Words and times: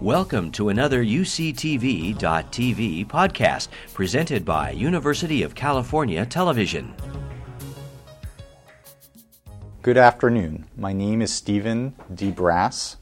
Welcome 0.00 0.50
to 0.52 0.70
another 0.70 1.04
UCTV.tv 1.04 2.16
podcast 3.06 3.68
presented 3.92 4.46
by 4.46 4.70
University 4.70 5.42
of 5.42 5.54
California 5.54 6.24
Television. 6.24 6.94
Good 9.82 9.98
afternoon. 9.98 10.64
My 10.74 10.94
name 10.94 11.20
is 11.20 11.34
Stephen 11.34 11.94
DeBrass. 12.10 12.96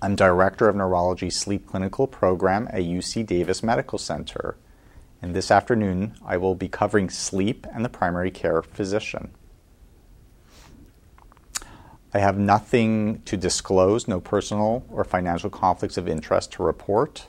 I'm 0.00 0.16
Director 0.16 0.70
of 0.70 0.76
Neurology 0.76 1.28
Sleep 1.28 1.66
Clinical 1.66 2.06
Program 2.06 2.66
at 2.68 2.80
UC 2.80 3.26
Davis 3.26 3.62
Medical 3.62 3.98
Center. 3.98 4.56
And 5.20 5.34
this 5.34 5.50
afternoon, 5.50 6.14
I 6.24 6.38
will 6.38 6.54
be 6.54 6.70
covering 6.70 7.10
sleep 7.10 7.66
and 7.74 7.84
the 7.84 7.90
primary 7.90 8.30
care 8.30 8.62
physician. 8.62 9.32
I 12.12 12.18
have 12.18 12.38
nothing 12.38 13.22
to 13.22 13.36
disclose, 13.36 14.08
no 14.08 14.20
personal 14.20 14.84
or 14.90 15.04
financial 15.04 15.48
conflicts 15.48 15.96
of 15.96 16.08
interest 16.08 16.52
to 16.52 16.62
report. 16.62 17.28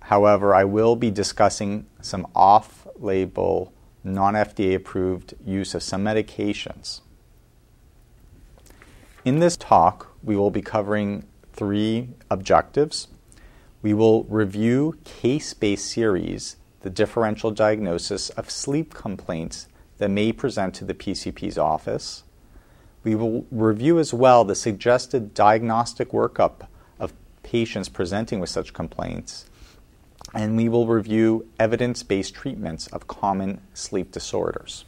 However, 0.00 0.54
I 0.54 0.64
will 0.64 0.96
be 0.96 1.10
discussing 1.10 1.86
some 2.02 2.26
off 2.34 2.88
label, 2.96 3.72
non 4.02 4.34
FDA 4.34 4.74
approved 4.74 5.34
use 5.44 5.74
of 5.74 5.82
some 5.82 6.04
medications. 6.04 7.00
In 9.24 9.38
this 9.38 9.56
talk, 9.56 10.12
we 10.22 10.36
will 10.36 10.50
be 10.50 10.60
covering 10.60 11.26
three 11.52 12.08
objectives. 12.30 13.08
We 13.80 13.94
will 13.94 14.24
review 14.24 14.98
case 15.04 15.54
based 15.54 15.86
series, 15.86 16.56
the 16.80 16.90
differential 16.90 17.50
diagnosis 17.52 18.28
of 18.30 18.50
sleep 18.50 18.92
complaints 18.92 19.68
that 19.98 20.10
may 20.10 20.32
present 20.32 20.74
to 20.74 20.84
the 20.84 20.94
PCP's 20.94 21.56
office. 21.56 22.23
We 23.04 23.14
will 23.14 23.46
review 23.50 23.98
as 23.98 24.14
well 24.14 24.44
the 24.44 24.54
suggested 24.54 25.34
diagnostic 25.34 26.10
workup 26.10 26.66
of 26.98 27.12
patients 27.42 27.90
presenting 27.90 28.40
with 28.40 28.48
such 28.48 28.72
complaints. 28.72 29.44
And 30.32 30.56
we 30.56 30.68
will 30.68 30.86
review 30.86 31.46
evidence 31.60 32.02
based 32.02 32.34
treatments 32.34 32.86
of 32.88 33.06
common 33.06 33.60
sleep 33.74 34.10
disorders. 34.10 34.86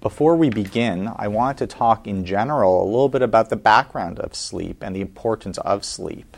Before 0.00 0.36
we 0.36 0.50
begin, 0.50 1.10
I 1.16 1.28
want 1.28 1.58
to 1.58 1.66
talk 1.66 2.06
in 2.06 2.24
general 2.24 2.82
a 2.82 2.84
little 2.84 3.08
bit 3.08 3.22
about 3.22 3.48
the 3.48 3.56
background 3.56 4.18
of 4.18 4.34
sleep 4.34 4.82
and 4.82 4.94
the 4.94 5.00
importance 5.00 5.56
of 5.58 5.84
sleep. 5.84 6.36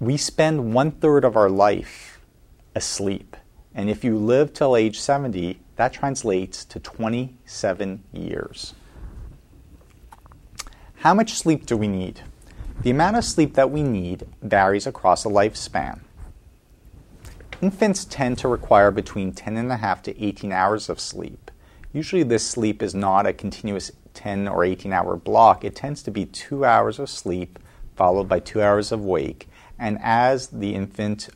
We 0.00 0.16
spend 0.16 0.74
one 0.74 0.90
third 0.90 1.24
of 1.24 1.36
our 1.36 1.48
life 1.48 2.20
asleep. 2.74 3.36
And 3.74 3.88
if 3.88 4.04
you 4.04 4.18
live 4.18 4.52
till 4.52 4.76
age 4.76 4.98
70, 4.98 5.60
that 5.76 5.92
translates 5.92 6.64
to 6.66 6.80
27 6.80 8.04
years. 8.12 8.74
How 10.96 11.14
much 11.14 11.32
sleep 11.32 11.66
do 11.66 11.76
we 11.76 11.88
need? 11.88 12.20
The 12.82 12.90
amount 12.90 13.16
of 13.16 13.24
sleep 13.24 13.54
that 13.54 13.70
we 13.70 13.82
need 13.82 14.26
varies 14.40 14.86
across 14.86 15.24
a 15.24 15.28
lifespan. 15.28 16.00
Infants 17.60 18.04
tend 18.04 18.38
to 18.38 18.48
require 18.48 18.90
between 18.90 19.32
10 19.32 19.56
and 19.56 19.70
a 19.70 19.76
half 19.76 20.02
to 20.02 20.24
18 20.24 20.52
hours 20.52 20.88
of 20.88 20.98
sleep. 21.00 21.50
Usually, 21.92 22.22
this 22.22 22.48
sleep 22.48 22.82
is 22.82 22.94
not 22.94 23.26
a 23.26 23.32
continuous 23.32 23.92
10 24.14 24.48
or 24.48 24.64
18 24.64 24.92
hour 24.92 25.16
block. 25.16 25.64
It 25.64 25.76
tends 25.76 26.02
to 26.04 26.10
be 26.10 26.26
two 26.26 26.64
hours 26.64 26.98
of 26.98 27.08
sleep 27.08 27.58
followed 27.96 28.28
by 28.28 28.40
two 28.40 28.62
hours 28.62 28.92
of 28.92 29.04
wake. 29.04 29.48
And 29.78 29.98
as 30.02 30.48
the 30.48 30.74
infant 30.74 31.28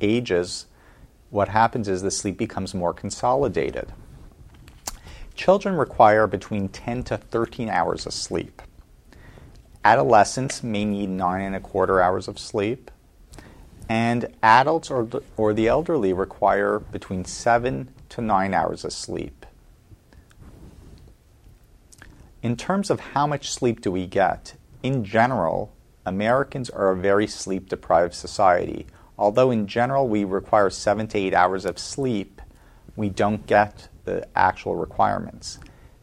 ages, 0.00 0.66
what 1.32 1.48
happens 1.48 1.88
is 1.88 2.02
the 2.02 2.10
sleep 2.10 2.36
becomes 2.36 2.74
more 2.74 2.92
consolidated. 2.92 3.90
Children 5.34 5.76
require 5.76 6.26
between 6.26 6.68
10 6.68 7.04
to 7.04 7.16
13 7.16 7.70
hours 7.70 8.04
of 8.04 8.12
sleep. 8.12 8.60
Adolescents 9.82 10.62
may 10.62 10.84
need 10.84 11.08
nine 11.08 11.40
and 11.40 11.56
a 11.56 11.60
quarter 11.60 12.02
hours 12.02 12.28
of 12.28 12.38
sleep. 12.38 12.90
And 13.88 14.26
adults 14.42 14.90
or, 14.90 15.08
or 15.38 15.54
the 15.54 15.68
elderly 15.68 16.12
require 16.12 16.78
between 16.78 17.24
seven 17.24 17.88
to 18.10 18.20
nine 18.20 18.52
hours 18.52 18.84
of 18.84 18.92
sleep. 18.92 19.46
In 22.42 22.56
terms 22.58 22.90
of 22.90 23.00
how 23.00 23.26
much 23.26 23.50
sleep 23.50 23.80
do 23.80 23.90
we 23.90 24.06
get, 24.06 24.54
in 24.82 25.02
general, 25.02 25.72
Americans 26.04 26.68
are 26.68 26.90
a 26.90 26.96
very 26.96 27.26
sleep 27.26 27.70
deprived 27.70 28.12
society. 28.12 28.86
Although 29.22 29.52
in 29.52 29.68
general 29.68 30.08
we 30.08 30.24
require 30.24 30.68
seven 30.68 31.06
to 31.06 31.16
eight 31.16 31.32
hours 31.32 31.64
of 31.64 31.78
sleep, 31.78 32.42
we 32.96 33.08
don't 33.08 33.46
get 33.46 33.86
the 34.04 34.26
actual 34.34 34.74
requirements. 34.74 35.60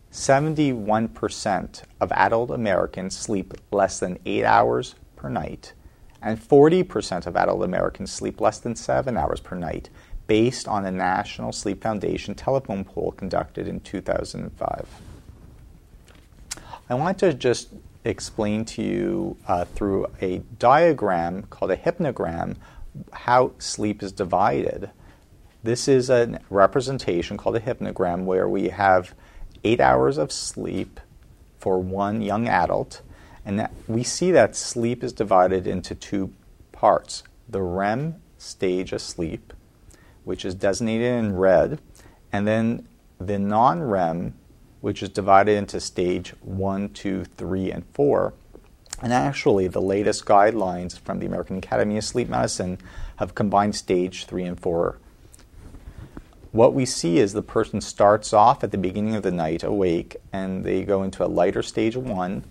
71% 0.09 1.81
of 2.00 2.12
adult 2.13 2.50
Americans 2.50 3.18
sleep 3.18 3.56
less 3.74 4.00
than 4.00 4.19
eight 4.25 4.46
hours 4.46 4.96
per 5.18 5.28
night, 5.28 5.74
and 6.22 6.40
40% 6.40 7.28
of 7.28 7.35
adult 7.35 7.62
Americans 7.62 8.09
sleep 8.09 8.40
less 8.40 8.58
than 8.59 8.78
seven 8.78 9.18
hours 9.18 9.41
per 9.41 9.58
night, 9.58 9.90
based 10.28 10.69
on 10.69 10.85
a 10.85 10.91
National 10.91 11.52
Sleep 11.52 11.84
Foundation 11.84 12.35
telephone 12.35 12.85
poll 12.85 13.12
conducted 13.12 13.68
in 13.68 13.81
2005. 13.81 14.88
I 16.90 16.94
want 16.94 17.19
to 17.19 17.34
just 17.34 17.68
explain 18.06 18.63
to 18.63 18.81
you 18.81 19.35
uh, 19.46 19.66
through 19.66 20.08
a 20.22 20.38
diagram 20.58 21.44
called 21.44 21.72
a 21.72 21.75
hypnogram 21.75 22.56
how 23.12 23.52
sleep 23.58 24.02
is 24.04 24.12
divided. 24.12 24.90
This 25.64 25.88
is 25.88 26.10
a 26.10 26.40
representation 26.50 27.38
called 27.38 27.56
a 27.56 27.60
hypnogram 27.60 28.26
where 28.26 28.48
we 28.48 28.70
have 28.70 29.14
eight 29.64 29.82
hours 29.82 30.18
of 30.18 30.32
sleep 30.32 31.00
for 31.58 31.80
one 31.80 32.22
young 32.22 32.48
adult, 32.48 33.02
and 33.46 33.68
we 33.88 34.04
see 34.04 34.32
that 34.32 34.56
sleep 34.56 35.04
is 35.04 35.12
divided 35.12 35.68
into 35.68 35.94
two 35.96 36.34
parts 36.72 37.24
the 37.50 37.62
REM 37.62 38.16
stage 38.38 38.94
of 38.94 39.02
sleep, 39.02 39.54
which 40.24 40.46
is 40.46 40.56
designated 40.56 41.14
in 41.14 41.36
red, 41.36 41.80
and 42.32 42.48
then 42.48 42.88
the 43.20 43.40
non 43.40 43.82
REM, 43.82 44.34
which 44.82 45.04
is 45.04 45.09
divided 45.09 45.58
into 45.58 45.80
stage 45.80 46.34
one, 46.42 46.90
two, 46.90 47.26
three, 47.26 47.72
and 47.72 47.86
four. 47.94 48.34
And 49.02 49.14
actually, 49.14 49.68
the 49.68 49.82
latest 49.82 50.26
guidelines 50.26 51.00
from 51.00 51.20
the 51.20 51.26
American 51.26 51.58
Academy 51.58 51.98
of 51.98 52.04
Sleep 52.04 52.28
Medicine 52.28 52.78
have 53.16 53.34
combined 53.34 53.76
stage 53.76 54.26
three 54.26 54.44
and 54.44 54.60
four. 54.60 54.98
What 56.52 56.74
we 56.74 56.86
see 56.86 57.20
is 57.20 57.32
the 57.32 57.42
person 57.42 57.80
starts 57.80 58.34
off 58.34 58.64
at 58.64 58.72
the 58.72 58.78
beginning 58.78 59.16
of 59.16 59.24
the 59.24 59.32
night 59.32 59.64
awake 59.64 60.18
and 60.34 60.66
they 60.66 60.84
go 60.84 61.04
into 61.04 61.24
a 61.24 61.28
lighter 61.28 61.62
stage 61.62 61.96
one, 61.96 62.44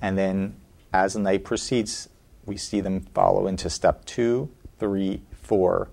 and 0.00 0.16
then 0.16 0.56
as 0.92 1.14
the 1.14 1.20
night 1.20 1.44
proceeds, 1.44 2.08
we 2.46 2.56
see 2.56 2.80
them 2.80 3.00
follow 3.14 3.46
into 3.46 3.70
step 3.70 4.04
two, 4.04 4.50
three, 4.78 5.22
four, 5.32 5.88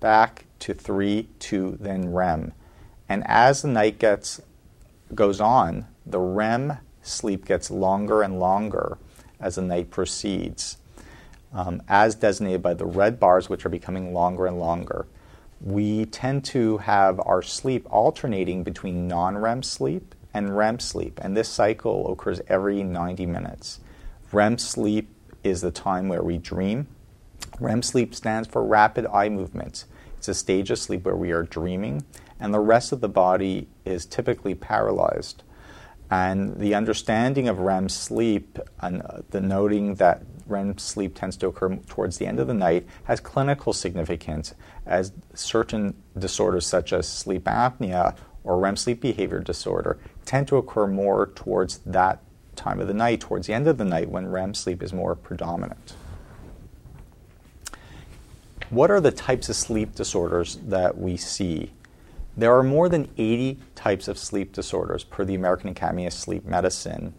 back 0.00 0.44
to 0.60 0.72
three, 0.72 1.28
two, 1.38 1.76
then 1.80 2.12
REM. 2.12 2.52
And 3.08 3.22
as 3.26 3.62
the 3.62 3.68
night 3.68 3.98
gets 3.98 4.40
goes 5.14 5.40
on, 5.40 5.86
the 6.04 6.20
REM 6.20 6.78
sleep 7.02 7.44
gets 7.44 7.70
longer 7.70 8.22
and 8.22 8.40
longer 8.40 8.98
as 9.40 9.56
the 9.56 9.62
night 9.62 9.90
proceeds, 9.90 10.78
um, 11.52 11.82
as 11.88 12.14
designated 12.14 12.62
by 12.62 12.74
the 12.74 12.86
red 12.86 13.18
bars, 13.20 13.48
which 13.48 13.64
are 13.66 13.70
becoming 13.70 14.12
longer 14.12 14.46
and 14.46 14.58
longer. 14.58 15.06
We 15.60 16.04
tend 16.06 16.44
to 16.46 16.78
have 16.78 17.20
our 17.20 17.42
sleep 17.42 17.86
alternating 17.90 18.62
between 18.62 19.08
non 19.08 19.38
REM 19.38 19.62
sleep 19.62 20.14
and 20.34 20.56
REM 20.56 20.78
sleep, 20.78 21.18
and 21.22 21.36
this 21.36 21.48
cycle 21.48 22.12
occurs 22.12 22.40
every 22.46 22.82
90 22.82 23.24
minutes. 23.26 23.80
REM 24.32 24.58
sleep 24.58 25.08
is 25.42 25.62
the 25.62 25.70
time 25.70 26.08
where 26.08 26.22
we 26.22 26.36
dream. 26.36 26.88
REM 27.58 27.82
sleep 27.82 28.14
stands 28.14 28.46
for 28.46 28.62
rapid 28.62 29.06
eye 29.06 29.30
movements. 29.30 29.86
It's 30.18 30.28
a 30.28 30.34
stage 30.34 30.70
of 30.70 30.78
sleep 30.78 31.04
where 31.04 31.16
we 31.16 31.30
are 31.30 31.44
dreaming, 31.44 32.04
and 32.38 32.52
the 32.52 32.60
rest 32.60 32.92
of 32.92 33.00
the 33.00 33.08
body 33.08 33.68
is 33.84 34.04
typically 34.04 34.54
paralyzed. 34.54 35.42
And 36.10 36.58
the 36.58 36.74
understanding 36.74 37.48
of 37.48 37.58
REM 37.58 37.88
sleep 37.88 38.58
and 38.80 39.02
uh, 39.02 39.22
the 39.30 39.40
noting 39.40 39.96
that 39.96 40.22
REM 40.46 40.78
sleep 40.78 41.16
tends 41.16 41.36
to 41.38 41.48
occur 41.48 41.76
towards 41.88 42.18
the 42.18 42.26
end 42.26 42.38
of 42.38 42.46
the 42.46 42.54
night 42.54 42.86
has 43.04 43.18
clinical 43.18 43.72
significance 43.72 44.54
as 44.86 45.12
certain 45.34 46.00
disorders 46.16 46.66
such 46.66 46.92
as 46.92 47.08
sleep 47.08 47.44
apnea 47.44 48.16
or 48.44 48.58
REM 48.58 48.76
sleep 48.76 49.00
behavior 49.00 49.40
disorder 49.40 49.98
tend 50.24 50.46
to 50.48 50.56
occur 50.56 50.86
more 50.86 51.26
towards 51.34 51.78
that 51.78 52.22
time 52.54 52.80
of 52.80 52.86
the 52.86 52.94
night, 52.94 53.20
towards 53.20 53.48
the 53.48 53.52
end 53.52 53.66
of 53.66 53.76
the 53.76 53.84
night 53.84 54.08
when 54.08 54.28
REM 54.28 54.54
sleep 54.54 54.82
is 54.82 54.92
more 54.92 55.14
predominant. 55.14 55.94
What 58.70 58.90
are 58.90 59.00
the 59.00 59.12
types 59.12 59.48
of 59.48 59.56
sleep 59.56 59.94
disorders 59.94 60.56
that 60.64 60.98
we 60.98 61.16
see 61.16 61.72
there 62.36 62.56
are 62.56 62.62
more 62.62 62.88
than 62.88 63.08
80 63.16 63.58
types 63.74 64.08
of 64.08 64.18
sleep 64.18 64.52
disorders 64.52 65.04
per 65.04 65.24
the 65.24 65.34
American 65.34 65.70
Academy 65.70 66.06
of 66.06 66.12
Sleep 66.12 66.44
Medicine, 66.44 67.14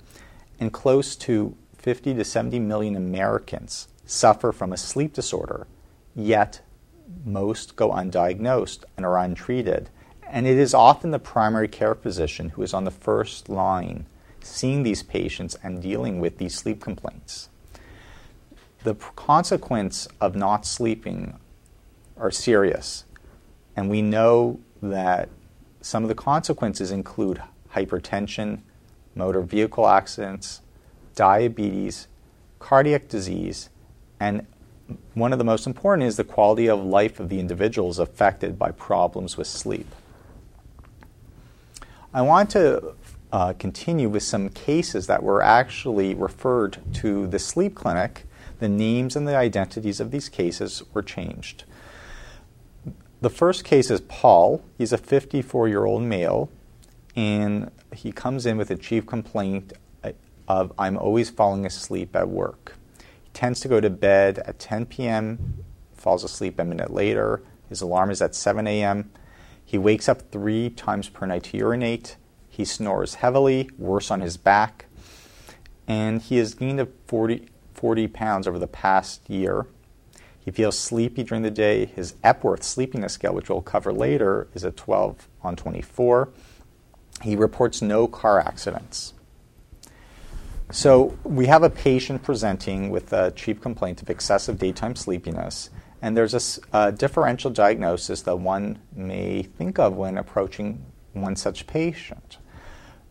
and 0.59 0.71
close 0.71 1.15
to 1.15 1.55
50 1.77 2.13
to 2.15 2.23
70 2.23 2.59
million 2.59 2.95
Americans 2.95 3.87
suffer 4.05 4.51
from 4.51 4.73
a 4.73 4.77
sleep 4.77 5.13
disorder, 5.13 5.67
yet 6.15 6.61
most 7.25 7.75
go 7.75 7.89
undiagnosed 7.91 8.83
and 8.95 9.05
are 9.05 9.17
untreated. 9.17 9.89
And 10.29 10.45
it 10.45 10.57
is 10.57 10.73
often 10.73 11.11
the 11.11 11.19
primary 11.19 11.67
care 11.67 11.95
physician 11.95 12.49
who 12.49 12.63
is 12.63 12.73
on 12.73 12.83
the 12.83 12.91
first 12.91 13.47
line 13.49 14.05
seeing 14.41 14.83
these 14.83 15.03
patients 15.03 15.57
and 15.63 15.81
dealing 15.81 16.19
with 16.19 16.37
these 16.37 16.55
sleep 16.55 16.81
complaints. 16.81 17.49
the 18.83 18.95
consequence 19.15 20.07
of 20.21 20.35
not 20.35 20.65
sleeping 20.65 21.37
are 22.15 22.31
serious. 22.31 23.03
And 23.75 23.89
we 23.89 24.01
know 24.01 24.59
that 24.81 25.29
some 25.81 26.03
of 26.03 26.09
the 26.09 26.15
consequences 26.15 26.91
include 26.91 27.41
hypertension, 27.74 28.59
motor 29.15 29.41
vehicle 29.41 29.88
accidents, 29.88 30.62
diabetes, 31.15 32.07
cardiac 32.59 33.07
disease, 33.07 33.69
and 34.19 34.45
one 35.13 35.33
of 35.33 35.39
the 35.39 35.45
most 35.45 35.68
important 35.68 36.07
is 36.07 36.18
the 36.18 36.24
quality 36.24 36.68
of 36.68 36.83
life 36.83 37.19
of 37.19 37.29
the 37.29 37.39
individuals 37.39 38.00
affected 38.00 38.57
by 38.57 38.71
problems 38.71 39.38
with 39.38 39.47
sleep. 39.47 39.88
I 42.13 42.21
want 42.21 42.50
to 42.51 42.95
uh, 43.31 43.53
continue 43.53 44.07
with 44.07 44.24
some 44.24 44.50
cases 44.50 45.07
that 45.07 45.21
were 45.21 45.41
actually 45.41 46.15
referred 46.15 46.77
to 46.95 47.27
the 47.27 47.39
sleep 47.39 47.75
clinic. 47.75 48.24
The 48.59 48.69
names 48.69 49.15
and 49.15 49.27
the 49.27 49.35
identities 49.35 50.00
of 50.00 50.12
these 50.12 50.29
cases 50.29 50.83
were 50.94 51.03
changed. 51.03 51.65
The 53.19 53.29
first 53.31 53.63
case 53.63 53.89
is 53.89 54.01
Paul. 54.01 54.63
He's 54.77 54.93
a 54.93 54.97
54 54.97 55.67
year 55.67 55.85
old 55.85 56.03
male, 56.03 56.51
and 57.15 57.71
he 57.91 58.11
comes 58.11 58.45
in 58.45 58.57
with 58.57 58.69
a 58.69 58.75
chief 58.75 59.07
complaint 59.07 59.73
uh, 60.03 60.11
of 60.47 60.71
I'm 60.77 60.97
always 60.97 61.31
falling 61.31 61.65
asleep 61.65 62.15
at 62.15 62.29
work. 62.29 62.75
He 63.23 63.29
tends 63.33 63.59
to 63.61 63.67
go 63.67 63.81
to 63.81 63.89
bed 63.89 64.39
at 64.45 64.59
10 64.59 64.85
p.m., 64.85 65.63
falls 65.95 66.23
asleep 66.23 66.59
a 66.59 66.63
minute 66.63 66.93
later. 66.93 67.41
His 67.69 67.81
alarm 67.81 68.11
is 68.11 68.21
at 68.21 68.35
7 68.35 68.67
a.m. 68.67 69.09
He 69.65 69.79
wakes 69.79 70.07
up 70.07 70.31
three 70.31 70.69
times 70.69 71.09
per 71.09 71.25
night 71.25 71.43
to 71.45 71.57
urinate. 71.57 72.17
He 72.47 72.65
snores 72.65 73.15
heavily, 73.15 73.67
worse 73.79 74.11
on 74.11 74.21
his 74.21 74.37
back. 74.37 74.85
And 75.87 76.21
he 76.21 76.37
has 76.37 76.53
gained 76.53 76.87
40, 77.07 77.47
40 77.73 78.07
pounds 78.09 78.47
over 78.47 78.59
the 78.59 78.67
past 78.67 79.27
year. 79.27 79.65
He 80.47 80.51
feels 80.51 80.79
sleepy 80.79 81.23
during 81.23 81.44
the 81.44 81.51
day. 81.51 81.88
His 81.88 82.15
Epworth 82.23 82.63
sleepiness 82.63 83.11
scale, 83.11 83.33
which 83.33 83.49
we'll 83.49 83.61
cover 83.61 83.91
later, 83.91 84.47
is 84.53 84.63
a 84.63 84.71
12 84.71 85.27
on 85.44 85.57
24. 85.57 86.29
He 87.21 87.35
reports 87.35 87.81
no 87.81 88.07
car 88.07 88.39
accidents. 88.39 89.13
So 90.71 91.17
we 91.25 91.47
have 91.47 91.63
a 91.63 91.69
patient 91.69 92.23
presenting 92.23 92.89
with 92.89 93.11
a 93.11 93.31
chief 93.31 93.59
complaint 93.59 94.01
of 94.01 94.09
excessive 94.09 94.57
daytime 94.57 94.95
sleepiness, 94.95 95.69
and 96.01 96.15
there's 96.15 96.33
a, 96.33 96.77
a, 96.77 96.91
differential 96.93 97.51
diagnosis 97.51 98.21
that 98.21 98.38
one 98.38 98.79
may 98.95 99.43
think 99.43 99.77
of 99.77 99.97
when 99.97 100.17
approaching 100.17 100.85
one 101.11 101.35
such 101.35 101.67
patient. 101.67 102.38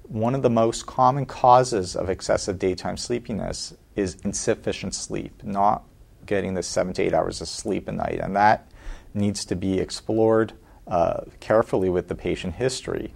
One 0.04 0.34
of 0.34 0.40
the 0.40 0.48
most 0.48 0.86
common 0.86 1.26
causes 1.26 1.96
of 1.96 2.08
excessive 2.08 2.58
daytime 2.58 2.96
sleepiness 2.96 3.74
is 3.94 4.16
insufficient 4.24 4.94
sleep, 4.94 5.44
not 5.44 5.84
getting 6.26 6.54
the 6.54 6.62
seven 6.62 6.92
to 6.94 7.02
eight 7.02 7.14
hours 7.14 7.40
of 7.40 7.48
sleep 7.48 7.88
a 7.88 7.92
night, 7.92 8.20
and 8.20 8.36
that 8.36 8.70
needs 9.14 9.44
to 9.46 9.56
be 9.56 9.78
explored 9.78 10.52
uh, 10.86 11.22
carefully 11.40 11.88
with 11.88 12.08
the 12.08 12.14
patient 12.14 12.54
history. 12.54 13.12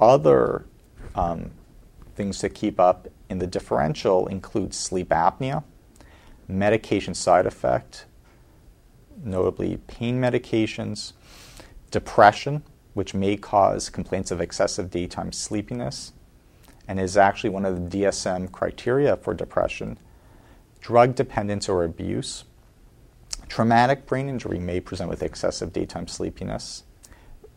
Other 0.00 0.64
um, 1.14 1.50
things 2.14 2.38
to 2.38 2.48
keep 2.48 2.78
up 2.78 3.08
in 3.28 3.38
the 3.38 3.46
differential 3.46 4.26
include 4.26 4.74
sleep 4.74 5.08
apnea, 5.08 5.64
medication 6.48 7.14
side 7.14 7.46
effect, 7.46 8.06
notably 9.22 9.78
pain 9.86 10.20
medications, 10.20 11.12
depression, 11.90 12.62
which 12.94 13.14
may 13.14 13.36
cause 13.36 13.88
complaints 13.88 14.30
of 14.30 14.40
excessive 14.40 14.90
daytime 14.90 15.32
sleepiness, 15.32 16.12
and 16.88 16.98
is 16.98 17.16
actually 17.16 17.50
one 17.50 17.64
of 17.64 17.90
the 17.90 17.98
DSM 18.02 18.50
criteria 18.50 19.16
for 19.16 19.32
depression, 19.32 19.98
drug 20.80 21.14
dependence 21.14 21.68
or 21.68 21.84
abuse. 21.84 22.44
Traumatic 23.50 24.06
brain 24.06 24.28
injury 24.28 24.60
may 24.60 24.78
present 24.78 25.10
with 25.10 25.24
excessive 25.24 25.72
daytime 25.72 26.06
sleepiness. 26.06 26.84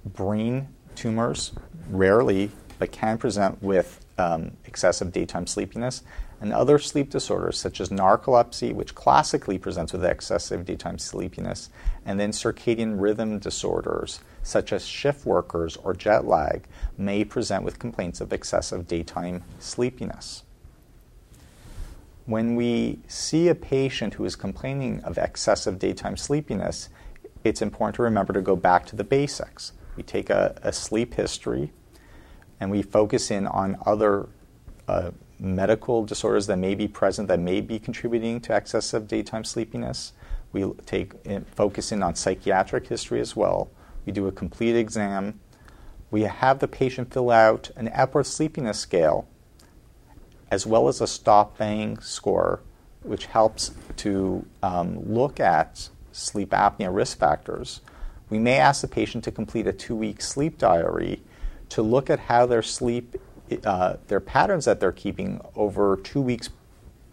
Brain 0.03 0.69
tumors 0.95 1.51
rarely 1.87 2.49
but 2.79 2.91
can 2.91 3.19
present 3.19 3.61
with 3.61 4.03
um, 4.17 4.57
excessive 4.65 5.11
daytime 5.11 5.45
sleepiness, 5.45 6.01
and 6.41 6.51
other 6.51 6.79
sleep 6.79 7.11
disorders 7.11 7.59
such 7.59 7.79
as 7.79 7.89
narcolepsy, 7.89 8.73
which 8.73 8.95
classically 8.95 9.59
presents 9.59 9.93
with 9.93 10.03
excessive 10.03 10.65
daytime 10.65 10.97
sleepiness, 10.97 11.69
and 12.07 12.19
then 12.19 12.31
circadian 12.31 12.99
rhythm 12.99 13.37
disorders 13.37 14.19
such 14.41 14.73
as 14.73 14.83
shift 14.87 15.27
workers 15.27 15.77
or 15.77 15.93
jet 15.93 16.25
lag 16.25 16.65
may 16.97 17.23
present 17.23 17.63
with 17.63 17.77
complaints 17.77 18.19
of 18.19 18.33
excessive 18.33 18.87
daytime 18.87 19.43
sleepiness. 19.59 20.41
When 22.25 22.55
we 22.55 22.99
see 23.07 23.49
a 23.49 23.55
patient 23.55 24.13
who 24.13 24.23
is 24.23 24.37
complaining 24.37 25.01
of 25.01 25.17
excessive 25.17 25.77
daytime 25.77 26.15
sleepiness, 26.15 26.89
it's 27.43 27.61
important 27.61 27.95
to 27.95 28.03
remember 28.03 28.31
to 28.31 28.41
go 28.41 28.55
back 28.55 28.85
to 28.87 28.95
the 28.95 29.03
basics. 29.03 29.73
We 29.97 30.03
take 30.03 30.29
a, 30.29 30.57
a 30.63 30.71
sleep 30.71 31.15
history, 31.15 31.73
and 32.59 32.71
we 32.71 32.81
focus 32.81 33.29
in 33.29 33.45
on 33.45 33.77
other 33.85 34.29
uh, 34.87 35.11
medical 35.37 36.05
disorders 36.05 36.47
that 36.47 36.57
may 36.57 36.75
be 36.75 36.87
present 36.87 37.27
that 37.27 37.39
may 37.39 37.59
be 37.59 37.77
contributing 37.77 38.39
to 38.41 38.55
excessive 38.55 39.07
daytime 39.07 39.43
sleepiness. 39.43 40.13
We 40.53 40.71
take 40.85 41.13
focus 41.47 41.91
in 41.91 42.01
on 42.01 42.15
psychiatric 42.15 42.87
history 42.87 43.19
as 43.19 43.35
well. 43.35 43.69
We 44.05 44.13
do 44.13 44.27
a 44.27 44.31
complete 44.31 44.77
exam. 44.77 45.41
We 46.09 46.21
have 46.21 46.59
the 46.59 46.67
patient 46.69 47.13
fill 47.13 47.31
out 47.31 47.71
an 47.75 47.89
Epworth 47.89 48.27
sleepiness 48.27 48.79
scale 48.79 49.27
as 50.53 50.67
well 50.67 50.87
as 50.87 51.01
a 51.01 51.07
stop 51.07 51.57
bang 51.57 51.99
score, 51.99 52.61
which 53.01 53.25
helps 53.25 53.71
to 53.97 54.45
um, 54.61 54.99
look 55.11 55.39
at 55.39 55.89
sleep 56.11 56.51
apnea 56.51 56.93
risk 56.93 57.17
factors. 57.17 57.81
We 58.29 58.37
may 58.37 58.57
ask 58.59 58.81
the 58.81 58.87
patient 58.87 59.23
to 59.23 59.31
complete 59.31 59.65
a 59.65 59.73
two 59.73 59.95
week 59.95 60.21
sleep 60.21 60.59
diary 60.59 61.23
to 61.69 61.81
look 61.81 62.11
at 62.11 62.19
how 62.19 62.45
their 62.45 62.61
sleep, 62.61 63.15
uh, 63.65 63.95
their 64.09 64.19
patterns 64.19 64.65
that 64.65 64.79
they're 64.79 64.91
keeping 64.91 65.41
over 65.55 65.97
two 65.97 66.21
weeks 66.21 66.51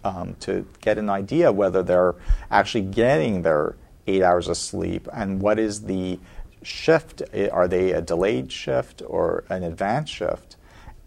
um, 0.04 0.36
to 0.40 0.66
get 0.82 0.98
an 0.98 1.08
idea 1.08 1.50
whether 1.50 1.82
they're 1.82 2.16
actually 2.50 2.84
getting 2.84 3.40
their 3.40 3.74
eight 4.06 4.22
hours 4.22 4.48
of 4.48 4.58
sleep 4.58 5.08
and 5.14 5.40
what 5.40 5.58
is 5.58 5.84
the 5.84 6.20
shift. 6.62 7.22
Are 7.50 7.66
they 7.66 7.92
a 7.92 8.02
delayed 8.02 8.52
shift 8.52 9.02
or 9.06 9.44
an 9.48 9.62
advanced 9.62 10.12
shift? 10.12 10.56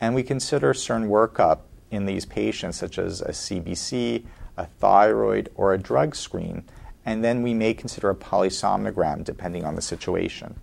And 0.02 0.16
we 0.16 0.24
consider 0.24 0.74
certain 0.74 1.10
workup 1.10 1.60
in 1.94 2.08
these 2.08 2.26
patients, 2.26 2.78
such 2.78 2.98
as 2.98 3.22
a 3.22 3.30
CBC, 3.30 4.26
a 4.58 4.66
thyroid, 4.66 5.50
or 5.56 5.74
a 5.74 5.78
drug 5.78 6.16
screen. 6.16 6.64
And 7.06 7.24
then 7.24 7.44
we 7.44 7.54
may 7.54 7.74
consider 7.74 8.10
a 8.10 8.16
polysomnogram 8.16 9.24
depending 9.24 9.64
on 9.64 9.76
the 9.76 9.82
situation. 9.82 10.60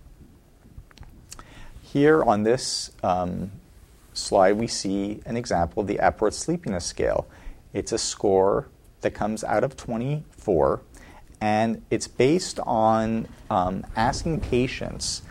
Here 1.81 2.21
on 2.21 2.43
this 2.43 2.91
um, 3.01 3.51
slide, 4.13 4.57
we 4.57 4.67
see 4.67 5.21
an 5.25 5.37
example 5.37 5.81
of 5.81 5.87
the 5.87 5.99
Epworth 5.99 6.33
Sleepiness 6.33 6.85
Scale. 6.85 7.27
It's 7.73 7.91
a 7.91 7.97
score 7.97 8.67
that 9.01 9.11
comes 9.11 9.43
out 9.43 9.63
of 9.63 9.77
24, 9.77 10.81
and 11.39 11.81
it's 11.89 12.07
based 12.07 12.59
on 12.61 13.27
um, 13.49 13.85
asking 13.95 14.41
patients 14.41 15.21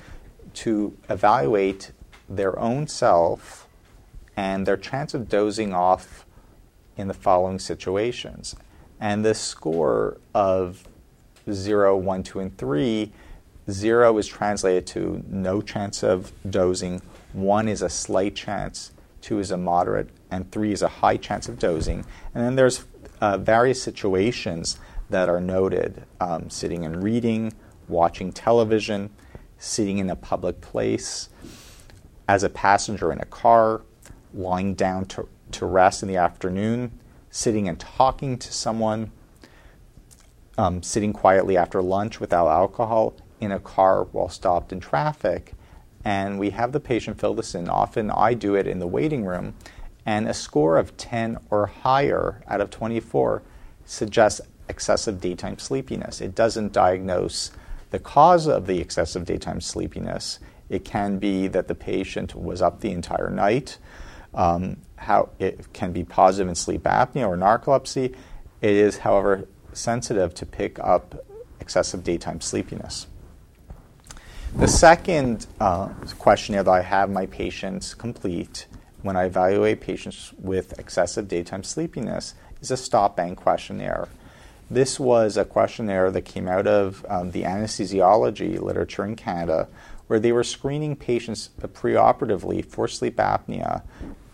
to 0.54 0.96
evaluate 1.08 1.92
their 2.28 2.58
own 2.58 2.88
self 2.88 3.66
and 4.36 4.66
their 4.66 4.76
chance 4.76 5.14
of 5.14 5.28
dozing 5.28 5.74
off 5.74 6.24
in 6.96 7.08
the 7.08 7.14
following 7.14 7.58
situations. 7.58 8.56
And 9.00 9.24
the 9.24 9.34
score 9.34 10.18
of 10.34 10.86
0, 11.50 11.96
1, 11.96 12.22
2, 12.22 12.40
and 12.40 12.56
3 12.58 13.12
Zero 13.70 14.18
is 14.18 14.26
translated 14.26 14.86
to 14.88 15.22
no 15.28 15.60
chance 15.60 16.02
of 16.02 16.32
dozing, 16.48 17.02
one 17.32 17.68
is 17.68 17.82
a 17.82 17.88
slight 17.88 18.34
chance, 18.34 18.92
two 19.20 19.38
is 19.38 19.50
a 19.50 19.56
moderate, 19.56 20.08
and 20.30 20.50
three 20.50 20.72
is 20.72 20.82
a 20.82 20.88
high 20.88 21.16
chance 21.16 21.48
of 21.48 21.58
dozing. 21.58 22.04
And 22.34 22.44
then 22.44 22.56
there's 22.56 22.84
uh, 23.20 23.38
various 23.38 23.82
situations 23.82 24.78
that 25.10 25.28
are 25.28 25.40
noted 25.40 26.04
um, 26.20 26.50
sitting 26.50 26.84
and 26.84 27.02
reading, 27.02 27.52
watching 27.88 28.32
television, 28.32 29.10
sitting 29.58 29.98
in 29.98 30.10
a 30.10 30.16
public 30.16 30.60
place, 30.60 31.28
as 32.28 32.42
a 32.42 32.48
passenger 32.48 33.12
in 33.12 33.20
a 33.20 33.26
car, 33.26 33.82
lying 34.34 34.74
down 34.74 35.06
to, 35.06 35.28
to 35.52 35.66
rest 35.66 36.02
in 36.02 36.08
the 36.08 36.16
afternoon, 36.16 36.98
sitting 37.30 37.68
and 37.68 37.78
talking 37.78 38.38
to 38.38 38.52
someone, 38.52 39.10
um, 40.58 40.82
sitting 40.82 41.12
quietly 41.12 41.56
after 41.56 41.82
lunch 41.82 42.20
without 42.20 42.48
alcohol, 42.48 43.14
in 43.40 43.52
a 43.52 43.60
car 43.60 44.04
while 44.04 44.28
stopped 44.28 44.72
in 44.72 44.80
traffic, 44.80 45.54
and 46.04 46.38
we 46.38 46.50
have 46.50 46.72
the 46.72 46.80
patient 46.80 47.18
fill 47.18 47.34
this 47.34 47.54
in. 47.54 47.68
Often 47.68 48.10
I 48.10 48.34
do 48.34 48.54
it 48.54 48.66
in 48.66 48.78
the 48.78 48.86
waiting 48.86 49.24
room, 49.24 49.54
and 50.04 50.28
a 50.28 50.34
score 50.34 50.76
of 50.76 50.96
10 50.96 51.38
or 51.50 51.66
higher 51.66 52.42
out 52.46 52.60
of 52.60 52.70
24 52.70 53.42
suggests 53.84 54.40
excessive 54.68 55.20
daytime 55.20 55.58
sleepiness. 55.58 56.20
It 56.20 56.34
doesn't 56.34 56.72
diagnose 56.72 57.50
the 57.90 57.98
cause 57.98 58.46
of 58.46 58.66
the 58.66 58.80
excessive 58.80 59.24
daytime 59.24 59.60
sleepiness. 59.60 60.38
It 60.68 60.84
can 60.84 61.18
be 61.18 61.48
that 61.48 61.66
the 61.68 61.74
patient 61.74 62.34
was 62.34 62.62
up 62.62 62.80
the 62.80 62.92
entire 62.92 63.30
night. 63.30 63.78
Um, 64.32 64.76
how 64.96 65.30
it 65.38 65.72
can 65.72 65.92
be 65.92 66.04
positive 66.04 66.48
in 66.48 66.54
sleep 66.54 66.82
apnea 66.82 67.26
or 67.26 67.36
narcolepsy. 67.36 68.14
It 68.60 68.70
is, 68.70 68.98
however, 68.98 69.48
sensitive 69.72 70.34
to 70.34 70.46
pick 70.46 70.78
up 70.78 71.24
excessive 71.58 72.04
daytime 72.04 72.40
sleepiness. 72.40 73.06
The 74.56 74.68
second 74.68 75.46
uh, 75.60 75.88
questionnaire 76.18 76.64
that 76.64 76.70
I 76.70 76.82
have 76.82 77.08
my 77.08 77.26
patients 77.26 77.94
complete 77.94 78.66
when 79.02 79.16
I 79.16 79.24
evaluate 79.24 79.80
patients 79.80 80.32
with 80.38 80.78
excessive 80.78 81.28
daytime 81.28 81.62
sleepiness 81.62 82.34
is 82.60 82.70
a 82.70 82.76
stop 82.76 83.16
bang 83.16 83.36
questionnaire. 83.36 84.08
This 84.70 85.00
was 85.00 85.36
a 85.36 85.44
questionnaire 85.44 86.10
that 86.10 86.22
came 86.22 86.46
out 86.46 86.66
of 86.66 87.04
um, 87.08 87.30
the 87.30 87.42
anesthesiology 87.42 88.60
literature 88.60 89.04
in 89.04 89.16
Canada, 89.16 89.68
where 90.06 90.20
they 90.20 90.32
were 90.32 90.44
screening 90.44 90.96
patients 90.96 91.50
preoperatively 91.60 92.64
for 92.64 92.86
sleep 92.86 93.16
apnea, 93.16 93.82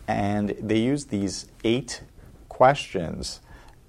and 0.09 0.51
they 0.61 0.79
used 0.79 1.11
these 1.11 1.47
eight 1.65 2.03
questions. 2.49 3.41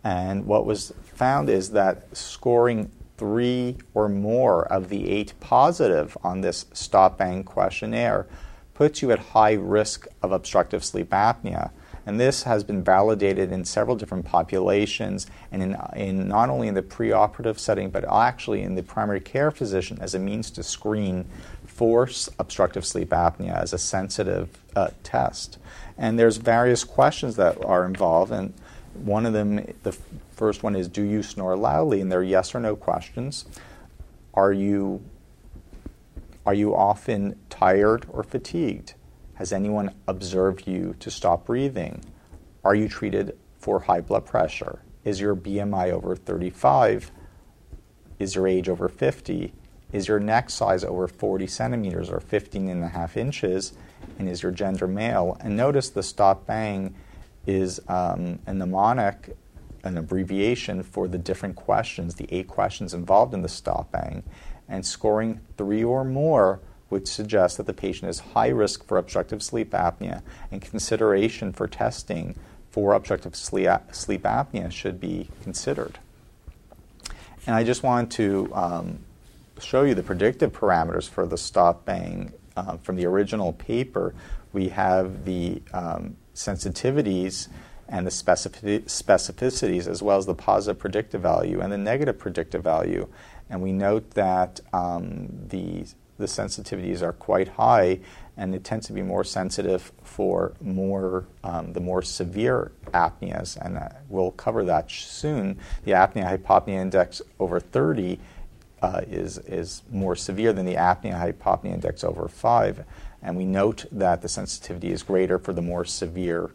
And 0.04 0.46
what 0.46 0.66
was 0.66 0.94
found 1.04 1.50
is 1.50 1.72
that 1.72 2.16
scoring 2.16 2.92
three 3.18 3.78
or 3.94 4.08
more 4.08 4.66
of 4.72 4.90
the 4.90 5.10
eight 5.10 5.34
positive 5.40 6.18
on 6.24 6.42
this 6.42 6.66
stop 6.74 7.18
bang 7.18 7.44
questionnaire 7.44 8.28
puts 8.74 9.02
you 9.02 9.12
at 9.12 9.20
high 9.20 9.54
risk 9.54 10.06
of 10.22 10.32
obstructive 10.32 10.84
sleep 10.86 11.10
apnea. 11.10 11.72
And 12.06 12.20
this 12.20 12.44
has 12.44 12.64
been 12.64 12.84
validated 12.84 13.52
in 13.52 13.66
several 13.66 13.98
different 13.98 14.24
populations 14.24 15.28
and 15.52 15.62
in, 15.62 15.76
in 15.96 16.28
not 16.28 16.50
only 16.50 16.70
in 16.70 16.74
the 16.74 16.82
preoperative 16.82 17.60
setting, 17.60 17.90
but 17.90 18.06
actually 18.10 18.62
in 18.62 18.76
the 18.76 18.84
primary 18.84 19.20
care 19.20 19.52
physician 19.52 19.98
as 20.00 20.16
a 20.16 20.20
means 20.20 20.50
to 20.52 20.64
screen 20.64 21.26
for 21.66 22.08
obstructive 22.40 22.86
sleep 22.86 23.10
apnea 23.10 23.62
as 23.62 23.74
a 23.74 23.78
sensitive 23.78 24.58
uh, 24.76 24.90
test. 25.04 25.58
And 25.98 26.20
there's 26.20 26.38
various 26.38 26.84
questions 26.84 27.36
that 27.38 27.64
are 27.66 27.86
involved, 27.86 28.32
and 28.32 28.54
one 28.94 29.26
of 29.26 29.34
them, 29.34 29.74
the 29.84 29.92
first 30.32 30.64
one 30.64 30.76
is, 30.76 30.88
do 30.88 31.02
you 31.02 31.24
snore 31.24 31.56
loudly? 31.56 32.02
And 32.02 32.12
they're 32.12 32.24
yes 32.24 32.54
or 32.54 32.60
no 32.60 32.76
questions. 32.76 33.46
Are 34.34 34.54
you 34.54 35.04
are 36.48 36.54
you 36.54 36.74
often 36.74 37.38
tired 37.50 38.06
or 38.08 38.24
fatigued? 38.24 38.94
Has 39.34 39.52
anyone 39.52 39.94
observed 40.08 40.66
you 40.66 40.96
to 41.02 41.12
stop 41.12 41.46
breathing? 41.46 42.02
Are 42.64 42.74
you 42.74 42.88
treated 42.88 43.38
for 43.60 43.82
high 43.82 44.00
blood 44.00 44.26
pressure? 44.26 44.80
Is 45.04 45.20
your 45.20 45.36
BMI 45.36 45.92
over 45.92 46.16
35? 46.16 47.12
Is 48.18 48.36
your 48.36 48.48
age 48.48 48.70
over 48.70 48.88
50? 48.88 49.54
Is 49.92 50.08
your 50.08 50.20
neck 50.20 50.50
size 50.50 50.84
over 50.84 51.08
40 51.08 51.48
centimeters 51.48 52.10
or 52.10 52.20
15 52.20 52.70
and 52.70 52.84
a 52.84 52.90
half 52.90 53.16
inches? 53.16 53.74
And 54.20 54.28
is 54.28 54.44
your 54.44 54.52
gender 54.52 54.88
male? 54.88 55.38
And 55.40 55.56
notice 55.56 55.90
the 55.90 56.04
stop 56.04 56.46
bang 56.46 56.96
is 57.46 57.80
um, 57.88 58.40
a 58.46 58.54
mnemonic, 58.54 59.36
an 59.84 59.98
abbreviation 59.98 60.84
for 60.84 61.08
the 61.08 61.18
different 61.18 61.56
questions, 61.56 62.16
the 62.16 62.28
eight 62.30 62.48
questions 62.48 62.94
involved 62.94 63.34
in 63.34 63.42
the 63.42 63.50
stop 63.50 63.92
bang. 63.92 64.24
And 64.68 64.86
scoring 64.86 65.40
three 65.58 65.84
or 65.84 66.04
more 66.04 66.60
would 66.90 67.08
suggest 67.08 67.58
that 67.58 67.66
the 67.66 67.74
patient 67.74 68.10
is 68.10 68.20
high 68.20 68.50
risk 68.50 68.86
for 68.86 68.98
obstructive 68.98 69.42
sleep 69.42 69.72
apnea, 69.72 70.22
and 70.52 70.62
consideration 70.62 71.52
for 71.52 71.68
testing 71.68 72.36
for 72.70 72.94
obstructive 72.94 73.36
sleep, 73.36 73.70
sleep 73.92 74.24
apnea 74.24 74.72
should 74.72 75.00
be 75.00 75.30
considered. 75.44 76.00
And 77.46 77.56
I 77.56 77.64
just 77.64 77.82
wanted 77.82 78.12
to 78.12 78.52
um, 78.54 79.00
show 79.60 79.84
you 79.84 79.96
the 79.96 80.04
predictive 80.04 80.52
parameters 80.52 81.10
for 81.10 81.26
the 81.26 81.38
stop 81.38 81.86
bang 81.86 82.34
uh, 82.56 82.78
from 82.78 82.96
the 82.96 83.06
original 83.06 83.54
paper. 83.54 84.14
We 84.54 84.70
have 84.70 85.26
the 85.26 85.62
um, 85.74 86.18
sensitivities 86.34 87.48
and 87.90 88.06
the 88.06 88.12
specificities, 88.12 89.88
as 89.88 90.02
well 90.02 90.18
as 90.18 90.26
the 90.26 90.36
positive 90.36 90.80
predictive 90.80 91.22
value 91.22 91.62
and 91.62 91.72
the 91.72 91.78
negative 91.78 92.18
predictive 92.18 92.64
value. 92.64 93.08
And 93.50 93.62
we 93.62 93.72
note 93.72 94.12
that 94.12 94.60
um, 94.74 95.30
the 95.48 95.86
the 96.18 96.26
sensitivities 96.26 97.04
are 97.04 97.14
quite 97.14 97.48
high, 97.48 98.00
and 98.38 98.56
it 98.56 98.64
tends 98.64 98.88
to 98.88 98.94
be 98.94 99.04
more 99.04 99.24
sensitive 99.24 99.92
for 100.04 100.54
more 100.62 101.28
um, 101.44 101.74
the 101.74 101.80
more 101.80 102.02
severe 102.02 102.72
apneas, 102.88 103.56
and 103.64 103.78
uh, 103.78 103.90
we'll 104.10 104.32
cover 104.32 104.64
that 104.66 104.90
soon. 104.90 105.60
The 105.84 105.92
apnea 105.92 106.38
hypopnea 106.38 106.70
index 106.70 107.22
over 107.40 107.60
30 107.60 108.20
uh, 108.82 109.02
is 109.08 109.38
is 109.40 109.82
more 109.92 110.16
severe 110.16 110.54
than 110.54 110.66
the 110.66 110.76
apnea 110.76 111.20
hypopnea 111.20 111.74
index 111.74 112.04
over 112.04 112.28
five, 112.28 112.86
and 113.22 113.36
we 113.36 113.46
note 113.46 113.86
that 113.92 114.22
the 114.22 114.30
sensitivity 114.30 114.92
is 114.92 115.04
greater 115.04 115.40
for 115.40 115.54
the 115.54 115.62
more 115.62 115.86
severe 115.86 116.52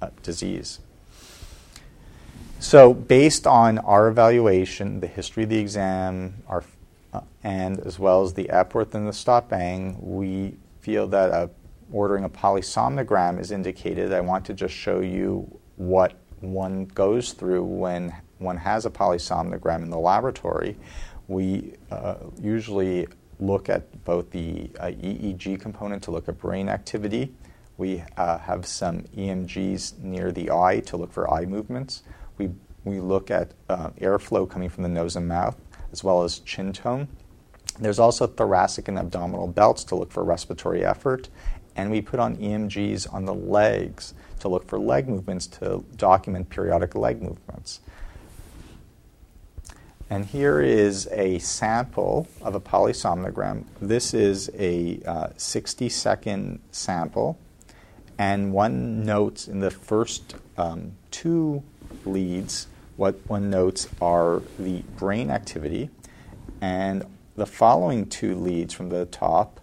uh, 0.00 0.10
disease. 0.22 0.80
So, 2.58 2.94
based 2.94 3.46
on 3.46 3.78
our 3.78 4.06
evaluation, 4.08 5.00
the 5.00 5.06
history 5.06 5.42
of 5.42 5.48
the 5.48 5.58
exam, 5.58 6.42
our 6.46 6.62
uh, 7.12 7.20
and 7.42 7.80
as 7.80 7.98
well 7.98 8.22
as 8.22 8.34
the 8.34 8.48
Epworth 8.50 8.94
and 8.94 9.06
the 9.08 9.12
stop 9.12 9.48
bang, 9.48 9.96
we 10.00 10.54
feel 10.80 11.06
that 11.08 11.30
uh, 11.30 11.48
ordering 11.92 12.24
a 12.24 12.28
polysomnogram 12.28 13.38
is 13.38 13.50
indicated. 13.50 14.12
I 14.12 14.20
want 14.20 14.44
to 14.46 14.54
just 14.54 14.74
show 14.74 15.00
you 15.00 15.60
what 15.76 16.14
one 16.40 16.86
goes 16.86 17.32
through 17.32 17.64
when 17.64 18.14
one 18.38 18.56
has 18.56 18.86
a 18.86 18.90
polysomnogram 18.90 19.82
in 19.82 19.90
the 19.90 19.98
laboratory. 19.98 20.76
We 21.32 21.72
uh, 21.90 22.16
usually 22.42 23.08
look 23.40 23.70
at 23.70 24.04
both 24.04 24.30
the 24.30 24.70
uh, 24.78 24.88
EEG 24.88 25.58
component 25.58 26.02
to 26.02 26.10
look 26.10 26.28
at 26.28 26.38
brain 26.38 26.68
activity. 26.68 27.32
We 27.78 28.04
uh, 28.18 28.36
have 28.36 28.66
some 28.66 29.04
EMGs 29.16 29.98
near 30.00 30.30
the 30.30 30.50
eye 30.50 30.80
to 30.80 30.98
look 30.98 31.10
for 31.10 31.32
eye 31.32 31.46
movements. 31.46 32.02
We, 32.36 32.50
we 32.84 33.00
look 33.00 33.30
at 33.30 33.52
uh, 33.70 33.90
airflow 34.00 34.48
coming 34.48 34.68
from 34.68 34.82
the 34.82 34.90
nose 34.90 35.16
and 35.16 35.26
mouth 35.26 35.56
as 35.90 36.04
well 36.04 36.22
as 36.22 36.40
chin 36.40 36.70
tone. 36.70 37.08
There's 37.78 37.98
also 37.98 38.26
thoracic 38.26 38.88
and 38.88 38.98
abdominal 38.98 39.46
belts 39.46 39.84
to 39.84 39.94
look 39.94 40.12
for 40.12 40.22
respiratory 40.24 40.84
effort, 40.84 41.30
and 41.76 41.90
we 41.90 42.02
put 42.02 42.20
on 42.20 42.36
EMGs 42.36 43.12
on 43.12 43.24
the 43.24 43.32
legs 43.34 44.12
to 44.40 44.48
look 44.48 44.68
for 44.68 44.78
leg 44.78 45.08
movements 45.08 45.46
to 45.46 45.82
document 45.96 46.50
periodic 46.50 46.94
leg 46.94 47.22
movements. 47.22 47.80
And 50.12 50.26
here 50.26 50.60
is 50.60 51.08
a 51.10 51.38
sample 51.38 52.28
of 52.42 52.54
a 52.54 52.60
polysomnogram. 52.60 53.64
This 53.80 54.12
is 54.12 54.50
a 54.58 55.00
uh, 55.06 55.28
60 55.38 55.88
second 55.88 56.60
sample, 56.70 57.38
and 58.18 58.52
one 58.52 59.06
notes 59.06 59.48
in 59.48 59.60
the 59.60 59.70
first 59.70 60.34
um, 60.58 60.92
two 61.10 61.62
leads 62.04 62.66
what 62.96 63.20
one 63.26 63.48
notes 63.48 63.88
are 64.02 64.42
the 64.58 64.82
brain 64.98 65.30
activity, 65.30 65.88
and 66.60 67.06
the 67.36 67.46
following 67.46 68.04
two 68.04 68.34
leads 68.34 68.74
from 68.74 68.90
the 68.90 69.06
top 69.06 69.60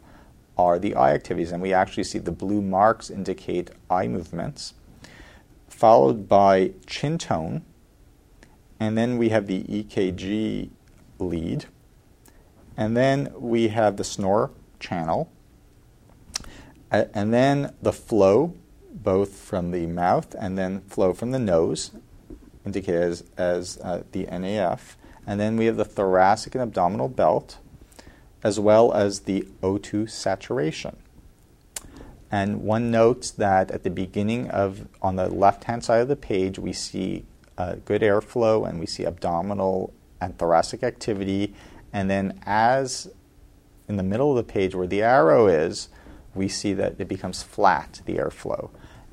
are 0.58 0.79
the 0.79 0.96
eye 0.96 1.13
activities, 1.13 1.51
and 1.51 1.62
we 1.62 1.74
actually 1.74 2.06
see 2.06 2.18
the 2.18 2.32
blue 2.32 2.63
marks 2.63 3.12
indicate 3.12 3.70
eye 3.88 4.08
movements, 4.08 4.74
followed 5.68 6.27
by 6.27 6.72
chin 6.88 7.20
tone, 7.20 7.63
and 8.79 8.98
then 8.98 9.17
we 9.17 9.29
have 9.29 9.48
the 9.48 9.63
EKG 9.63 10.69
lead, 11.19 11.65
and 12.77 12.95
then 12.95 13.31
we 13.36 13.69
have 13.69 13.98
the 13.98 14.03
snore 14.03 14.51
channel, 14.79 15.29
and 16.91 17.33
then 17.33 17.74
the 17.81 17.93
flow, 17.93 18.55
both 18.91 19.33
from 19.33 19.71
the 19.71 19.86
mouth 19.86 20.36
and 20.39 20.57
then 20.57 20.81
flow 20.81 21.13
from 21.13 21.31
the 21.31 21.39
nose, 21.39 21.91
indicated 22.65 23.01
as, 23.01 23.24
as 23.38 23.77
uh, 23.83 24.03
the 24.12 24.25
NAF. 24.25 24.95
And 25.27 25.39
then 25.39 25.57
we 25.57 25.65
have 25.65 25.77
the 25.77 25.86
thoracic 25.86 26.55
and 26.55 26.62
abdominal 26.63 27.07
belt, 27.07 27.59
as 28.43 28.59
well 28.59 28.91
as 28.93 29.21
the 29.21 29.48
O2 29.62 30.09
saturation. 30.09 30.98
And 32.31 32.63
one 32.63 32.91
notes 32.91 33.31
that 33.31 33.71
at 33.71 33.83
the 33.83 33.89
beginning 33.89 34.50
of, 34.50 34.88
on 35.01 35.15
the 35.15 35.29
left 35.29 35.65
hand 35.65 35.83
side 35.83 36.01
of 36.01 36.07
the 36.07 36.15
page, 36.15 36.57
we 36.57 36.74
see 36.74 37.25
uh, 37.60 37.75
good 37.84 38.01
airflow 38.01 38.68
and 38.68 38.80
we 38.80 38.86
see 38.86 39.06
abdominal 39.06 39.94
and 40.22 40.38
thoracic 40.38 40.82
activity. 40.82 41.54
And 41.92 42.10
then, 42.10 42.39
as 42.46 43.12
in 43.89 43.98
the 43.98 44.04
middle 44.04 44.32
of 44.32 44.38
the 44.38 44.51
page 44.51 44.74
where 44.74 44.88
the 44.88 45.01
arrow 45.01 45.48
is, 45.48 45.89
we 46.34 46.48
see 46.48 46.74
that 46.74 46.96
it 47.00 47.08
becomes 47.08 47.44
flat, 47.44 48.01
the 48.06 48.16
airflow. 48.16 48.70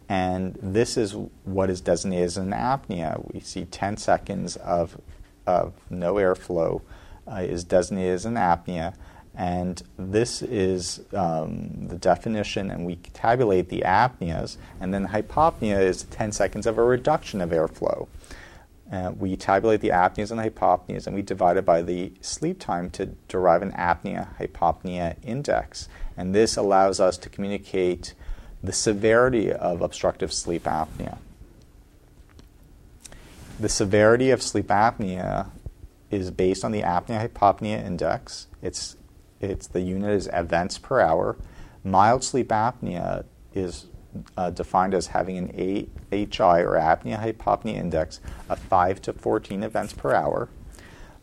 And 0.09 0.57
this 0.63 0.97
is 0.97 1.17
what 1.45 1.71
is 1.71 1.81
designated 1.81 2.27
as 2.27 2.37
an 2.37 2.53
apnea. 2.53 3.33
We 3.35 3.41
see 3.41 3.65
10 3.65 3.97
seconds 3.97 4.55
of, 4.57 5.01
of 5.47 5.73
no 5.91 6.15
airflow 6.15 6.83
uh, 7.27 7.41
is 7.41 7.65
designated 7.65 8.15
as 8.15 8.27
an 8.27 8.35
apnea. 8.35 8.95
And 9.37 9.83
this 9.99 10.41
is 10.41 11.01
um, 11.13 11.89
the 11.89 11.97
definition, 11.97 12.71
and 12.71 12.87
we 12.87 12.97
tabulate 12.97 13.69
the 13.69 13.83
apneas. 13.83 14.57
And 14.81 14.95
then 14.95 15.09
hypopnea 15.09 15.79
is 15.79 16.05
10 16.05 16.33
seconds 16.33 16.67
of 16.67 16.79
a 16.79 16.83
reduction 16.83 17.43
of 17.43 17.51
airflow. 17.51 18.09
Uh, 18.91 19.13
we 19.19 19.37
tabulate 19.37 19.81
the 19.81 19.91
apneas 19.91 20.31
and 20.31 20.39
the 20.41 20.49
hypopneas, 20.49 21.07
and 21.07 21.15
we 21.15 21.21
divide 21.21 21.57
it 21.57 21.65
by 21.65 21.83
the 21.83 22.13
sleep 22.21 22.59
time 22.59 22.89
to 22.91 23.07
derive 23.29 23.61
an 23.61 23.73
apnea 23.73 24.29
hypopnea 24.39 25.17
index. 25.23 25.89
And 26.17 26.35
this 26.35 26.57
allows 26.57 26.99
us 26.99 27.19
to 27.19 27.29
communicate 27.29 28.15
the 28.63 28.73
severity 28.73 29.53
of 29.53 29.83
obstructive 29.83 30.33
sleep 30.33 30.65
apnea. 30.65 31.19
The 33.59 33.69
severity 33.69 34.31
of 34.31 34.43
sleep 34.43 34.69
apnea 34.69 35.51
is 36.11 36.31
based 36.31 36.65
on 36.65 36.73
the 36.73 36.83
apnea 36.83 37.29
hypopnea 37.29 37.85
index. 37.85 38.47
It's, 38.63 38.96
it's 39.41 39.67
the 39.67 39.81
unit 39.81 40.11
is 40.11 40.29
events 40.33 40.79
per 40.79 41.01
hour. 41.01 41.37
Mild 41.85 42.25
sleep 42.25 42.49
apnea 42.49 43.25
is 43.55 43.87
uh, 44.37 44.51
defined 44.51 44.95
as 44.95 45.09
having 45.09 45.37
an 45.37 45.49
AHI 46.13 46.61
or 46.63 46.75
apnea 46.75 47.23
hypopnea 47.23 47.75
index 47.75 48.21
of 48.49 48.59
5 48.59 49.03
to 49.03 49.13
14 49.13 49.63
events 49.63 49.93
per 49.93 50.15
hour. 50.15 50.49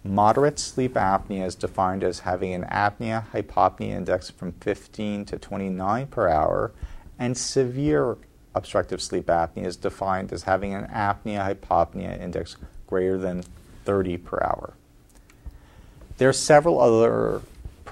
Moderate 0.04 0.60
sleep 0.60 0.96
apnea 0.96 1.46
is 1.46 1.56
defined 1.56 2.04
as 2.04 2.20
having 2.20 2.54
an 2.54 2.64
apnea 2.66 3.26
hypopnea 3.32 3.90
index 3.90 4.30
from 4.30 4.52
15 4.54 5.26
to 5.26 5.38
29 5.38 6.08
per 6.08 6.28
hour, 6.28 6.72
and 7.18 7.38
severe 7.38 8.18
obstructive 8.54 9.02
sleep 9.02 9.28
apnea 9.28 9.66
is 9.66 9.78
defined 9.78 10.34
as 10.34 10.44
having 10.44 10.74
an 10.74 10.86
apnea 10.88 11.48
hypopnea 11.48 12.20
index 12.20 12.58
greater 12.86 13.18
than 13.18 13.44
30 13.86 14.18
per 14.18 14.40
hour. 14.44 14.74
There 16.18 16.30
are 16.30 16.34
several 16.34 16.80
other 16.80 17.42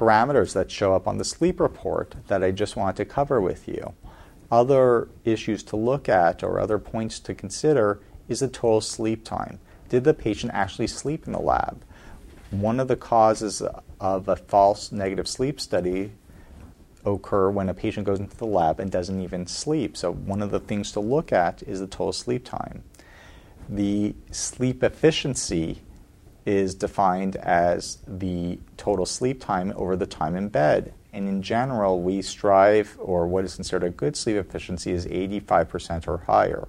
parameters 0.02 0.54
that 0.54 0.72
show 0.72 0.96
up 0.96 1.08
on 1.08 1.20
the 1.20 1.24
sleep 1.24 1.60
report 1.60 2.16
that 2.28 2.44
I 2.44 2.50
just 2.50 2.76
want 2.76 2.98
to 2.98 3.06
cover 3.06 3.40
with 3.40 3.68
you. 3.68 3.94
Other 4.52 5.10
issues 5.24 5.62
to 5.64 5.76
look 5.76 6.10
at 6.10 6.42
or 6.42 6.60
other 6.60 6.80
points 6.80 7.20
to 7.20 7.36
consider 7.36 8.02
is 8.28 8.40
the 8.40 8.48
total 8.48 8.82
sleep 8.82 9.24
time. 9.24 9.60
Did 9.90 10.04
the 10.04 10.16
patient 10.16 10.54
actually 10.56 10.88
sleep 10.88 11.28
in 11.28 11.34
the 11.34 11.40
lab? 11.40 11.84
One 12.50 12.80
of 12.80 12.88
the 12.88 12.96
causes 12.96 13.62
of 14.00 14.28
a 14.28 14.36
false 14.36 14.92
negative 14.92 15.28
sleep 15.28 15.62
study 15.62 16.14
occur 17.06 17.52
when 17.52 17.70
a 17.70 17.74
patient 17.76 18.08
goes 18.08 18.20
into 18.20 18.36
the 18.36 18.48
lab 18.48 18.80
and 18.80 18.92
doesn't 18.92 19.22
even 19.22 19.46
sleep. 19.46 19.96
So 19.96 20.12
one 20.12 20.42
of 20.42 20.50
the 20.50 20.60
things 20.60 20.92
to 20.94 21.00
look 21.00 21.32
at 21.32 21.62
is 21.64 21.80
the 21.80 21.86
total 21.86 22.12
sleep 22.12 22.44
time. 22.44 22.84
The 23.70 24.16
sleep 24.32 24.82
efficiency 24.82 25.84
is 26.46 26.74
defined 26.74 27.36
as 27.38 28.00
the 28.08 28.60
total 28.78 29.06
sleep 29.06 29.40
time 29.40 29.74
over 29.76 29.96
the 29.96 30.06
time 30.06 30.36
in 30.36 30.50
bed. 30.50 30.94
And 31.14 31.28
in 31.28 31.42
general, 31.42 32.02
we 32.02 32.22
strive, 32.22 32.98
or 33.00 33.28
what 33.28 33.44
is 33.44 33.56
considered 33.56 33.88
a 33.88 33.90
good 33.90 34.16
sleep 34.16 34.38
efficiency 34.38 34.92
is 34.92 35.06
85% 35.06 36.08
or 36.08 36.18
higher. 36.20 36.68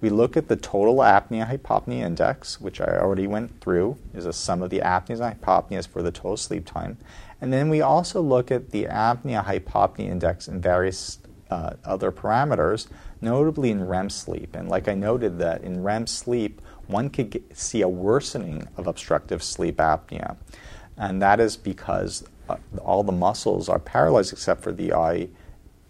We 0.00 0.10
look 0.10 0.36
at 0.36 0.48
the 0.48 0.56
total 0.56 0.96
apnea 0.96 1.48
hypopnea 1.48 2.02
index, 2.02 2.60
which 2.60 2.80
I 2.80 2.98
already 2.98 3.26
went 3.26 3.60
through, 3.60 3.96
is 4.12 4.26
a 4.26 4.32
sum 4.32 4.62
of 4.62 4.70
the 4.70 4.80
apneas 4.80 5.20
and 5.20 5.40
hypopneas 5.40 5.88
for 5.88 6.02
the 6.02 6.10
total 6.10 6.36
sleep 6.36 6.66
time. 6.66 6.98
And 7.40 7.52
then 7.52 7.70
we 7.70 7.80
also 7.80 8.20
look 8.20 8.50
at 8.50 8.70
the 8.70 8.84
apnea 8.84 9.44
hypopnea 9.44 10.10
index 10.10 10.48
and 10.48 10.62
various 10.62 11.18
uh, 11.50 11.74
other 11.84 12.12
parameters, 12.12 12.88
notably 13.20 13.70
in 13.70 13.86
REM 13.86 14.10
sleep. 14.10 14.54
And 14.54 14.68
like 14.68 14.88
I 14.88 14.94
noted, 14.94 15.38
that 15.38 15.62
in 15.62 15.82
REM 15.82 16.06
sleep, 16.06 16.60
one 16.86 17.10
could 17.10 17.30
get, 17.30 17.56
see 17.56 17.82
a 17.82 17.88
worsening 17.88 18.68
of 18.76 18.86
obstructive 18.86 19.42
sleep 19.42 19.76
apnea. 19.76 20.36
And 20.96 21.20
that 21.20 21.40
is 21.40 21.56
because 21.56 22.24
uh, 22.48 22.56
all 22.82 23.02
the 23.02 23.12
muscles 23.12 23.68
are 23.68 23.78
paralyzed 23.78 24.32
except 24.32 24.62
for 24.62 24.72
the 24.72 24.92
eye 24.92 25.28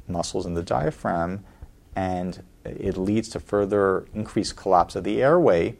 muscles 0.08 0.46
and 0.46 0.56
the 0.56 0.62
diaphragm, 0.62 1.44
and 1.94 2.42
it 2.64 2.96
leads 2.96 3.28
to 3.30 3.40
further 3.40 4.06
increased 4.14 4.56
collapse 4.56 4.96
of 4.96 5.04
the 5.04 5.22
airway, 5.22 5.76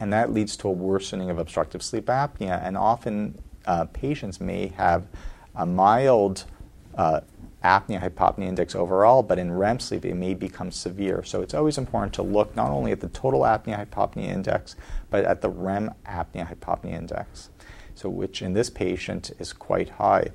and 0.00 0.12
that 0.12 0.32
leads 0.32 0.56
to 0.56 0.68
a 0.68 0.72
worsening 0.72 1.30
of 1.30 1.38
obstructive 1.38 1.82
sleep 1.82 2.06
apnea. 2.06 2.60
And 2.64 2.76
often 2.76 3.40
uh, 3.66 3.86
patients 3.86 4.40
may 4.40 4.68
have 4.68 5.06
a 5.54 5.66
mild 5.66 6.44
uh, 6.96 7.20
apnea 7.64 8.00
hypopnea 8.00 8.46
index 8.46 8.74
overall, 8.74 9.22
but 9.22 9.38
in 9.38 9.50
REM 9.52 9.80
sleep 9.80 10.04
it 10.04 10.14
may 10.14 10.34
become 10.34 10.70
severe. 10.70 11.24
So 11.24 11.42
it's 11.42 11.54
always 11.54 11.78
important 11.78 12.12
to 12.14 12.22
look 12.22 12.54
not 12.54 12.70
only 12.70 12.92
at 12.92 13.00
the 13.00 13.08
total 13.08 13.40
apnea 13.40 13.84
hypopnea 13.84 14.28
index, 14.28 14.76
but 15.10 15.24
at 15.24 15.40
the 15.40 15.48
REM 15.48 15.92
apnea 16.06 16.48
hypopnea 16.48 16.92
index, 16.92 17.48
so 17.94 18.08
which 18.08 18.42
in 18.42 18.52
this 18.52 18.70
patient 18.70 19.32
is 19.38 19.52
quite 19.52 19.88
high. 19.90 20.28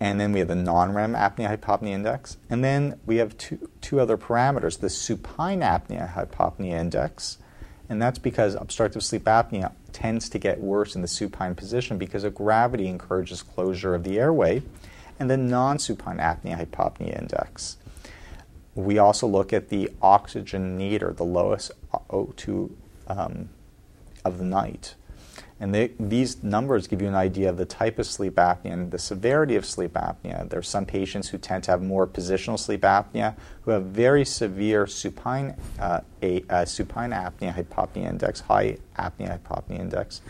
And 0.00 0.20
then 0.20 0.32
we 0.32 0.40
have 0.40 0.48
the 0.48 0.54
non 0.54 0.92
REM 0.94 1.14
apnea 1.14 1.56
hypopnea 1.56 1.90
index. 1.90 2.36
And 2.50 2.62
then 2.62 3.00
we 3.06 3.16
have 3.16 3.36
two, 3.36 3.70
two 3.80 4.00
other 4.00 4.16
parameters 4.16 4.78
the 4.78 4.90
supine 4.90 5.60
apnea 5.60 6.14
hypopnea 6.14 6.72
index. 6.72 7.38
And 7.88 8.02
that's 8.02 8.18
because 8.18 8.54
obstructive 8.54 9.02
sleep 9.02 9.24
apnea 9.24 9.72
tends 9.92 10.28
to 10.28 10.38
get 10.38 10.60
worse 10.60 10.94
in 10.94 11.02
the 11.02 11.08
supine 11.08 11.54
position 11.54 11.98
because 11.98 12.22
of 12.22 12.34
gravity 12.34 12.86
encourages 12.86 13.42
closure 13.42 13.94
of 13.94 14.04
the 14.04 14.18
airway 14.18 14.62
and 15.18 15.30
the 15.30 15.36
non 15.36 15.78
supine 15.78 16.18
apnea 16.18 16.64
hypopnea 16.64 17.18
index. 17.18 17.76
We 18.74 18.98
also 18.98 19.26
look 19.26 19.52
at 19.52 19.68
the 19.68 19.90
oxygen 20.00 20.76
need, 20.76 21.02
or 21.02 21.12
the 21.12 21.24
lowest 21.24 21.72
O2 21.92 22.70
um, 23.08 23.48
of 24.24 24.38
the 24.38 24.44
night. 24.44 24.94
And 25.60 25.74
they, 25.74 25.90
these 25.98 26.42
numbers 26.44 26.86
give 26.86 27.02
you 27.02 27.08
an 27.08 27.16
idea 27.16 27.50
of 27.50 27.56
the 27.56 27.64
type 27.64 27.98
of 27.98 28.06
sleep 28.06 28.36
apnea 28.36 28.72
and 28.72 28.90
the 28.92 28.98
severity 28.98 29.56
of 29.56 29.66
sleep 29.66 29.94
apnea. 29.94 30.48
There 30.48 30.60
are 30.60 30.62
some 30.62 30.86
patients 30.86 31.28
who 31.28 31.38
tend 31.38 31.64
to 31.64 31.72
have 31.72 31.82
more 31.82 32.06
positional 32.06 32.58
sleep 32.58 32.82
apnea, 32.82 33.34
who 33.62 33.72
have 33.72 33.86
very 33.86 34.24
severe 34.24 34.86
supine, 34.86 35.56
uh, 35.80 36.02
a, 36.22 36.44
uh, 36.48 36.64
supine 36.64 37.10
apnea 37.10 37.52
hypopnea 37.52 38.08
index, 38.08 38.40
high 38.40 38.78
apnea 38.96 39.40
hypopnea 39.40 39.80
index. 39.80 40.20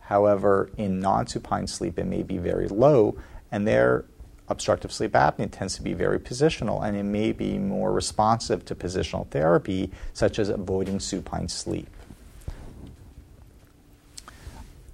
However, 0.00 0.70
in 0.76 0.98
non 0.98 1.28
supine 1.28 1.68
sleep, 1.68 1.98
it 1.98 2.06
may 2.06 2.24
be 2.24 2.38
very 2.38 2.66
low, 2.66 3.16
and 3.52 3.66
their 3.66 4.04
obstructive 4.48 4.92
sleep 4.92 5.12
apnea 5.12 5.50
tends 5.50 5.76
to 5.76 5.82
be 5.82 5.94
very 5.94 6.18
positional 6.18 6.84
and 6.84 6.96
it 6.96 7.04
may 7.04 7.32
be 7.32 7.58
more 7.58 7.92
responsive 7.92 8.64
to 8.66 8.74
positional 8.74 9.26
therapy, 9.28 9.90
such 10.12 10.38
as 10.38 10.48
avoiding 10.48 11.00
supine 11.00 11.48
sleep. 11.48 11.88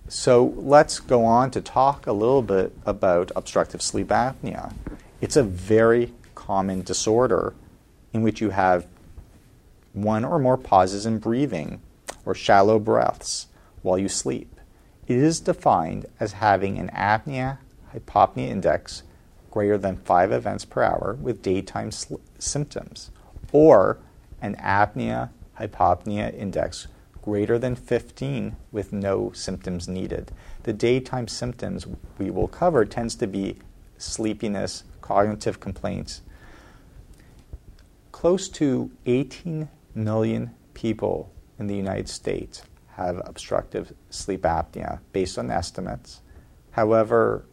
So 0.08 0.54
let's 0.56 1.00
go 1.00 1.24
on 1.24 1.50
to 1.50 1.60
talk 1.60 2.06
a 2.06 2.12
little 2.12 2.42
bit 2.42 2.72
about 2.86 3.30
obstructive 3.36 3.82
sleep 3.82 4.08
apnea. 4.08 4.72
It's 5.20 5.36
a 5.36 5.42
very 5.42 6.14
common 6.34 6.82
disorder 6.82 7.54
in 8.12 8.22
which 8.22 8.40
you 8.40 8.50
have 8.50 8.86
one 9.92 10.24
or 10.24 10.38
more 10.38 10.56
pauses 10.56 11.04
in 11.04 11.18
breathing 11.18 11.82
or 12.24 12.34
shallow 12.34 12.78
breaths 12.78 13.48
while 13.82 13.98
you 13.98 14.08
sleep. 14.08 14.60
It 15.06 15.16
is 15.16 15.40
defined 15.40 16.06
as 16.20 16.32
having 16.32 16.78
an 16.78 16.88
apnea 16.90 17.58
hypopnea 17.94 18.48
index 18.48 19.02
greater 19.50 19.78
than 19.78 19.96
five 19.96 20.32
events 20.32 20.64
per 20.64 20.82
hour 20.82 21.16
with 21.20 21.42
daytime 21.42 21.90
sl- 21.90 22.16
symptoms, 22.38 23.10
or 23.52 23.98
an 24.40 24.54
apnea 24.56 25.30
hypopnea 25.58 26.34
index 26.34 26.86
greater 27.22 27.58
than 27.58 27.74
15 27.74 28.56
with 28.72 28.92
no 28.92 29.32
symptoms 29.32 29.88
needed. 29.88 30.32
The 30.62 30.72
daytime 30.72 31.28
symptoms 31.28 31.86
we 32.18 32.30
will 32.30 32.48
cover 32.48 32.84
tends 32.84 33.14
to 33.16 33.26
be 33.26 33.58
sleepiness, 33.98 34.84
cognitive 35.00 35.60
complaints. 35.60 36.22
Close 38.12 38.48
to 38.50 38.90
18 39.06 39.68
million 39.94 40.54
people 40.74 41.32
in 41.58 41.66
the 41.66 41.76
United 41.76 42.08
States 42.08 42.62
have 42.96 43.20
obstructive 43.24 43.92
sleep 44.10 44.42
apnea 44.42 45.00
based 45.12 45.38
on 45.38 45.50
estimates. 45.50 46.20
However, 46.72 47.44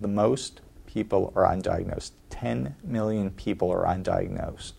the 0.00 0.08
most 0.08 0.60
people 0.92 1.32
are 1.34 1.44
undiagnosed. 1.44 2.10
10 2.28 2.76
million 2.84 3.30
people 3.30 3.70
are 3.70 3.84
undiagnosed. 3.84 4.74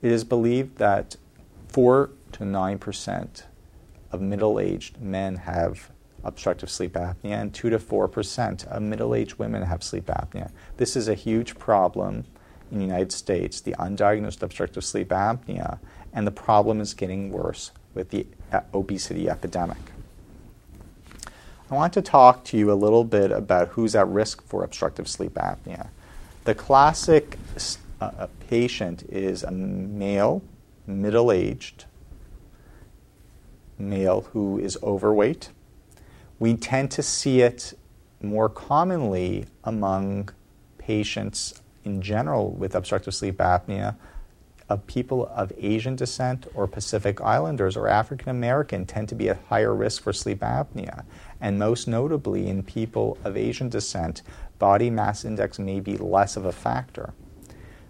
It 0.00 0.12
is 0.12 0.22
believed 0.22 0.78
that 0.78 1.16
4 1.68 2.10
to 2.32 2.44
9% 2.44 3.42
of 4.12 4.20
middle 4.20 4.60
aged 4.60 5.00
men 5.00 5.36
have 5.36 5.90
obstructive 6.22 6.70
sleep 6.70 6.92
apnea, 6.92 7.32
and 7.40 7.52
2 7.52 7.70
to 7.70 7.78
4% 7.78 8.66
of 8.68 8.82
middle 8.82 9.14
aged 9.14 9.38
women 9.38 9.62
have 9.62 9.82
sleep 9.82 10.06
apnea. 10.06 10.50
This 10.76 10.94
is 10.94 11.08
a 11.08 11.14
huge 11.14 11.58
problem 11.58 12.24
in 12.70 12.78
the 12.78 12.84
United 12.84 13.10
States, 13.10 13.60
the 13.60 13.74
undiagnosed 13.80 14.42
obstructive 14.42 14.84
sleep 14.84 15.08
apnea, 15.08 15.80
and 16.12 16.24
the 16.26 16.30
problem 16.30 16.80
is 16.80 16.94
getting 16.94 17.32
worse 17.32 17.72
with 17.94 18.10
the 18.10 18.26
uh, 18.52 18.60
obesity 18.72 19.28
epidemic. 19.28 19.78
I 21.68 21.74
want 21.74 21.92
to 21.94 22.02
talk 22.02 22.44
to 22.44 22.56
you 22.56 22.70
a 22.70 22.74
little 22.74 23.02
bit 23.02 23.32
about 23.32 23.68
who's 23.68 23.96
at 23.96 24.06
risk 24.06 24.42
for 24.42 24.62
obstructive 24.62 25.08
sleep 25.08 25.34
apnea. 25.34 25.88
The 26.44 26.54
classic 26.54 27.38
uh, 28.00 28.28
patient 28.48 29.02
is 29.08 29.42
a 29.42 29.50
male, 29.50 30.42
middle 30.86 31.32
aged 31.32 31.86
male 33.78 34.22
who 34.32 34.58
is 34.58 34.78
overweight. 34.82 35.50
We 36.38 36.56
tend 36.56 36.90
to 36.92 37.02
see 37.02 37.40
it 37.40 37.74
more 38.22 38.48
commonly 38.48 39.46
among 39.64 40.30
patients 40.78 41.60
in 41.84 42.00
general 42.00 42.50
with 42.52 42.74
obstructive 42.74 43.14
sleep 43.14 43.38
apnea 43.38 43.96
of 44.68 44.86
people 44.86 45.26
of 45.28 45.52
Asian 45.58 45.94
descent 45.94 46.46
or 46.54 46.66
Pacific 46.66 47.20
Islanders 47.20 47.76
or 47.76 47.88
African 47.88 48.28
American 48.28 48.84
tend 48.84 49.08
to 49.10 49.14
be 49.14 49.28
at 49.28 49.38
higher 49.48 49.74
risk 49.74 50.02
for 50.02 50.12
sleep 50.12 50.40
apnea 50.40 51.04
and 51.40 51.58
most 51.58 51.86
notably 51.86 52.48
in 52.48 52.62
people 52.62 53.18
of 53.24 53.36
Asian 53.36 53.68
descent, 53.68 54.22
body 54.58 54.90
mass 54.90 55.24
index 55.24 55.58
may 55.58 55.80
be 55.80 55.96
less 55.96 56.36
of 56.36 56.44
a 56.44 56.52
factor. 56.52 57.12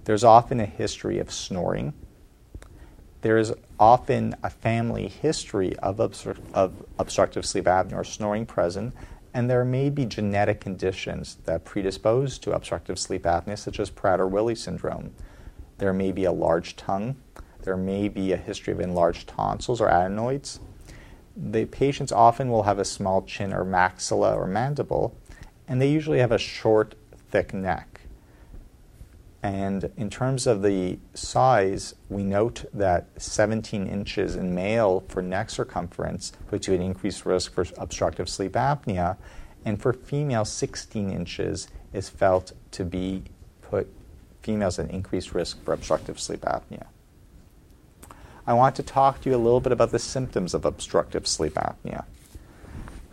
There's 0.05 0.25
often 0.25 0.61
a 0.61 0.67
history 0.67 1.19
of 1.19 1.33
snoring. 1.33 1.95
There 3.23 3.39
is 3.39 3.53
often 3.79 4.37
a 4.43 4.51
family 4.51 5.09
history 5.09 5.77
of, 5.79 5.97
obstru- 5.97 6.39
of 6.55 6.75
obstructive 6.99 7.45
sleep 7.45 7.65
apnea 7.65 7.95
or 7.95 8.05
snoring 8.05 8.47
present, 8.47 8.95
and 9.35 9.51
there 9.51 9.65
may 9.65 9.91
be 9.91 10.05
genetic 10.07 10.61
conditions 10.61 11.39
that 11.45 11.65
predispose 11.65 12.39
to 12.39 12.53
obstructive 12.53 12.99
sleep 12.99 13.25
apnea, 13.25 13.59
such 13.59 13.81
as 13.81 13.91
Prader-Willi 13.91 14.55
syndrome. 14.55 15.13
There 15.79 15.93
may 15.93 16.13
be 16.13 16.25
a 16.25 16.33
large 16.33 16.77
tongue. 16.77 17.17
There 17.63 17.77
may 17.77 18.09
be 18.09 18.33
a 18.33 18.37
history 18.37 18.73
of 18.73 18.81
enlarged 18.81 19.29
tonsils 19.29 19.81
or 19.81 19.89
adenoids. 19.89 20.61
The 21.37 21.67
patients 21.67 22.13
often 22.13 22.51
will 22.51 22.63
have 22.63 22.79
a 22.79 22.85
small 22.85 23.23
chin 23.23 23.53
or 23.53 23.65
maxilla 23.65 24.35
or 24.35 24.47
mandible, 24.47 25.17
and 25.69 25.83
they 25.83 25.91
usually 25.91 26.21
have 26.21 26.33
a 26.33 26.39
short, 26.39 26.95
thick 27.31 27.53
neck. 27.53 28.01
And 29.43 29.93
in 29.97 30.09
terms 30.11 30.47
of 30.47 30.63
the 30.63 30.99
size, 31.15 31.95
we 32.09 32.25
note 32.25 32.65
that 32.73 33.09
17 33.19 33.87
inches 33.87 34.35
in 34.35 34.55
male 34.55 35.05
for 35.09 35.23
neck 35.23 35.51
circumference 35.51 36.33
puts 36.49 36.67
you 36.67 36.75
at 36.75 36.81
increased 36.81 37.27
risk 37.27 37.53
for 37.53 37.67
obstructive 37.77 38.29
sleep 38.29 38.53
apnea, 38.53 39.17
and 39.65 39.81
for 39.81 39.93
female, 39.93 40.45
16 40.45 41.11
inches 41.11 41.69
is 41.93 42.09
felt 42.09 42.53
to 42.73 42.85
be 42.85 43.25
put 43.61 43.89
females 44.47 44.79
at 44.79 44.89
increased 44.91 45.35
risk 45.35 45.61
for 45.65 45.75
obstructive 45.75 46.21
sleep 46.21 46.43
apnea. 46.43 46.87
I 48.47 48.55
want 48.55 48.77
to 48.77 48.83
talk 48.85 49.21
to 49.21 49.29
you 49.29 49.35
a 49.35 49.45
little 49.47 49.61
bit 49.61 49.73
about 49.73 49.91
the 49.91 49.99
symptoms 49.99 50.55
of 50.55 50.65
obstructive 50.65 51.27
sleep 51.27 51.55
apnea. 51.55 52.05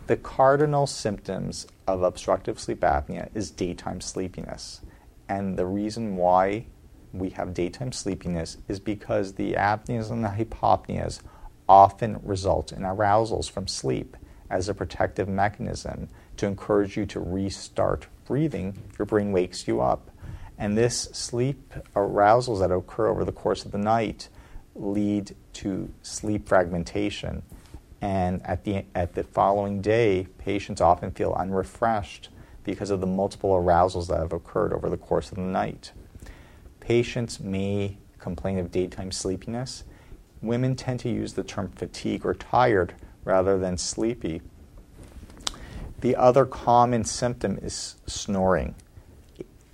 The 0.06 0.16
cardinal 0.16 0.86
symptoms 0.86 1.66
of 1.88 2.04
obstructive 2.04 2.60
sleep 2.60 2.82
apnea 2.82 3.30
is 3.34 3.50
daytime 3.50 4.00
sleepiness. 4.00 4.80
And 5.28 5.58
the 5.58 5.66
reason 5.66 6.14
why 6.14 6.66
we 7.12 7.30
have 7.30 7.52
daytime 7.52 7.90
sleepiness 7.90 8.58
is 8.68 8.78
because 8.78 9.32
the 9.32 9.54
apneas 9.54 10.12
and 10.12 10.22
the 10.22 10.28
hypopneas 10.28 11.20
often 11.68 12.20
result 12.22 12.70
in 12.70 12.84
arousals 12.84 13.48
from 13.48 13.66
sleep 13.66 14.16
as 14.50 14.68
a 14.68 14.74
protective 14.74 15.28
mechanism 15.28 16.08
to 16.36 16.46
encourage 16.46 16.96
you 16.96 17.06
to 17.06 17.18
restart 17.18 18.06
breathing 18.24 18.80
if 18.88 19.00
your 19.00 19.06
brain 19.06 19.32
wakes 19.32 19.66
you 19.66 19.80
up. 19.80 20.10
And 20.58 20.78
this 20.78 21.08
sleep 21.12 21.72
arousals 21.96 22.60
that 22.60 22.70
occur 22.70 23.08
over 23.08 23.24
the 23.24 23.32
course 23.32 23.64
of 23.64 23.72
the 23.72 23.78
night 23.78 24.28
lead 24.74 25.34
to 25.54 25.92
sleep 26.02 26.48
fragmentation. 26.48 27.42
And 28.00 28.44
at 28.44 28.64
the, 28.64 28.84
at 28.94 29.14
the 29.14 29.24
following 29.24 29.80
day, 29.80 30.28
patients 30.38 30.80
often 30.80 31.10
feel 31.10 31.32
unrefreshed 31.32 32.28
because 32.64 32.90
of 32.90 33.00
the 33.00 33.06
multiple 33.06 33.54
arousals 33.54 34.08
that 34.08 34.18
have 34.18 34.32
occurred 34.32 34.72
over 34.72 34.88
the 34.88 34.96
course 34.96 35.30
of 35.30 35.36
the 35.36 35.42
night. 35.42 35.92
Patients 36.80 37.40
may 37.40 37.98
complain 38.18 38.58
of 38.58 38.70
daytime 38.70 39.12
sleepiness. 39.12 39.84
Women 40.42 40.76
tend 40.76 41.00
to 41.00 41.08
use 41.08 41.34
the 41.34 41.44
term 41.44 41.68
fatigue 41.68 42.24
or 42.24 42.34
tired 42.34 42.94
rather 43.24 43.58
than 43.58 43.78
sleepy. 43.78 44.42
The 46.00 46.16
other 46.16 46.44
common 46.44 47.04
symptom 47.04 47.58
is 47.62 47.96
snoring. 48.06 48.74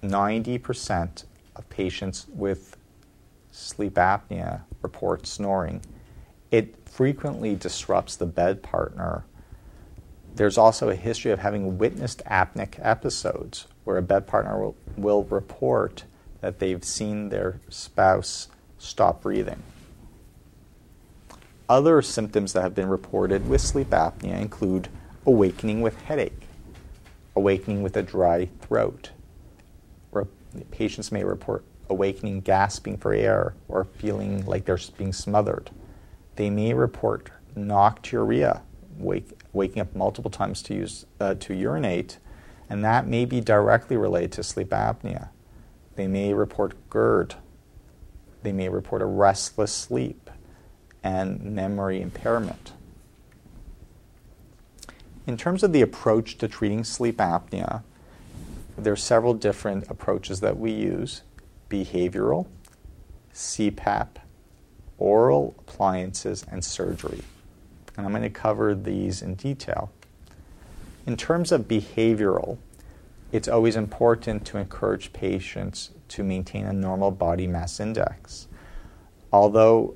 90% 0.02 1.24
of 1.56 1.68
patients 1.68 2.26
with 2.28 2.76
sleep 3.50 3.94
apnea 3.94 4.62
report 4.82 5.26
snoring. 5.26 5.82
It 6.50 6.76
frequently 6.88 7.54
disrupts 7.54 8.16
the 8.16 8.26
bed 8.26 8.62
partner 8.62 9.24
there's 10.34 10.58
also 10.58 10.88
a 10.88 10.94
history 10.94 11.32
of 11.32 11.40
having 11.40 11.78
witnessed 11.78 12.22
apneic 12.24 12.78
episodes 12.80 13.66
where 13.84 13.96
a 13.96 14.02
bed 14.02 14.26
partner 14.26 14.58
will, 14.60 14.76
will 14.96 15.24
report 15.24 16.04
that 16.40 16.58
they've 16.58 16.84
seen 16.84 17.28
their 17.28 17.60
spouse 17.68 18.48
stop 18.78 19.22
breathing. 19.22 19.62
Other 21.68 22.02
symptoms 22.02 22.52
that 22.52 22.62
have 22.62 22.74
been 22.74 22.88
reported 22.88 23.48
with 23.48 23.60
sleep 23.60 23.90
apnea 23.90 24.40
include 24.40 24.88
awakening 25.26 25.82
with 25.82 26.00
headache, 26.02 26.42
awakening 27.36 27.82
with 27.82 27.96
a 27.96 28.02
dry 28.02 28.48
throat. 28.60 29.10
Patients 30.70 31.12
may 31.12 31.24
report 31.24 31.64
awakening 31.88 32.40
gasping 32.40 32.96
for 32.96 33.12
air 33.12 33.54
or 33.68 33.84
feeling 33.84 34.44
like 34.46 34.64
they're 34.64 34.78
being 34.96 35.12
smothered. 35.12 35.70
They 36.36 36.50
may 36.50 36.72
report 36.72 37.30
nocturia, 37.56 38.62
wake, 38.96 39.40
waking 39.52 39.82
up 39.82 39.94
multiple 39.94 40.30
times 40.30 40.62
to 40.62 40.74
use 40.74 41.06
uh, 41.20 41.34
to 41.34 41.54
urinate, 41.54 42.18
and 42.68 42.84
that 42.84 43.06
may 43.06 43.24
be 43.24 43.40
directly 43.40 43.96
related 43.96 44.32
to 44.32 44.42
sleep 44.42 44.70
apnea. 44.70 45.30
They 45.96 46.06
may 46.06 46.32
report 46.32 46.74
GERD. 46.88 47.34
They 48.42 48.52
may 48.52 48.68
report 48.68 49.02
a 49.02 49.06
restless 49.06 49.72
sleep 49.72 50.30
and 51.02 51.42
memory 51.42 52.00
impairment. 52.00 52.72
In 55.26 55.36
terms 55.36 55.62
of 55.62 55.72
the 55.72 55.82
approach 55.82 56.38
to 56.38 56.48
treating 56.48 56.84
sleep 56.84 57.18
apnea, 57.18 57.82
there 58.76 58.92
are 58.92 58.96
several 58.96 59.34
different 59.34 59.90
approaches 59.90 60.40
that 60.40 60.58
we 60.58 60.70
use 60.70 61.22
behavioral, 61.68 62.46
CPAP, 63.34 64.08
oral 64.98 65.54
appliances, 65.58 66.44
and 66.50 66.64
surgery 66.64 67.22
and 68.00 68.06
I'm 68.06 68.12
going 68.12 68.22
to 68.22 68.30
cover 68.30 68.74
these 68.74 69.20
in 69.20 69.34
detail. 69.34 69.90
In 71.06 71.16
terms 71.16 71.52
of 71.52 71.62
behavioral, 71.62 72.58
it's 73.30 73.46
always 73.46 73.76
important 73.76 74.46
to 74.46 74.58
encourage 74.58 75.12
patients 75.12 75.90
to 76.08 76.24
maintain 76.24 76.66
a 76.66 76.72
normal 76.72 77.10
body 77.10 77.46
mass 77.46 77.78
index. 77.78 78.48
Although 79.32 79.94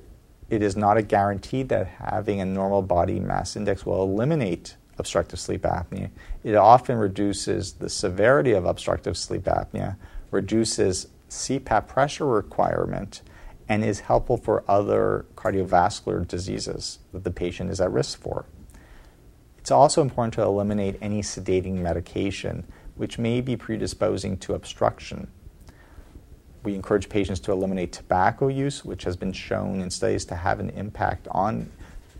it 0.49 0.61
is 0.61 0.75
not 0.75 0.97
a 0.97 1.01
guarantee 1.01 1.63
that 1.63 1.87
having 1.87 2.39
a 2.39 2.45
normal 2.45 2.81
body 2.81 3.19
mass 3.19 3.55
index 3.55 3.85
will 3.85 4.03
eliminate 4.03 4.77
obstructive 4.97 5.39
sleep 5.39 5.63
apnea, 5.63 6.09
it 6.43 6.55
often 6.55 6.97
reduces 6.97 7.73
the 7.73 7.89
severity 7.89 8.53
of 8.53 8.65
obstructive 8.65 9.17
sleep 9.17 9.43
apnea, 9.43 9.97
reduces 10.31 11.07
CPAP 11.29 11.87
pressure 11.87 12.25
requirement, 12.25 13.21
and 13.67 13.83
is 13.83 14.01
helpful 14.01 14.37
for 14.37 14.63
other 14.67 15.25
cardiovascular 15.35 16.27
diseases 16.27 16.99
that 17.11 17.23
the 17.23 17.31
patient 17.31 17.71
is 17.71 17.81
at 17.81 17.91
risk 17.91 18.19
for. 18.19 18.45
It's 19.57 19.71
also 19.71 20.01
important 20.01 20.35
to 20.35 20.43
eliminate 20.43 20.97
any 21.01 21.21
sedating 21.21 21.75
medication 21.75 22.65
which 22.95 23.17
may 23.17 23.41
be 23.41 23.57
predisposing 23.57 24.37
to 24.37 24.53
obstruction. 24.53 25.27
We 26.63 26.75
encourage 26.75 27.09
patients 27.09 27.39
to 27.41 27.51
eliminate 27.51 27.91
tobacco 27.91 28.47
use, 28.47 28.85
which 28.85 29.03
has 29.03 29.17
been 29.17 29.33
shown 29.33 29.81
in 29.81 29.89
studies 29.89 30.25
to 30.25 30.35
have 30.35 30.59
an 30.59 30.69
impact 30.71 31.27
on 31.31 31.71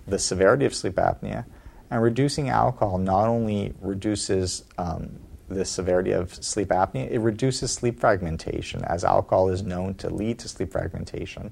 the 0.07 0.19
severity 0.19 0.65
of 0.65 0.75
sleep 0.75 0.95
apnea. 0.95 1.45
And 1.91 2.01
reducing 2.01 2.49
alcohol 2.49 2.97
not 2.97 3.27
only 3.27 3.73
reduces 3.79 4.63
um, 4.77 5.19
the 5.47 5.65
severity 5.65 6.11
of 6.11 6.33
sleep 6.33 6.69
apnea, 6.69 7.09
it 7.09 7.19
reduces 7.19 7.71
sleep 7.71 7.99
fragmentation, 7.99 8.83
as 8.85 9.03
alcohol 9.03 9.49
is 9.49 9.63
known 9.63 9.93
to 9.95 10.09
lead 10.09 10.39
to 10.39 10.47
sleep 10.47 10.71
fragmentation. 10.71 11.51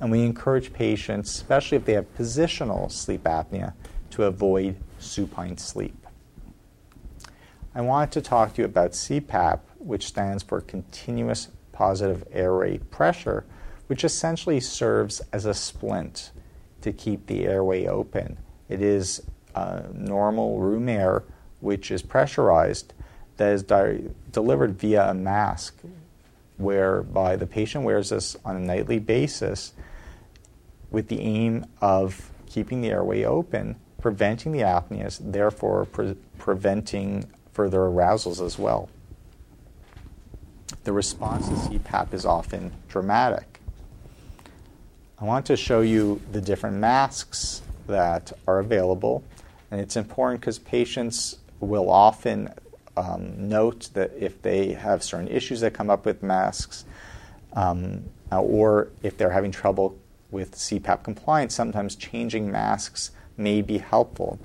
And 0.00 0.10
we 0.10 0.22
encourage 0.22 0.72
patients, 0.72 1.30
especially 1.34 1.76
if 1.76 1.84
they 1.84 1.92
have 1.94 2.14
positional 2.16 2.90
sleep 2.90 3.24
apnea, 3.24 3.74
to 4.10 4.24
avoid 4.24 4.76
supine 4.98 5.58
sleep. 5.58 6.06
I 7.74 7.82
wanted 7.82 8.12
to 8.12 8.22
talk 8.22 8.54
to 8.54 8.62
you 8.62 8.66
about 8.66 8.92
CPAP, 8.92 9.60
which 9.78 10.06
stands 10.06 10.42
for 10.42 10.60
continuous 10.60 11.48
positive 11.72 12.26
airway 12.32 12.78
pressure, 12.78 13.44
which 13.86 14.04
essentially 14.04 14.60
serves 14.60 15.20
as 15.32 15.44
a 15.44 15.54
splint 15.54 16.32
to 16.80 16.92
keep 16.92 17.26
the 17.26 17.46
airway 17.46 17.86
open. 17.86 18.38
It 18.68 18.82
is 18.82 19.22
uh, 19.58 19.82
normal 19.92 20.58
room 20.60 20.88
air 20.88 21.24
which 21.60 21.90
is 21.90 22.02
pressurized 22.02 22.94
that 23.36 23.52
is 23.52 23.62
di- 23.62 24.04
delivered 24.30 24.78
via 24.78 25.10
a 25.10 25.14
mask, 25.14 25.76
whereby 26.56 27.36
the 27.36 27.46
patient 27.46 27.84
wears 27.84 28.10
this 28.10 28.36
on 28.44 28.56
a 28.56 28.60
nightly 28.60 28.98
basis 28.98 29.72
with 30.90 31.08
the 31.08 31.20
aim 31.20 31.64
of 31.80 32.30
keeping 32.46 32.80
the 32.80 32.88
airway 32.88 33.24
open, 33.24 33.76
preventing 34.00 34.52
the 34.52 34.60
apneas, 34.60 35.18
therefore 35.20 35.84
pre- 35.84 36.16
preventing 36.38 37.24
further 37.52 37.80
arousals 37.80 38.40
as 38.40 38.58
well. 38.58 38.88
The 40.84 40.92
response 40.92 41.48
to 41.48 41.54
CPAP 41.54 42.14
is 42.14 42.24
often 42.24 42.72
dramatic. 42.88 43.60
I 45.20 45.24
want 45.24 45.46
to 45.46 45.56
show 45.56 45.80
you 45.80 46.20
the 46.32 46.40
different 46.40 46.76
masks 46.76 47.62
that 47.88 48.32
are 48.46 48.60
available, 48.60 49.24
and 49.70 49.80
it's 49.80 49.96
important 49.96 50.40
because 50.40 50.58
patients 50.58 51.38
will 51.60 51.90
often 51.90 52.52
um, 52.96 53.48
note 53.48 53.90
that 53.94 54.12
if 54.18 54.42
they 54.42 54.72
have 54.72 55.02
certain 55.02 55.28
issues 55.28 55.60
that 55.60 55.74
come 55.74 55.90
up 55.90 56.04
with 56.04 56.22
masks, 56.22 56.84
um, 57.54 58.04
or 58.30 58.88
if 59.02 59.16
they're 59.16 59.30
having 59.30 59.52
trouble 59.52 59.98
with 60.30 60.54
CPAP 60.54 61.02
compliance, 61.02 61.54
sometimes 61.54 61.96
changing 61.96 62.50
masks 62.50 63.10
may 63.36 63.62
be 63.62 63.78
helpful. 63.78 64.38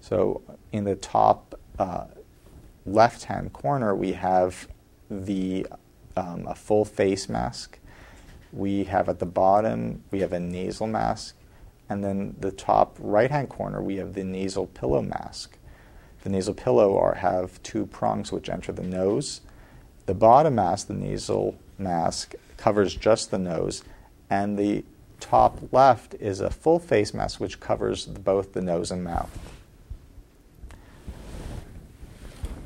So, 0.00 0.42
in 0.72 0.84
the 0.84 0.96
top 0.96 1.58
uh, 1.78 2.06
left 2.86 3.24
hand 3.24 3.52
corner, 3.52 3.94
we 3.94 4.12
have 4.12 4.68
the 5.10 5.66
um, 6.16 6.46
a 6.46 6.54
full 6.54 6.84
face 6.84 7.28
mask. 7.28 7.78
We 8.52 8.84
have 8.84 9.08
at 9.08 9.18
the 9.18 9.26
bottom, 9.26 10.02
we 10.10 10.20
have 10.20 10.32
a 10.32 10.40
nasal 10.40 10.86
mask. 10.86 11.36
And 11.88 12.04
then 12.04 12.36
the 12.38 12.50
top 12.50 12.96
right 12.98 13.30
hand 13.30 13.48
corner, 13.48 13.82
we 13.82 13.96
have 13.96 14.14
the 14.14 14.24
nasal 14.24 14.66
pillow 14.66 15.02
mask. 15.02 15.56
The 16.22 16.30
nasal 16.30 16.54
pillow 16.54 16.98
are, 16.98 17.14
have 17.14 17.62
two 17.62 17.86
prongs 17.86 18.30
which 18.30 18.48
enter 18.48 18.72
the 18.72 18.82
nose. 18.82 19.40
The 20.06 20.14
bottom 20.14 20.56
mask, 20.56 20.88
the 20.88 20.94
nasal 20.94 21.56
mask, 21.78 22.34
covers 22.56 22.94
just 22.94 23.30
the 23.30 23.38
nose, 23.38 23.84
and 24.28 24.58
the 24.58 24.84
top 25.20 25.72
left 25.72 26.14
is 26.14 26.40
a 26.40 26.50
full 26.50 26.78
face 26.78 27.14
mask 27.14 27.40
which 27.40 27.60
covers 27.60 28.06
both 28.06 28.52
the 28.52 28.60
nose 28.60 28.90
and 28.90 29.02
mouth. 29.02 29.30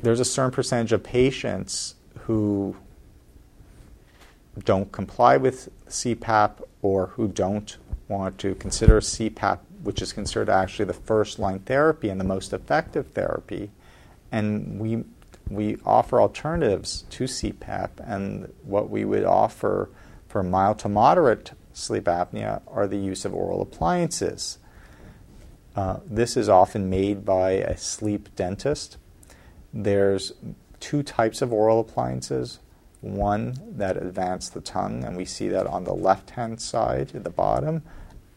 There's 0.03 0.21
a 0.21 0.25
certain 0.25 0.51
percentage 0.51 0.93
of 0.93 1.05
patients 1.05 1.95
who 2.21 2.77
don't 4.65 4.91
comply 4.93 5.37
with 5.37 5.69
CPAP 5.89 6.63
or 6.83 7.09
who 7.09 7.29
don't 7.29 7.77
want 8.09 8.39
to 8.39 8.55
consider 8.55 9.01
CPAP, 9.01 9.59
which 9.83 10.03
is 10.03 10.13
considered 10.13 10.49
actually 10.49 10.85
the 10.85 10.93
first 10.93 11.39
line 11.39 11.61
therapy 11.61 12.09
and 12.09 12.21
the 12.21 12.25
most 12.25 12.53
effective 12.53 13.09
therapy. 13.09 13.71
And 14.31 14.79
we, 14.79 15.05
we 15.49 15.77
offer 15.85 16.21
alternatives 16.21 17.03
to 17.11 17.25
CPAP, 17.25 17.91
and 17.99 18.53
what 18.63 18.91
we 18.91 19.05
would 19.05 19.25
offer 19.25 19.91
for 20.29 20.43
mild 20.43 20.79
to 20.81 20.89
moderate 20.89 21.53
sleep 21.73 22.05
apnea 22.05 22.63
are 22.69 22.87
the 22.87 22.99
use 22.99 23.25
of 23.25 23.35
oral 23.35 23.63
appliances. 23.63 24.59
Uh, 25.75 25.99
this 26.07 26.37
is 26.37 26.49
often 26.49 26.91
made 26.91 27.25
by 27.25 27.53
a 27.53 27.77
sleep 27.77 28.35
dentist. 28.37 28.99
There's 29.73 30.33
two 30.81 31.03
types 31.03 31.41
of 31.41 31.53
oral 31.53 31.81
appliances 31.81 32.59
one 33.03 33.59
that 33.77 33.97
advance 33.97 34.49
the 34.49 34.61
tongue, 34.61 35.05
and 35.05 35.17
we 35.17 35.25
see 35.25 35.49
that 35.49 35.67
on 35.67 35.85
the 35.85 35.93
left 35.93 36.31
hand 36.31 36.61
side 36.61 37.15
at 37.15 37.25
the 37.25 37.31
bottom, 37.31 37.83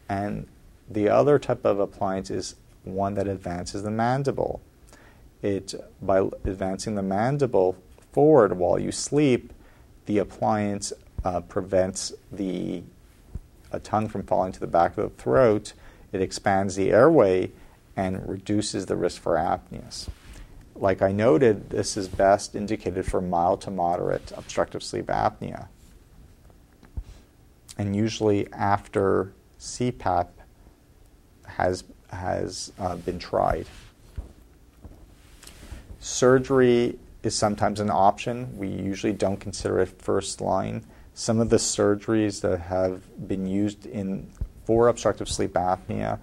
and 0.08 0.46
the 0.90 1.08
other 1.08 1.38
type 1.38 1.64
of 1.64 1.80
appliance 1.80 2.30
is 2.30 2.56
one 2.84 3.14
that 3.14 3.26
advances 3.26 3.82
the 3.82 3.90
mandible. 3.90 4.60
It 5.42 5.74
by 6.02 6.18
advancing 6.44 6.94
the 6.96 7.02
mandible 7.02 7.76
forward 8.12 8.56
while 8.56 8.78
you 8.78 8.92
sleep, 8.92 9.52
the 10.06 10.18
appliance 10.18 10.92
uh, 11.24 11.40
prevents 11.40 12.12
the 12.30 12.82
tongue 13.82 14.08
from 14.08 14.22
falling 14.22 14.52
to 14.52 14.60
the 14.60 14.66
back 14.66 14.96
of 14.96 15.04
the 15.04 15.22
throat. 15.22 15.72
It 16.12 16.22
expands 16.22 16.76
the 16.76 16.90
airway 16.90 17.50
and 17.96 18.28
reduces 18.28 18.86
the 18.86 18.96
risk 18.96 19.20
for 19.20 19.36
apneas. 19.36 20.08
Like 20.78 21.00
I 21.00 21.10
noted, 21.10 21.70
this 21.70 21.96
is 21.96 22.06
best 22.06 22.54
indicated 22.54 23.06
for 23.06 23.20
mild 23.20 23.62
to 23.62 23.70
moderate 23.70 24.30
obstructive 24.36 24.82
sleep 24.82 25.06
apnea. 25.06 25.68
And 27.78 27.96
usually 27.96 28.52
after 28.52 29.32
CPAP 29.58 30.28
has, 31.46 31.84
has 32.10 32.72
uh, 32.78 32.96
been 32.96 33.18
tried. 33.18 33.66
Surgery 35.98 36.98
is 37.22 37.34
sometimes 37.34 37.80
an 37.80 37.90
option. 37.90 38.56
We 38.56 38.68
usually 38.68 39.12
don't 39.12 39.38
consider 39.38 39.80
it 39.80 40.00
first 40.00 40.40
line. 40.40 40.84
Some 41.14 41.40
of 41.40 41.48
the 41.48 41.56
surgeries 41.56 42.42
that 42.42 42.60
have 42.60 43.02
been 43.26 43.46
used 43.46 43.86
in 43.86 44.30
for 44.64 44.88
obstructive 44.88 45.28
sleep 45.28 45.54
apnea 45.54 46.18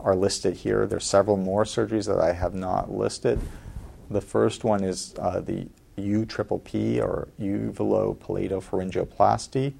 are 0.00 0.16
listed 0.16 0.54
here. 0.54 0.86
There's 0.86 1.04
several 1.04 1.36
more 1.36 1.64
surgeries 1.64 2.06
that 2.06 2.18
I 2.18 2.32
have 2.32 2.54
not 2.54 2.90
listed. 2.90 3.38
The 4.10 4.20
first 4.20 4.64
one 4.64 4.84
is 4.84 5.14
uh, 5.18 5.40
the 5.40 5.66
U 5.96 6.24
triple 6.24 6.60
P 6.60 7.00
or 7.00 7.28
uvulopalatopharyngoplasty. 7.40 9.74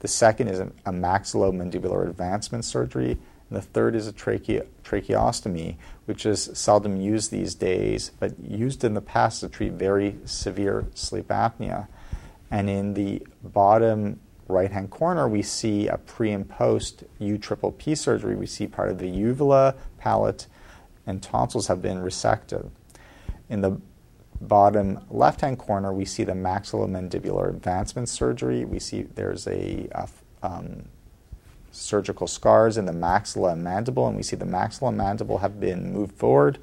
The 0.00 0.08
second 0.08 0.48
is 0.48 0.60
a, 0.60 0.70
a 0.86 0.92
maxillomandibular 0.92 2.08
advancement 2.08 2.64
surgery. 2.64 3.18
And 3.50 3.58
the 3.58 3.62
third 3.62 3.94
is 3.94 4.06
a 4.06 4.12
trache- 4.12 4.66
tracheostomy, 4.84 5.76
which 6.04 6.26
is 6.26 6.50
seldom 6.54 7.00
used 7.00 7.30
these 7.30 7.54
days, 7.54 8.10
but 8.18 8.38
used 8.38 8.84
in 8.84 8.92
the 8.94 9.00
past 9.00 9.40
to 9.40 9.48
treat 9.48 9.72
very 9.72 10.18
severe 10.24 10.86
sleep 10.94 11.28
apnea. 11.28 11.88
And 12.50 12.70
in 12.70 12.94
the 12.94 13.26
bottom 13.42 14.20
right 14.46 14.70
hand 14.70 14.90
corner, 14.90 15.28
we 15.28 15.42
see 15.42 15.88
a 15.88 15.98
pre 15.98 16.30
and 16.30 16.48
post 16.48 17.04
U 17.18 17.38
triple 17.38 17.72
P 17.72 17.94
surgery. 17.94 18.36
We 18.36 18.46
see 18.46 18.66
part 18.66 18.90
of 18.90 18.98
the 18.98 19.08
uvula, 19.08 19.74
palate, 19.98 20.46
and 21.06 21.22
tonsils 21.22 21.68
have 21.68 21.82
been 21.82 21.98
resected. 21.98 22.70
In 23.48 23.60
the 23.60 23.80
bottom 24.40 25.00
left 25.10 25.40
hand 25.40 25.58
corner, 25.58 25.92
we 25.92 26.04
see 26.04 26.24
the 26.24 26.32
maxillomandibular 26.32 27.48
advancement 27.50 28.08
surgery. 28.08 28.64
We 28.64 28.78
see 28.78 29.02
there's 29.02 29.46
a, 29.46 29.88
a 29.92 30.08
um, 30.42 30.84
surgical 31.72 32.26
scars 32.26 32.76
in 32.76 32.86
the 32.86 32.92
maxilla 32.92 33.52
and 33.52 33.62
mandible, 33.62 34.06
and 34.06 34.16
we 34.16 34.22
see 34.22 34.36
the 34.36 34.44
maxilla 34.44 34.88
and 34.88 34.96
mandible 34.96 35.38
have 35.38 35.60
been 35.60 35.92
moved 35.92 36.14
forward. 36.14 36.58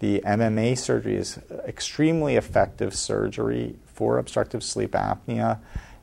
The 0.00 0.20
MMA 0.24 0.76
surgery 0.76 1.16
is 1.16 1.38
extremely 1.66 2.36
effective 2.36 2.94
surgery 2.94 3.76
for 3.86 4.18
obstructive 4.18 4.62
sleep 4.62 4.92
apnea, 4.92 5.58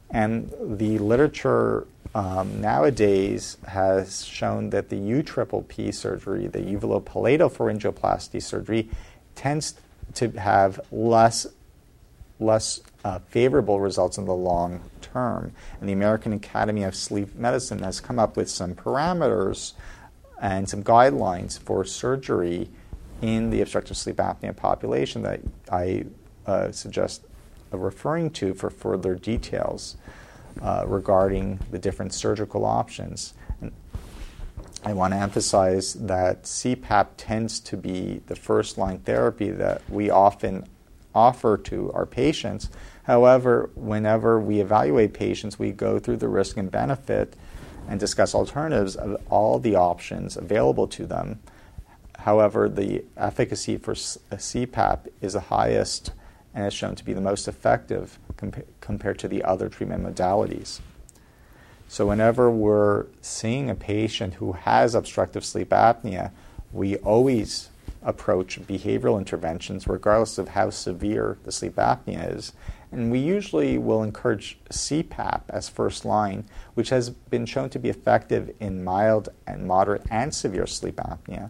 and 0.10 0.52
the 0.62 0.98
literature 1.00 1.88
um, 2.14 2.60
nowadays 2.60 3.58
has 3.68 4.26
shown 4.26 4.72
that 4.72 4.90
the 4.90 4.98
U 4.98 5.24
triple 5.24 5.64
P 5.64 5.92
surgery, 5.92 6.48
the 6.48 6.60
uvulopalatopharyngoplasty 6.60 8.42
surgery, 8.42 8.90
tends 9.36 9.76
to 10.16 10.30
have 10.32 10.80
less 10.92 11.48
less 12.40 12.82
uh, 13.06 13.20
favorable 13.28 13.80
results 13.80 14.18
in 14.18 14.26
the 14.26 14.34
long 14.34 14.82
term. 15.00 15.54
And 15.80 15.88
the 15.88 15.94
American 15.94 16.34
Academy 16.34 16.84
of 16.84 16.96
Sleep 16.96 17.36
Medicine 17.36 17.84
has 17.84 18.00
come 18.00 18.18
up 18.18 18.36
with 18.36 18.50
some 18.50 18.74
parameters 18.74 19.74
and 20.42 20.68
some 20.68 20.84
guidelines 20.84 21.60
for 21.60 21.86
surgery 21.86 22.68
in 23.22 23.52
the 23.52 23.62
obstructive 23.62 23.96
sleep 23.96 24.16
apnea 24.16 24.56
population 24.56 25.22
that 25.22 25.40
I 25.72 26.06
uh, 26.48 26.72
suggest 26.72 27.24
referring 27.72 28.32
to 28.32 28.54
for 28.56 28.72
further 28.72 29.16
details 29.16 29.96
uh, 30.62 30.84
regarding 30.88 31.60
the 31.70 31.78
different 31.80 32.14
surgical 32.14 32.66
options. 32.66 33.34
I 34.84 34.94
want 34.94 35.14
to 35.14 35.20
emphasize 35.20 35.94
that 35.94 36.44
CPAP 36.44 37.10
tends 37.18 37.60
to 37.62 37.78
be 37.78 38.22
the 38.26 38.36
first 38.36 38.80
line 38.80 39.00
therapy 39.00 39.52
that 39.52 39.88
we 39.88 40.10
often 40.10 40.66
offer 41.14 41.58
to 41.58 41.92
our 41.94 42.08
patients. 42.08 42.70
However, 43.04 43.70
whenever 43.76 44.40
we 44.40 44.60
evaluate 44.60 45.14
patients, 45.14 45.60
we 45.60 45.72
go 45.72 46.00
through 46.00 46.18
the 46.18 46.30
risk 46.30 46.58
and 46.58 46.72
benefit 46.72 47.36
and 47.88 48.00
discuss 48.00 48.34
alternatives 48.34 48.96
of 48.96 49.22
all 49.30 49.60
the 49.60 49.76
options 49.76 50.36
available 50.36 50.88
to 50.88 51.06
them. 51.06 51.40
However, 52.18 52.68
the 52.68 53.04
efficacy 53.18 53.78
for 53.78 53.94
CPAP 53.94 55.08
is 55.22 55.34
the 55.34 55.40
highest 55.42 56.12
and 56.54 56.66
is 56.66 56.74
shown 56.74 56.96
to 56.96 57.06
be 57.06 57.14
the 57.14 57.22
most 57.22 57.48
effective 57.48 58.18
compa- 58.36 58.66
compared 58.80 59.20
to 59.20 59.28
the 59.28 59.44
other 59.44 59.70
treatment 59.70 60.04
modalities. 60.04 60.80
So, 61.92 62.08
whenever 62.08 62.50
we're 62.50 63.08
seeing 63.20 63.70
a 63.70 63.76
patient 63.76 64.36
who 64.36 64.54
has 64.54 64.96
obstructive 64.96 65.44
sleep 65.44 65.72
apnea, 65.72 66.32
we 66.72 66.96
always 66.96 67.70
approach 68.02 68.62
behavioral 68.62 69.18
interventions 69.18 69.88
regardless 69.88 70.38
of 70.38 70.48
how 70.48 70.70
severe 70.70 71.38
the 71.44 71.52
sleep 71.52 71.76
apnea 71.76 72.34
is. 72.34 72.54
And 72.94 73.12
we 73.12 73.20
usually 73.20 73.78
will 73.78 74.04
encourage 74.04 74.58
CPAP 74.70 75.42
as 75.50 75.68
first 75.68 76.06
line, 76.06 76.46
which 76.76 76.92
has 76.92 77.10
been 77.10 77.46
shown 77.46 77.70
to 77.72 77.78
be 77.78 77.90
effective 77.90 78.56
in 78.62 78.86
mild 78.86 79.28
and 79.46 79.68
moderate 79.68 80.04
and 80.10 80.34
severe 80.34 80.68
sleep 80.68 80.96
apnea. 80.96 81.50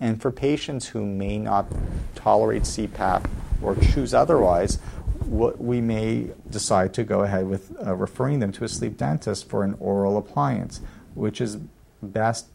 And 0.00 0.18
for 0.18 0.30
patients 0.30 0.86
who 0.86 1.04
may 1.04 1.36
not 1.36 1.66
tolerate 2.14 2.62
CPAP 2.62 3.28
or 3.60 3.76
choose 3.76 4.14
otherwise, 4.14 4.78
we 5.26 5.80
may 5.80 6.30
decide 6.50 6.94
to 6.94 7.04
go 7.04 7.22
ahead 7.22 7.48
with 7.48 7.74
uh, 7.84 7.94
referring 7.94 8.40
them 8.40 8.52
to 8.52 8.64
a 8.64 8.68
sleep 8.68 8.96
dentist 8.96 9.48
for 9.48 9.64
an 9.64 9.76
oral 9.80 10.16
appliance, 10.16 10.80
which 11.14 11.40
is 11.40 11.58
best 12.02 12.46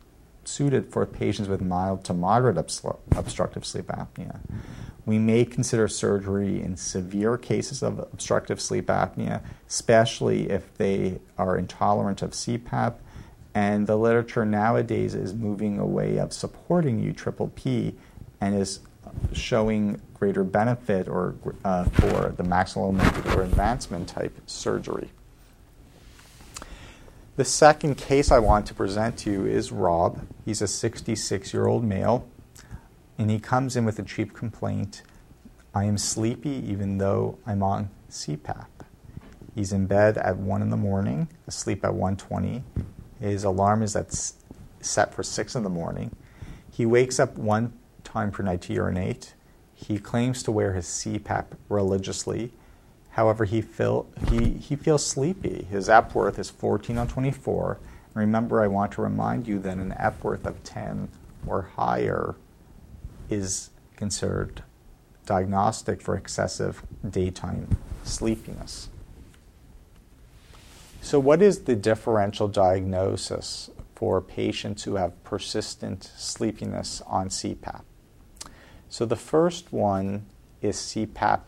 suited 0.46 0.92
for 0.92 1.06
patients 1.06 1.48
with 1.48 1.62
mild 1.62 2.04
to 2.06 2.14
moderate 2.14 2.58
obstructive 2.58 3.66
sleep 3.66 3.88
apnea. 3.88 4.40
We 5.06 5.18
may 5.18 5.46
consider 5.46 5.88
surgery 5.88 6.62
in 6.62 6.78
severe 6.78 7.38
cases 7.38 7.82
of 7.82 8.00
obstructive 8.00 8.62
sleep 8.62 8.88
apnea, 8.88 9.42
especially 9.68 10.50
if 10.50 10.76
they 10.78 11.20
are 11.38 11.58
intolerant 11.58 12.22
of 12.22 12.32
CPAP. 12.32 12.96
And 13.56 13.88
the 13.88 13.98
literature 13.98 14.46
nowadays 14.46 15.16
is 15.16 15.34
moving 15.34 15.80
away 15.80 16.18
of 16.18 16.32
supporting 16.34 17.00
U 17.00 17.12
triple 17.14 17.50
P 17.56 17.96
and 18.40 18.56
is 18.56 18.80
showing 19.34 20.02
greater 20.14 20.44
benefit 20.44 21.08
or 21.08 21.36
uh, 21.64 21.86
for 21.86 22.34
the 22.36 22.44
maxillomandibular 22.44 23.38
or 23.38 23.44
advancement 23.44 24.08
type 24.08 24.38
surgery. 24.46 25.10
The 27.38 27.46
second 27.46 27.96
case 27.96 28.32
I 28.32 28.40
want 28.40 28.66
to 28.68 28.74
present 28.74 29.18
to 29.20 29.32
you 29.32 29.46
is 29.46 29.72
Rob. 29.72 30.28
He's 30.44 30.62
a 30.62 30.68
66 30.68 31.54
year 31.54 31.68
old 31.68 31.86
male, 31.86 32.28
and 33.18 33.32
he 33.32 33.40
comes 33.40 33.78
in 33.78 33.86
with 33.86 33.98
a 33.98 34.04
chief 34.04 34.34
complaint 34.34 35.04
I 35.74 35.84
am 35.84 35.98
sleepy 35.98 36.50
even 36.50 36.98
though 36.98 37.38
I'm 37.46 37.62
on 37.62 37.90
CPAP. 38.10 38.66
He's 39.54 39.72
in 39.72 39.86
bed 39.86 40.18
at 40.18 40.38
1 40.38 40.62
in 40.62 40.70
the 40.70 40.78
morning, 40.78 41.30
asleep 41.48 41.86
at 41.86 41.94
1:20. 41.94 42.64
His 43.20 43.44
alarm 43.44 43.84
is 43.84 43.96
at 43.96 44.14
set 44.82 45.14
for 45.14 45.24
6 45.24 45.56
in 45.56 45.64
the 45.64 45.70
morning. 45.70 46.16
He 46.72 46.86
wakes 46.86 47.20
up 47.20 47.38
one 47.38 47.74
time 48.12 48.32
per 48.32 48.44
night 48.44 48.62
to 48.62 48.74
urinate. 48.74 49.34
He 49.74 50.00
claims 50.00 50.42
to 50.44 50.52
wear 50.52 50.74
his 50.74 50.86
CPAP 50.86 51.46
religiously. 51.70 52.52
However, 53.12 53.46
he, 53.46 53.62
feel, 53.62 54.08
he, 54.30 54.54
he 54.54 54.76
feels 54.76 55.06
sleepy. 55.06 55.68
His 55.70 55.90
Epworth 55.90 56.40
is 56.40 56.50
14 56.50 56.98
on 56.98 57.08
24. 57.08 57.78
Remember, 58.16 58.62
I 58.62 58.68
want 58.68 58.92
to 58.94 59.02
remind 59.02 59.48
you 59.48 59.60
that 59.60 59.78
an 59.78 59.94
Epworth 59.98 60.46
of 60.46 60.64
10 60.64 61.10
or 61.48 61.70
higher 61.76 62.36
is 63.30 63.70
considered 63.96 64.64
diagnostic 65.26 66.02
for 66.02 66.16
excessive 66.16 66.82
daytime 67.08 67.78
sleepiness. 68.04 68.90
So, 71.02 71.20
what 71.20 71.42
is 71.42 71.64
the 71.64 71.76
differential 71.76 72.48
diagnosis 72.48 73.70
for 73.96 74.22
patients 74.22 74.84
who 74.84 74.96
have 74.96 75.24
persistent 75.24 76.12
sleepiness 76.18 77.02
on 77.06 77.30
CPAP? 77.30 77.84
So, 78.90 79.06
the 79.06 79.16
first 79.16 79.72
one 79.72 80.26
is 80.62 80.76
CPAP 80.78 81.42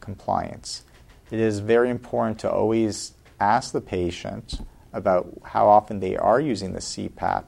compliance. 0.00 0.84
It 1.30 1.38
is 1.38 1.60
very 1.60 1.90
important 1.90 2.38
to 2.40 2.50
always 2.50 3.12
ask 3.38 3.72
the 3.72 3.82
patient 3.82 4.60
about 4.94 5.28
how 5.44 5.68
often 5.68 6.00
they 6.00 6.16
are 6.16 6.40
using 6.40 6.72
the 6.72 6.80
CPAP. 6.80 7.44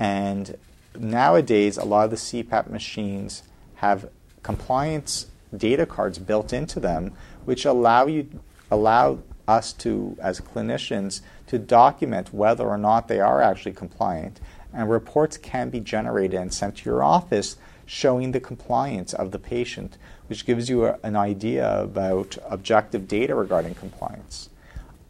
And 0.00 0.56
nowadays, 0.98 1.78
a 1.78 1.84
lot 1.84 2.06
of 2.06 2.10
the 2.10 2.16
CPAP 2.16 2.68
machines 2.68 3.44
have 3.76 4.10
compliance 4.42 5.28
data 5.56 5.86
cards 5.86 6.18
built 6.18 6.52
into 6.52 6.80
them, 6.80 7.12
which 7.44 7.64
allow 7.64 8.06
you 8.06 8.28
allow 8.72 9.20
us 9.46 9.72
to, 9.72 10.16
as 10.20 10.40
clinicians, 10.40 11.22
to 11.46 11.58
document 11.58 12.34
whether 12.34 12.66
or 12.66 12.76
not 12.76 13.08
they 13.08 13.20
are 13.20 13.40
actually 13.40 13.72
compliant. 13.72 14.40
And 14.72 14.90
reports 14.90 15.38
can 15.38 15.70
be 15.70 15.80
generated 15.80 16.38
and 16.38 16.52
sent 16.52 16.78
to 16.78 16.84
your 16.84 17.02
office 17.02 17.56
showing 17.88 18.32
the 18.32 18.40
compliance 18.40 19.14
of 19.14 19.30
the 19.30 19.38
patient, 19.38 19.96
which 20.26 20.44
gives 20.44 20.68
you 20.68 20.84
a, 20.84 20.98
an 21.02 21.16
idea 21.16 21.80
about 21.80 22.36
objective 22.44 23.08
data 23.08 23.34
regarding 23.34 23.74
compliance. 23.74 24.50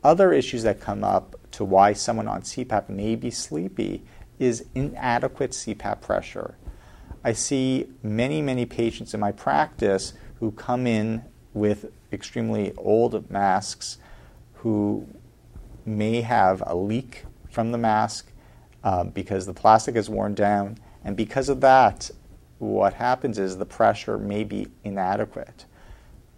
Other 0.04 0.32
issues 0.32 0.62
that 0.62 0.80
come 0.80 1.02
up 1.02 1.34
to 1.50 1.64
why 1.64 1.92
someone 1.92 2.28
on 2.28 2.42
CPAP 2.42 2.88
may 2.88 3.16
be 3.16 3.32
sleepy 3.32 4.04
is 4.38 4.64
inadequate 4.76 5.50
CPAP 5.50 6.00
pressure. 6.00 6.54
I 7.24 7.32
see 7.32 7.88
many, 8.00 8.40
many 8.40 8.64
patients 8.64 9.12
in 9.12 9.18
my 9.18 9.32
practice 9.32 10.12
who 10.38 10.52
come 10.52 10.86
in 10.86 11.24
with 11.52 11.90
extremely 12.12 12.72
old 12.76 13.28
masks 13.28 13.98
who 14.54 15.04
may 15.84 16.20
have 16.20 16.62
a 16.64 16.76
leak 16.76 17.24
from 17.50 17.72
the 17.72 17.78
mask 17.78 18.30
uh, 18.84 19.02
because 19.02 19.46
the 19.46 19.54
plastic 19.54 19.96
is 19.96 20.08
worn 20.08 20.34
down. 20.34 20.78
And 21.04 21.16
because 21.16 21.48
of 21.48 21.60
that, 21.62 22.12
what 22.58 22.94
happens 22.94 23.38
is 23.38 23.56
the 23.56 23.66
pressure 23.66 24.18
may 24.18 24.44
be 24.44 24.68
inadequate. 24.84 25.64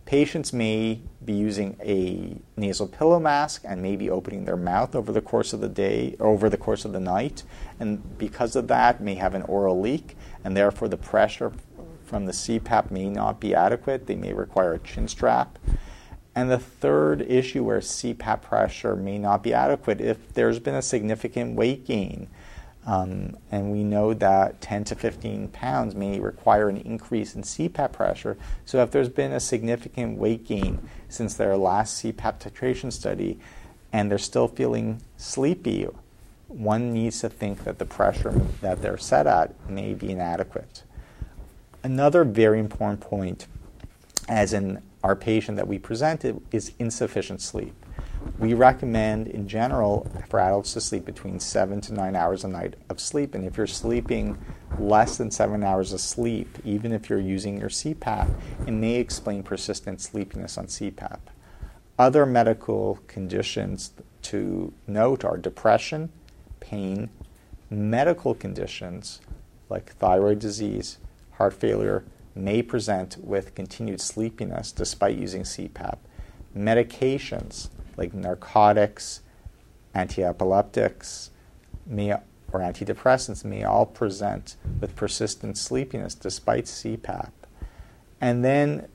Patients 0.05 0.53
may 0.53 1.01
be 1.25 1.33
using 1.33 1.77
a 1.81 2.41
nasal 2.57 2.89
pillow 2.89 3.21
mask 3.21 3.63
and 3.65 3.81
may 3.81 3.95
be 3.95 4.11
opening 4.11 4.45
their 4.45 4.57
mouth 4.57 4.97
over 4.97 5.13
the 5.13 5.21
course 5.21 5.53
of 5.53 5.61
the 5.61 5.69
day, 5.69 6.17
over 6.19 6.49
the 6.49 6.57
course 6.57 6.85
of 6.85 6.93
the 6.93 7.01
night, 7.01 7.45
and 7.79 8.19
because 8.19 8.57
of 8.57 8.67
that, 8.69 9.01
may 9.01 9.15
have 9.15 9.35
an 9.35 9.43
oral 9.43 9.81
leak, 9.81 10.17
and 10.43 10.57
therefore 10.57 10.89
the 10.89 10.97
pressure 10.97 11.53
from 12.05 12.27
the 12.27 12.33
CPAP 12.33 12.91
may 12.91 13.09
not 13.09 13.39
be 13.39 13.55
adequate. 13.55 14.09
They 14.09 14.17
may 14.17 14.33
require 14.33 14.75
a 14.75 14.79
chin 14.81 15.07
strap. 15.07 15.59
And 16.35 16.51
the 16.51 16.59
third 16.59 17.23
issue 17.23 17.63
where 17.63 17.79
CPAP 17.79 18.43
pressure 18.43 18.97
may 18.97 19.17
not 19.17 19.45
be 19.45 19.55
adequate 19.55 20.01
if 20.01 20.33
there's 20.35 20.59
been 20.59 20.75
a 20.75 20.83
significant 20.83 21.55
weight 21.55 21.87
gain. 21.87 22.29
Um, 22.87 23.37
and 23.51 23.71
we 23.71 23.85
know 23.85 24.15
that 24.15 24.61
10 24.61 24.85
to 24.85 24.95
15 24.95 25.49
pounds 25.49 25.95
may 25.95 26.19
require 26.19 26.69
an 26.69 26.79
increase 26.79 27.35
in 27.35 27.43
CPAP 27.43 27.93
pressure. 27.93 28.39
So, 28.65 28.83
if 28.83 28.91
there's 28.91 29.11
been 29.11 29.33
a 29.33 29.41
significant 29.41 30.17
weight 30.19 30.47
gain 30.47 30.89
since 31.09 31.35
their 31.35 31.57
last 31.57 32.03
CPAP 32.03 32.41
titration 32.41 32.91
study 32.91 33.39
and 33.93 34.11
they're 34.11 34.19
still 34.19 34.49
feeling 34.49 35.03
sleepy, 35.19 35.89
one 36.49 36.93
needs 36.93 37.21
to 37.21 37.29
think 37.29 37.65
that 37.65 37.79
the 37.79 37.85
pressure 37.85 38.33
that 38.61 38.83
they're 38.83 38.99
set 38.99 39.27
at 39.27 39.55
may 39.69 39.95
be 39.95 40.11
inadequate. 40.11 40.83
Another 41.83 42.25
very 42.25 42.59
important 42.59 43.01
point, 43.01 43.47
as 44.29 44.53
in 44.53 44.83
our 45.05 45.15
patient 45.15 45.57
that 45.57 45.69
we 45.69 45.79
presented, 45.79 46.41
is 46.51 46.73
insufficient 46.79 47.41
sleep. 47.41 47.75
We 48.39 48.55
recommend, 48.55 49.29
in 49.29 49.49
general, 49.49 50.11
for 50.29 50.41
adults 50.41 50.73
to 50.75 50.81
sleep 50.81 51.05
between 51.05 51.41
seven 51.41 51.81
to 51.83 51.95
nine 51.95 52.17
hours 52.17 52.45
a 52.45 52.49
night 52.49 52.75
of 52.89 53.01
sleep. 53.01 53.35
And 53.35 53.45
if 53.45 53.57
you're 53.57 53.67
sleeping 53.67 54.39
less 54.79 55.17
than 55.17 55.31
seven 55.31 55.63
hours 55.63 55.93
of 55.93 56.01
sleep, 56.01 56.59
even 56.65 56.93
if 56.93 57.11
you're 57.11 57.19
using 57.19 57.59
your 57.59 57.69
CPAP, 57.69 58.31
it 58.67 58.73
may 58.73 58.97
explain 58.97 59.43
persistent 59.43 60.01
sleepiness 60.01 60.57
on 60.57 60.67
CPAP. 60.67 61.19
Other 61.99 62.25
medical 62.25 62.99
conditions 63.07 63.93
to 64.23 64.73
note 64.87 65.25
are 65.25 65.37
depression, 65.37 66.11
pain, 66.61 67.11
medical 67.69 68.35
conditions 68.35 69.21
like 69.69 69.93
thyroid 69.95 70.39
disease, 70.39 70.99
heart 71.33 71.55
failure 71.55 72.05
may 72.35 72.63
present 72.63 73.17
with 73.19 73.55
continued 73.55 74.01
sleepiness 74.01 74.73
despite 74.73 75.17
using 75.17 75.43
CPAP. 75.43 75.99
Medications 76.57 77.69
like 77.97 78.15
narcotics, 78.15 79.21
antiepileptics, 79.95 81.31
or 82.53 82.61
antidepressants 82.61 83.45
may 83.45 83.65
all 83.65 83.87
present 83.87 84.57
with 84.81 84.97
persistent 84.97 85.57
sleepiness 85.57 86.15
despite 86.15 86.65
CPAP. 86.65 87.31
And 88.21 88.45
then 88.45 88.89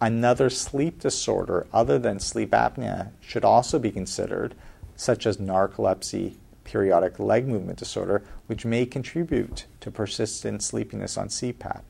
another 0.00 0.50
sleep 0.50 1.00
disorder 1.00 1.66
other 1.72 1.98
than 1.98 2.20
sleep 2.20 2.50
apnea 2.50 3.10
should 3.20 3.44
also 3.44 3.78
be 3.78 3.90
considered, 3.90 4.54
such 4.94 5.26
as 5.26 5.38
narcolepsy, 5.38 6.36
periodic 6.64 7.18
leg 7.18 7.48
movement 7.48 7.78
disorder, 7.78 8.22
which 8.46 8.64
may 8.64 8.84
contribute 8.84 9.64
to 9.80 9.90
persistent 9.90 10.62
sleepiness 10.62 11.16
on 11.16 11.28
CPAP. 11.28 11.82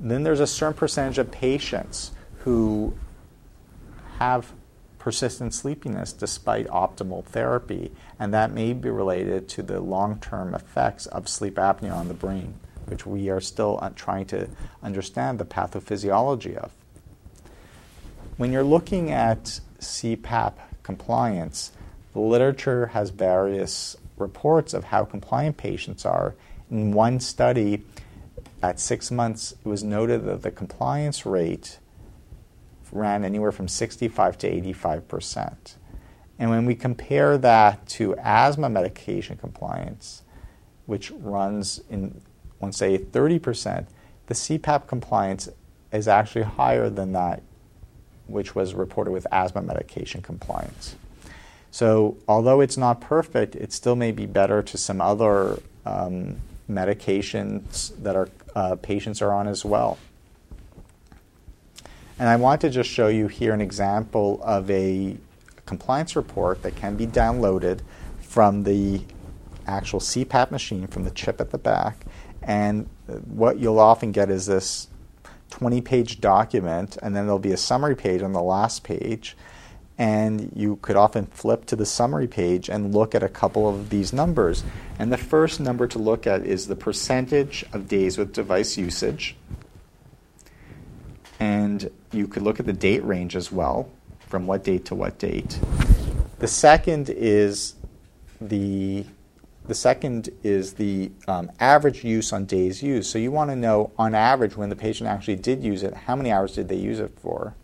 Then 0.00 0.24
there's 0.24 0.40
a 0.40 0.46
certain 0.46 0.74
percentage 0.74 1.18
of 1.18 1.30
patients 1.30 2.10
who 2.40 2.94
have 4.18 4.52
persistent 5.02 5.52
sleepiness 5.52 6.12
despite 6.12 6.64
optimal 6.68 7.24
therapy, 7.24 7.90
and 8.20 8.32
that 8.32 8.52
may 8.52 8.72
be 8.72 8.88
related 8.88 9.48
to 9.48 9.60
the 9.60 9.80
long 9.80 10.16
term 10.20 10.54
effects 10.54 11.06
of 11.06 11.28
sleep 11.28 11.56
apnea 11.56 11.92
on 11.92 12.06
the 12.06 12.14
brain, 12.14 12.54
which 12.86 13.04
we 13.04 13.28
are 13.28 13.40
still 13.40 13.80
uh, 13.82 13.90
trying 13.96 14.24
to 14.24 14.48
understand 14.80 15.40
the 15.40 15.44
pathophysiology 15.44 16.56
of. 16.56 16.70
When 18.36 18.52
you're 18.52 18.62
looking 18.62 19.10
at 19.10 19.58
CPAP 19.80 20.52
compliance, 20.84 21.72
the 22.12 22.20
literature 22.20 22.86
has 22.86 23.10
various 23.10 23.96
reports 24.16 24.72
of 24.72 24.84
how 24.84 25.04
compliant 25.04 25.56
patients 25.56 26.06
are. 26.06 26.36
In 26.70 26.92
one 26.92 27.18
study, 27.18 27.82
at 28.62 28.78
six 28.78 29.10
months, 29.10 29.50
it 29.50 29.68
was 29.68 29.82
noted 29.82 30.24
that 30.26 30.42
the 30.42 30.52
compliance 30.52 31.26
rate 31.26 31.78
ran 32.92 33.24
anywhere 33.24 33.52
from 33.52 33.68
65 33.68 34.38
to 34.38 34.46
85 34.46 35.08
percent. 35.08 35.76
And 36.38 36.50
when 36.50 36.66
we 36.66 36.74
compare 36.74 37.38
that 37.38 37.86
to 37.88 38.16
asthma 38.16 38.68
medication 38.68 39.36
compliance, 39.36 40.22
which 40.86 41.10
runs 41.10 41.80
in, 41.90 42.20
let's 42.60 42.76
say, 42.76 42.96
30 42.96 43.38
percent, 43.38 43.88
the 44.26 44.34
CPAP 44.34 44.86
compliance 44.86 45.48
is 45.92 46.08
actually 46.08 46.42
higher 46.42 46.88
than 46.88 47.12
that, 47.12 47.42
which 48.26 48.54
was 48.54 48.74
reported 48.74 49.10
with 49.10 49.26
asthma 49.30 49.62
medication 49.62 50.22
compliance. 50.22 50.96
So, 51.70 52.18
although 52.28 52.60
it's 52.60 52.76
not 52.76 53.00
perfect, 53.00 53.56
it 53.56 53.72
still 53.72 53.96
may 53.96 54.12
be 54.12 54.26
better 54.26 54.62
to 54.62 54.76
some 54.76 55.00
other 55.00 55.58
um, 55.86 56.36
medications 56.70 57.92
that 58.02 58.14
our 58.14 58.28
uh, 58.54 58.76
patients 58.76 59.22
are 59.22 59.32
on 59.32 59.48
as 59.48 59.64
well. 59.64 59.98
And 62.18 62.28
I 62.28 62.36
want 62.36 62.60
to 62.60 62.70
just 62.70 62.90
show 62.90 63.08
you 63.08 63.26
here 63.26 63.52
an 63.52 63.60
example 63.60 64.40
of 64.42 64.70
a 64.70 65.16
compliance 65.66 66.14
report 66.14 66.62
that 66.62 66.76
can 66.76 66.96
be 66.96 67.06
downloaded 67.06 67.80
from 68.20 68.64
the 68.64 69.02
actual 69.66 70.00
CPAP 70.00 70.50
machine, 70.50 70.86
from 70.86 71.04
the 71.04 71.10
chip 71.10 71.40
at 71.40 71.50
the 71.50 71.58
back. 71.58 72.04
And 72.42 72.88
what 73.26 73.58
you'll 73.58 73.78
often 73.78 74.12
get 74.12 74.30
is 74.30 74.46
this 74.46 74.88
20 75.50 75.80
page 75.80 76.20
document, 76.20 76.96
and 77.02 77.14
then 77.14 77.26
there'll 77.26 77.38
be 77.38 77.52
a 77.52 77.56
summary 77.56 77.94
page 77.94 78.22
on 78.22 78.32
the 78.32 78.42
last 78.42 78.84
page. 78.84 79.36
And 79.98 80.50
you 80.56 80.76
could 80.76 80.96
often 80.96 81.26
flip 81.26 81.66
to 81.66 81.76
the 81.76 81.86
summary 81.86 82.26
page 82.26 82.68
and 82.68 82.94
look 82.94 83.14
at 83.14 83.22
a 83.22 83.28
couple 83.28 83.68
of 83.68 83.90
these 83.90 84.12
numbers. 84.12 84.64
And 84.98 85.12
the 85.12 85.18
first 85.18 85.60
number 85.60 85.86
to 85.86 85.98
look 85.98 86.26
at 86.26 86.44
is 86.46 86.66
the 86.66 86.74
percentage 86.74 87.64
of 87.72 87.88
days 87.88 88.18
with 88.18 88.32
device 88.32 88.76
usage. 88.76 89.36
And 91.42 91.90
you 92.12 92.28
could 92.28 92.42
look 92.42 92.60
at 92.60 92.66
the 92.66 92.72
date 92.72 93.02
range 93.02 93.34
as 93.34 93.50
well, 93.50 93.90
from 94.20 94.46
what 94.46 94.62
date 94.62 94.84
to 94.84 94.94
what 94.94 95.18
date. 95.18 95.58
The 96.38 96.46
second 96.46 97.10
is 97.10 97.74
the 98.40 99.04
the 99.66 99.74
second 99.74 100.28
is 100.44 100.74
the 100.74 101.10
um, 101.26 101.50
average 101.58 102.04
use 102.04 102.32
on 102.32 102.44
days 102.44 102.80
used. 102.80 103.10
So 103.10 103.18
you 103.18 103.32
want 103.32 103.50
to 103.50 103.56
know, 103.56 103.90
on 103.98 104.14
average, 104.14 104.56
when 104.56 104.68
the 104.68 104.76
patient 104.76 105.08
actually 105.08 105.34
did 105.34 105.64
use 105.64 105.82
it, 105.82 105.94
how 105.94 106.14
many 106.14 106.30
hours 106.30 106.52
did 106.54 106.68
they 106.68 106.76
use 106.76 107.00
it 107.00 107.12
for? 107.20 107.54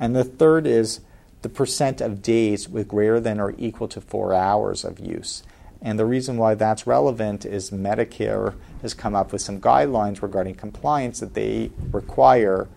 And 0.00 0.16
the 0.16 0.24
third 0.24 0.66
is 0.66 1.00
the 1.42 1.48
percent 1.48 2.00
of 2.00 2.20
days 2.20 2.68
with 2.68 2.88
greater 2.88 3.20
than 3.20 3.38
or 3.38 3.54
equal 3.58 3.86
to 3.88 4.00
four 4.00 4.34
hours 4.34 4.84
of 4.84 4.98
use. 4.98 5.44
And 5.80 6.00
the 6.00 6.06
reason 6.06 6.36
why 6.36 6.54
that's 6.54 6.84
relevant 6.84 7.44
is 7.44 7.70
Medicare 7.70 8.54
has 8.82 8.92
come 8.92 9.14
up 9.14 9.32
with 9.32 9.40
some 9.40 9.60
guidelines 9.60 10.20
regarding 10.20 10.56
compliance 10.56 11.20
that 11.20 11.34
they 11.34 11.70
require 11.92 12.68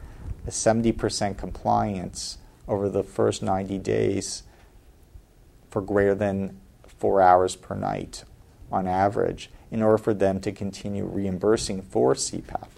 a 0.48 0.50
70% 0.50 1.38
compliance 1.38 2.38
over 2.68 2.90
the 2.90 3.04
first 3.04 3.44
90 3.44 3.78
days 3.80 4.44
for 5.70 5.82
greater 5.82 6.16
than 6.16 6.60
four 6.88 7.22
hours 7.22 7.56
per 7.56 7.76
night 7.76 8.24
on 8.72 8.88
average 8.88 9.52
in 9.70 9.82
order 9.82 9.98
for 9.98 10.14
them 10.14 10.40
to 10.40 10.52
continue 10.52 11.06
reimbursing 11.06 11.82
for 11.82 12.14
CPAP. 12.14 12.70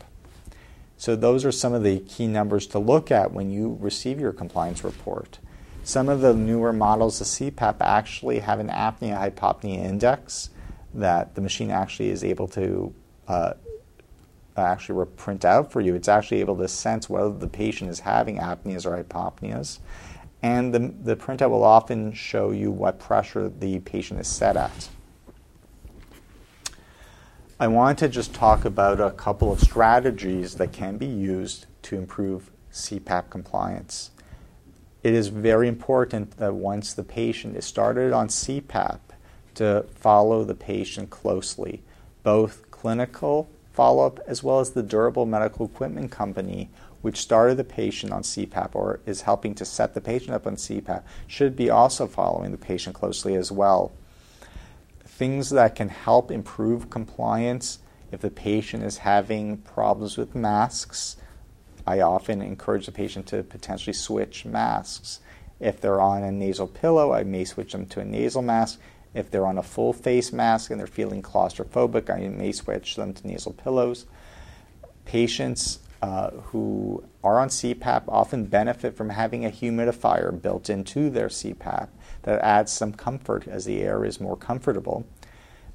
So, 0.98 1.16
those 1.16 1.46
are 1.46 1.52
some 1.52 1.74
of 1.74 1.84
the 1.84 2.00
key 2.00 2.28
numbers 2.28 2.68
to 2.68 2.80
look 2.80 3.10
at 3.10 3.32
when 3.32 3.50
you 3.50 3.78
receive 3.80 4.20
your 4.20 4.34
compliance 4.34 4.84
report. 4.84 5.40
Some 5.84 6.10
of 6.10 6.20
the 6.20 6.34
newer 6.34 6.74
models 6.74 7.22
of 7.22 7.28
CPAP 7.28 7.78
actually 7.80 8.40
have 8.40 8.60
an 8.60 8.68
apnea 8.68 9.18
hypopnea 9.18 9.78
index 9.78 10.50
that 10.94 11.36
the 11.36 11.42
machine 11.42 11.72
actually 11.72 12.10
is 12.10 12.24
able 12.24 12.48
to 12.50 12.94
uh, 13.30 13.54
actually 14.60 15.06
print 15.16 15.46
out 15.46 15.72
for 15.72 15.82
you. 15.82 15.96
It's 15.96 16.08
actually 16.08 16.40
able 16.42 16.58
to 16.58 16.68
sense 16.68 17.10
whether 17.10 17.32
the 17.32 17.48
patient 17.48 17.90
is 17.90 18.02
having 18.02 18.38
apneas 18.38 18.86
or 18.86 19.02
hypopneas. 19.02 19.80
And 20.42 20.74
the, 20.74 20.80
the 20.80 21.16
printout 21.16 21.50
will 21.50 21.64
often 21.64 22.14
show 22.14 22.52
you 22.52 22.72
what 22.72 23.00
pressure 23.00 23.50
the 23.50 23.80
patient 23.80 24.20
is 24.20 24.28
set 24.28 24.56
at. 24.56 24.90
I 27.60 27.68
want 27.68 28.00
to 28.00 28.08
just 28.08 28.34
talk 28.34 28.64
about 28.64 29.02
a 29.02 29.12
couple 29.12 29.52
of 29.52 29.60
strategies 29.60 30.56
that 30.56 30.72
can 30.72 30.98
be 30.98 31.08
used 31.08 31.66
to 31.84 31.98
improve 31.98 32.52
CPAP 32.72 33.30
compliance. 33.30 34.12
It 35.04 35.14
is 35.14 35.28
very 35.28 35.68
important 35.68 36.38
that 36.38 36.54
once 36.54 36.94
the 36.94 37.04
patient 37.04 37.58
is 37.58 37.66
started 37.66 38.14
on 38.14 38.30
CPAP, 38.30 39.00
to 39.60 39.86
follow 39.94 40.46
the 40.46 40.56
patient 40.56 41.10
closely, 41.10 41.84
both 42.24 42.72
clinical 42.72 43.50
follow 43.80 44.06
up 44.06 44.20
as 44.28 44.44
well 44.44 44.60
as 44.60 44.72
the 44.72 44.84
durable 44.84 45.26
medical 45.26 45.66
equipment 45.66 46.12
company, 46.12 46.70
which 47.02 47.18
started 47.18 47.56
the 47.56 47.64
patient 47.64 48.12
on 48.12 48.24
CPAP 48.24 48.76
or 48.76 49.00
is 49.06 49.22
helping 49.22 49.56
to 49.56 49.64
set 49.64 49.94
the 49.94 50.02
patient 50.02 50.32
up 50.32 50.46
on 50.46 50.56
CPAP, 50.56 51.04
should 51.28 51.56
be 51.56 51.70
also 51.70 52.08
following 52.08 52.52
the 52.52 52.58
patient 52.58 52.96
closely 52.96 53.36
as 53.36 53.52
well 53.52 53.94
things 55.20 55.50
that 55.50 55.76
can 55.76 55.90
help 55.90 56.32
improve 56.32 56.90
compliance 56.90 57.80
if 58.10 58.22
the 58.22 58.30
patient 58.30 58.82
is 58.82 59.00
having 59.00 59.58
problems 59.58 60.18
with 60.18 60.34
masks. 60.34 61.18
I 61.86 62.00
often 62.00 62.42
encourage 62.42 62.86
the 62.86 62.94
patient 62.94 63.28
to 63.28 63.44
potentially 63.44 63.94
switch 63.94 64.46
masks. 64.46 65.20
If 65.60 65.82
they're 65.82 66.00
on 66.00 66.24
a 66.24 66.32
nasal 66.32 66.68
pillow, 66.68 67.12
I 67.12 67.24
may 67.24 67.44
switch 67.44 67.74
them 67.74 67.86
to 67.88 68.00
a 68.00 68.06
nasal 68.06 68.42
mask. 68.42 68.80
If 69.20 69.30
they're 69.30 69.46
on 69.46 69.58
a 69.58 69.64
full 69.64 69.92
face 69.92 70.32
mask 70.32 70.72
and 70.72 70.80
they're 70.80 70.88
feeling 70.88 71.22
claustrophobic, 71.22 72.10
I 72.10 72.28
may 72.30 72.54
switch 72.54 72.96
them 72.96 73.14
to 73.14 73.28
nasal 73.28 73.54
pillows. 73.54 74.06
Patients 75.06 75.80
uh, 76.02 76.30
who 76.30 77.04
are 77.24 77.40
on 77.40 77.50
CPAP 77.50 78.04
often 78.08 78.46
benefit 78.46 78.96
from 78.96 79.10
having 79.10 79.46
a 79.46 79.50
humidifier 79.50 80.42
built 80.42 80.70
into 80.70 81.10
their 81.10 81.28
CPAP 81.28 81.90
that 82.24 82.40
adds 82.40 82.72
some 82.72 82.94
comfort 82.94 83.48
as 83.48 83.66
the 83.66 83.82
air 83.82 84.06
is 84.06 84.22
more 84.22 84.38
comfortable. 84.38 85.06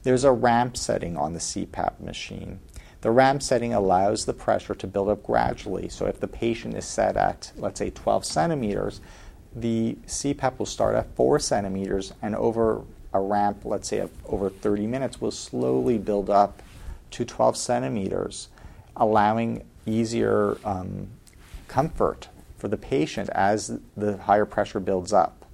There's 0.02 0.24
a 0.24 0.32
ramp 0.32 0.76
setting 0.76 1.16
on 1.16 1.34
the 1.34 1.38
CPAP 1.38 2.00
machine. 2.00 2.60
The 3.02 3.10
ramp 3.10 3.42
setting 3.42 3.74
allows 3.74 4.24
the 4.24 4.32
pressure 4.32 4.74
to 4.74 4.86
build 4.86 5.10
up 5.10 5.22
gradually. 5.22 5.90
So 5.90 6.06
if 6.06 6.20
the 6.20 6.28
patient 6.28 6.74
is 6.74 6.86
set 6.86 7.18
at, 7.18 7.52
let's 7.56 7.78
say, 7.78 7.90
12 7.90 8.24
centimeters, 8.24 9.02
the 9.54 9.98
CPAP 10.06 10.58
will 10.58 10.66
start 10.66 10.96
at 10.96 11.14
4 11.14 11.38
centimeters 11.38 12.14
and 12.22 12.34
over 12.34 12.82
a 13.14 13.20
ramp, 13.20 13.64
let's 13.64 13.88
say, 13.88 13.98
of 14.00 14.10
over 14.26 14.50
30 14.50 14.86
minutes, 14.86 15.20
will 15.20 15.30
slowly 15.30 15.96
build 15.96 16.28
up 16.28 16.62
to 17.12 17.24
12 17.24 17.56
centimeters, 17.56 18.48
allowing 18.96 19.64
easier 19.86 20.58
um, 20.64 21.08
comfort 21.68 22.28
for 22.58 22.68
the 22.68 22.76
patient 22.76 23.30
as 23.30 23.78
the 23.96 24.16
higher 24.18 24.44
pressure 24.44 24.80
builds 24.80 25.12
up. 25.12 25.46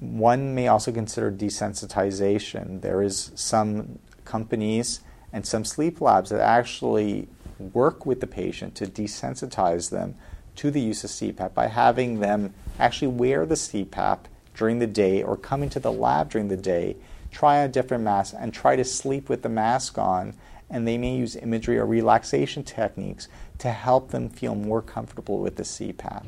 One 0.00 0.54
may 0.54 0.68
also 0.68 0.92
consider 0.92 1.30
desensitization. 1.30 2.80
There 2.80 3.02
is 3.02 3.32
some 3.34 3.98
companies 4.24 5.00
and 5.32 5.46
some 5.46 5.64
sleep 5.64 6.00
labs 6.00 6.30
that 6.30 6.40
actually 6.40 7.28
work 7.58 8.06
with 8.06 8.20
the 8.20 8.26
patient 8.26 8.74
to 8.76 8.86
desensitize 8.86 9.90
them 9.90 10.14
to 10.56 10.70
the 10.70 10.80
use 10.80 11.04
of 11.04 11.10
CPAP 11.10 11.54
by 11.54 11.66
having 11.66 12.20
them 12.20 12.54
actually 12.78 13.08
wear 13.08 13.44
the 13.44 13.54
CPAP 13.54 14.20
during 14.56 14.78
the 14.78 14.86
day 14.86 15.22
or 15.22 15.36
come 15.36 15.62
into 15.62 15.78
the 15.78 15.92
lab 15.92 16.30
during 16.30 16.48
the 16.48 16.56
day, 16.56 16.96
try 17.30 17.58
a 17.58 17.68
different 17.68 18.02
mask, 18.02 18.34
and 18.38 18.52
try 18.52 18.74
to 18.74 18.84
sleep 18.84 19.28
with 19.28 19.42
the 19.42 19.48
mask 19.48 19.98
on. 19.98 20.34
And 20.68 20.88
they 20.88 20.98
may 20.98 21.16
use 21.16 21.36
imagery 21.36 21.78
or 21.78 21.86
relaxation 21.86 22.64
techniques 22.64 23.28
to 23.58 23.70
help 23.70 24.10
them 24.10 24.28
feel 24.28 24.54
more 24.54 24.82
comfortable 24.82 25.38
with 25.38 25.56
the 25.56 25.62
CPAP. 25.62 26.26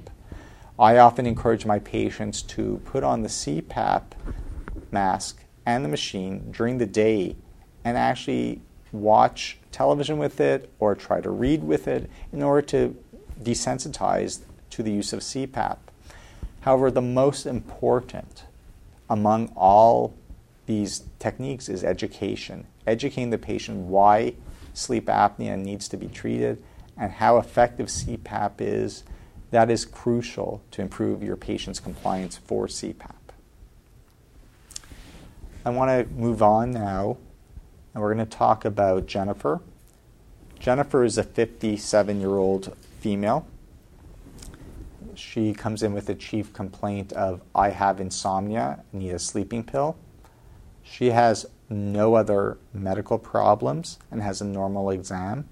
I 0.79 0.99
often 0.99 1.27
encourage 1.27 1.67
my 1.67 1.81
patients 1.81 2.43
to 2.43 2.81
put 2.85 3.03
on 3.03 3.23
the 3.23 3.29
CPAP 3.29 4.03
mask 4.93 5.43
and 5.67 5.85
the 5.85 5.89
machine 5.89 6.53
during 6.53 6.79
the 6.79 6.87
day 6.87 7.35
and 7.85 7.99
actually 7.99 8.63
watch 8.93 9.59
television 9.73 10.19
with 10.19 10.41
it 10.41 10.73
or 10.79 10.95
try 10.95 11.21
to 11.21 11.31
read 11.31 11.65
with 11.65 11.89
it 11.89 12.09
in 12.33 12.43
order 12.43 12.63
to 12.63 12.97
desensitize 13.43 14.41
to 14.71 14.83
the 14.83 14.93
use 14.93 15.13
of 15.13 15.21
CPAP. 15.21 15.79
However, 16.69 16.91
the 16.91 17.01
most 17.01 17.47
important 17.47 18.45
among 19.09 19.51
all 19.57 20.13
these 20.67 21.05
techniques 21.19 21.71
is 21.71 21.83
education. 21.83 22.67
Educating 22.87 23.31
the 23.31 23.39
patient 23.39 23.87
why 23.87 24.35
sleep 24.75 25.07
apnea 25.07 25.59
needs 25.59 25.89
to 25.89 25.97
be 25.97 26.09
treated 26.09 26.63
and 26.95 27.11
how 27.11 27.39
effective 27.39 27.87
CPAP 27.87 28.61
is 28.61 29.03
that 29.51 29.71
is 29.71 29.87
crucial 29.87 30.61
to 30.73 30.83
improve 30.83 31.23
your 31.23 31.37
patient's 31.39 31.81
compliance 31.81 32.37
for 32.37 32.67
CPAP. 32.67 33.17
I 35.65 35.71
want 35.71 35.89
to 35.89 36.15
move 36.15 36.43
on 36.43 36.71
now, 36.71 37.17
and 37.95 38.03
we're 38.03 38.13
going 38.13 38.27
to 38.27 38.37
talk 38.37 38.67
about 38.67 39.07
Jennifer. 39.07 39.63
Jennifer 40.59 41.03
is 41.03 41.17
a 41.17 41.25
57 41.25 42.21
year 42.21 42.37
old 42.37 42.77
female. 43.01 43.47
She 45.19 45.53
comes 45.53 45.83
in 45.83 45.95
with 45.95 46.09
a 46.09 46.15
chief 46.15 46.53
complaint 46.53 47.13
of 47.13 47.43
I 47.53 47.71
have 47.71 48.01
insomnia, 48.01 48.85
need 48.93 49.11
a 49.11 49.19
sleeping 49.19 49.65
pill. 49.65 49.97
She 50.85 51.11
has 51.11 51.45
no 51.69 52.15
other 52.15 52.59
medical 52.73 53.19
problems 53.19 53.99
and 54.13 54.23
has 54.23 54.41
a 54.41 54.45
normal 54.45 54.91
exam. 54.91 55.49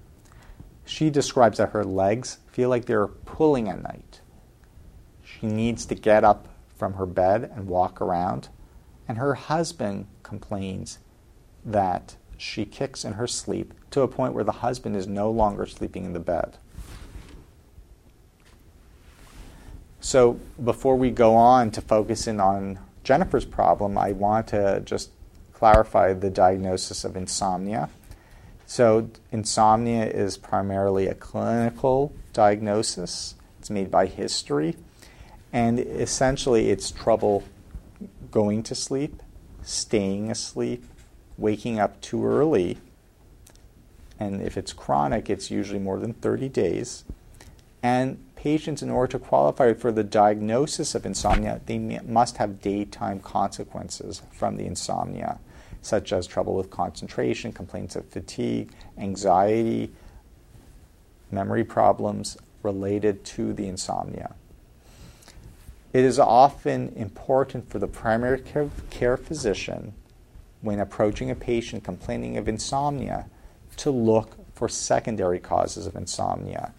She 0.85 1.09
describes 1.09 1.57
that 1.57 1.71
her 1.71 1.83
legs 1.83 2.37
feel 2.47 2.69
like 2.69 2.85
they're 2.85 3.07
pulling 3.07 3.67
at 3.67 3.83
night. 3.83 4.21
She 5.21 5.47
needs 5.47 5.85
to 5.87 5.95
get 5.95 6.23
up 6.23 6.47
from 6.77 6.93
her 6.93 7.05
bed 7.05 7.51
and 7.53 7.67
walk 7.67 7.99
around. 7.99 8.47
And 9.05 9.17
her 9.17 9.33
husband 9.33 10.07
complains 10.23 10.99
that 11.65 12.15
she 12.37 12.63
kicks 12.63 13.03
in 13.03 13.13
her 13.13 13.27
sleep 13.27 13.73
to 13.91 14.01
a 14.01 14.07
point 14.07 14.33
where 14.33 14.45
the 14.45 14.63
husband 14.63 14.95
is 14.95 15.07
no 15.07 15.29
longer 15.29 15.65
sleeping 15.65 16.05
in 16.05 16.13
the 16.13 16.21
bed. 16.21 16.57
So, 19.99 20.39
before 20.63 20.95
we 20.95 21.09
go 21.11 21.35
on 21.35 21.71
to 21.71 21.81
focus 21.81 22.27
in 22.27 22.39
on 22.39 22.79
Jennifer's 23.03 23.45
problem, 23.45 23.97
I 23.97 24.11
want 24.11 24.47
to 24.49 24.81
just 24.85 25.09
clarify 25.53 26.13
the 26.13 26.29
diagnosis 26.29 27.03
of 27.03 27.15
insomnia. 27.17 27.89
So, 28.65 29.09
insomnia 29.31 30.05
is 30.05 30.37
primarily 30.37 31.07
a 31.07 31.15
clinical 31.15 32.13
diagnosis, 32.31 33.35
it's 33.59 33.69
made 33.69 33.89
by 33.89 34.05
history, 34.05 34.75
and 35.51 35.79
essentially 35.79 36.69
it's 36.69 36.91
trouble 36.91 37.43
going 38.29 38.61
to 38.63 38.75
sleep, 38.75 39.23
staying 39.63 40.29
asleep, 40.29 40.85
waking 41.37 41.79
up 41.79 41.99
too 42.01 42.25
early, 42.25 42.77
and 44.19 44.41
if 44.41 44.57
it's 44.57 44.73
chronic, 44.73 45.29
it's 45.29 45.49
usually 45.51 45.79
more 45.79 45.99
than 45.99 46.13
30 46.13 46.49
days. 46.49 47.03
And 47.81 48.23
patients, 48.47 48.81
in 48.81 48.89
order 48.89 49.11
to 49.11 49.19
qualify 49.19 49.73
for 49.73 49.91
the 49.91 50.05
diagnosis 50.05 50.95
of 50.95 51.05
insomnia, 51.05 51.59
they 51.65 51.77
must 52.05 52.37
have 52.37 52.61
daytime 52.61 53.19
consequences 53.19 54.21
from 54.31 54.55
the 54.55 54.65
insomnia 54.65 55.37
such 55.81 56.13
as 56.13 56.27
trouble 56.27 56.55
with 56.55 56.69
concentration, 56.69 57.51
complaints 57.51 57.95
of 57.95 58.05
fatigue, 58.09 58.71
anxiety, 58.97 59.91
memory 61.29 61.63
problems 61.63 62.37
related 62.63 63.23
to 63.23 63.53
the 63.53 63.67
insomnia. 63.67 64.33
It 65.93 66.03
is 66.05 66.17
often 66.19 66.93
important 66.95 67.69
for 67.69 67.79
the 67.79 67.87
primary 67.87 68.39
care, 68.39 68.69
care 68.89 69.17
physician 69.17 69.93
when 70.61 70.79
approaching 70.79 71.29
a 71.31 71.35
patient 71.35 71.83
complaining 71.83 72.37
of 72.37 72.47
insomnia 72.47 73.25
to 73.77 73.91
look 73.91 74.37
for 74.53 74.67
secondary 74.69 75.39
causes 75.39 75.85
of 75.85 75.95
insomnia, 75.95 76.73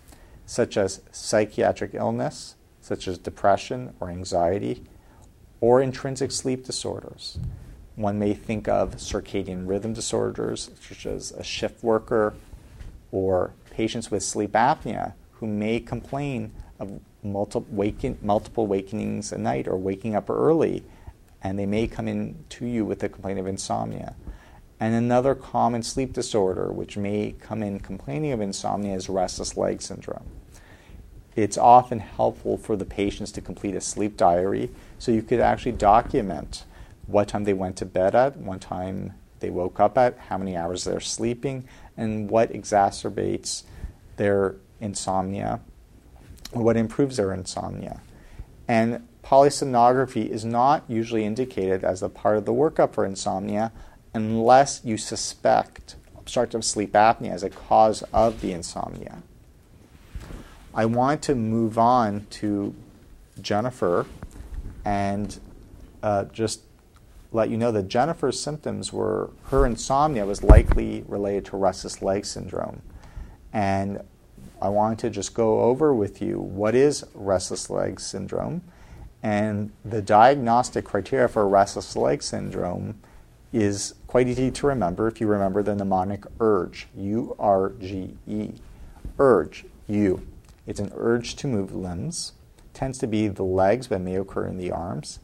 such 0.48 0.78
as 0.78 1.02
psychiatric 1.12 1.92
illness, 1.92 2.54
such 2.80 3.06
as 3.06 3.18
depression 3.18 3.92
or 4.00 4.08
anxiety, 4.08 4.82
or 5.60 5.82
intrinsic 5.82 6.32
sleep 6.32 6.64
disorders. 6.64 7.38
One 7.96 8.18
may 8.18 8.32
think 8.32 8.66
of 8.66 8.96
circadian 8.96 9.68
rhythm 9.68 9.92
disorders, 9.92 10.70
such 10.80 11.04
as 11.04 11.32
a 11.32 11.44
shift 11.44 11.84
worker, 11.84 12.34
or 13.12 13.52
patients 13.70 14.10
with 14.10 14.22
sleep 14.22 14.52
apnea 14.52 15.12
who 15.32 15.46
may 15.46 15.80
complain 15.80 16.52
of 16.78 16.98
multiple, 17.22 17.66
waken, 17.70 18.16
multiple 18.22 18.66
wakenings 18.66 19.32
a 19.32 19.38
night 19.38 19.68
or 19.68 19.76
waking 19.76 20.14
up 20.14 20.30
early, 20.30 20.82
and 21.42 21.58
they 21.58 21.66
may 21.66 21.86
come 21.86 22.08
in 22.08 22.42
to 22.48 22.64
you 22.64 22.86
with 22.86 23.02
a 23.02 23.08
complaint 23.10 23.38
of 23.38 23.46
insomnia. 23.46 24.16
And 24.80 24.94
another 24.94 25.34
common 25.34 25.82
sleep 25.82 26.12
disorder, 26.12 26.72
which 26.72 26.96
may 26.96 27.34
come 27.40 27.62
in 27.62 27.80
complaining 27.80 28.32
of 28.32 28.40
insomnia, 28.40 28.94
is 28.94 29.08
restless 29.08 29.56
leg 29.56 29.82
syndrome. 29.82 30.26
It's 31.34 31.58
often 31.58 32.00
helpful 32.00 32.56
for 32.56 32.76
the 32.76 32.84
patients 32.84 33.32
to 33.32 33.40
complete 33.40 33.74
a 33.74 33.80
sleep 33.80 34.16
diary 34.16 34.70
so 34.98 35.12
you 35.12 35.22
could 35.22 35.40
actually 35.40 35.72
document 35.72 36.64
what 37.06 37.28
time 37.28 37.44
they 37.44 37.54
went 37.54 37.76
to 37.76 37.86
bed 37.86 38.14
at, 38.14 38.36
what 38.36 38.60
time 38.60 39.14
they 39.40 39.50
woke 39.50 39.80
up 39.80 39.96
at, 39.96 40.18
how 40.18 40.38
many 40.38 40.56
hours 40.56 40.84
they're 40.84 41.00
sleeping, 41.00 41.66
and 41.96 42.28
what 42.28 42.52
exacerbates 42.52 43.62
their 44.16 44.56
insomnia, 44.80 45.60
or 46.52 46.62
what 46.62 46.76
improves 46.76 47.16
their 47.16 47.32
insomnia. 47.32 48.00
And 48.66 49.06
polysomnography 49.24 50.28
is 50.28 50.44
not 50.44 50.84
usually 50.88 51.24
indicated 51.24 51.84
as 51.84 52.02
a 52.02 52.08
part 52.08 52.36
of 52.36 52.44
the 52.44 52.52
workup 52.52 52.94
for 52.94 53.04
insomnia 53.04 53.72
unless 54.18 54.80
you 54.84 54.96
suspect 54.96 55.94
obstructive 56.16 56.64
sleep 56.64 56.92
apnea 56.92 57.30
as 57.30 57.44
a 57.44 57.50
cause 57.50 58.02
of 58.12 58.40
the 58.40 58.52
insomnia. 58.52 59.22
I 60.74 60.84
want 60.86 61.22
to 61.22 61.34
move 61.34 61.78
on 61.78 62.26
to 62.30 62.74
Jennifer 63.40 64.06
and 64.84 65.38
uh, 66.02 66.24
just 66.24 66.62
let 67.30 67.48
you 67.50 67.56
know 67.56 67.70
that 67.72 67.88
Jennifer's 67.88 68.40
symptoms 68.40 68.92
were 68.92 69.30
her 69.50 69.64
insomnia 69.64 70.26
was 70.26 70.42
likely 70.42 71.04
related 71.06 71.44
to 71.46 71.56
restless 71.56 72.02
leg 72.02 72.24
syndrome. 72.26 72.82
And 73.52 74.00
I 74.60 74.68
wanted 74.68 74.98
to 75.00 75.10
just 75.10 75.34
go 75.34 75.60
over 75.60 75.94
with 75.94 76.20
you 76.20 76.40
what 76.40 76.74
is 76.74 77.04
restless 77.14 77.70
leg 77.70 78.00
syndrome. 78.00 78.62
And 79.22 79.72
the 79.84 80.02
diagnostic 80.02 80.84
criteria 80.84 81.28
for 81.28 81.48
restless 81.48 81.96
leg 81.96 82.22
syndrome 82.22 83.00
is 83.52 83.94
quite 84.06 84.28
easy 84.28 84.50
to 84.50 84.66
remember 84.66 85.08
if 85.08 85.20
you 85.20 85.26
remember 85.26 85.62
the 85.62 85.74
mnemonic 85.74 86.24
URGE, 86.38 86.86
U 86.96 87.34
R 87.38 87.70
G 87.80 88.16
E. 88.26 88.52
URGE, 89.18 89.64
U. 89.86 90.26
It's 90.66 90.80
an 90.80 90.92
urge 90.94 91.34
to 91.36 91.46
move 91.46 91.74
limbs, 91.74 92.32
tends 92.74 92.98
to 92.98 93.06
be 93.06 93.28
the 93.28 93.42
legs, 93.42 93.86
but 93.86 94.00
may 94.00 94.16
occur 94.16 94.46
in 94.46 94.58
the 94.58 94.70
arms. 94.70 95.18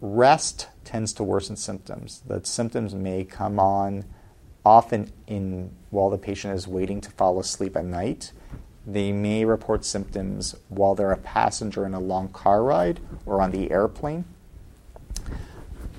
Rest 0.00 0.68
tends 0.84 1.12
to 1.14 1.24
worsen 1.24 1.56
symptoms. 1.56 2.22
The 2.26 2.44
symptoms 2.44 2.94
may 2.94 3.24
come 3.24 3.58
on 3.58 4.04
often 4.64 5.12
in 5.26 5.70
while 5.90 6.10
the 6.10 6.18
patient 6.18 6.54
is 6.54 6.68
waiting 6.68 7.00
to 7.00 7.10
fall 7.10 7.40
asleep 7.40 7.76
at 7.76 7.84
night. 7.84 8.32
They 8.86 9.12
may 9.12 9.44
report 9.44 9.84
symptoms 9.84 10.56
while 10.68 10.94
they're 10.94 11.12
a 11.12 11.16
passenger 11.16 11.86
in 11.86 11.94
a 11.94 12.00
long 12.00 12.28
car 12.28 12.62
ride 12.62 13.00
or 13.26 13.40
on 13.40 13.52
the 13.52 13.70
airplane. 13.70 14.24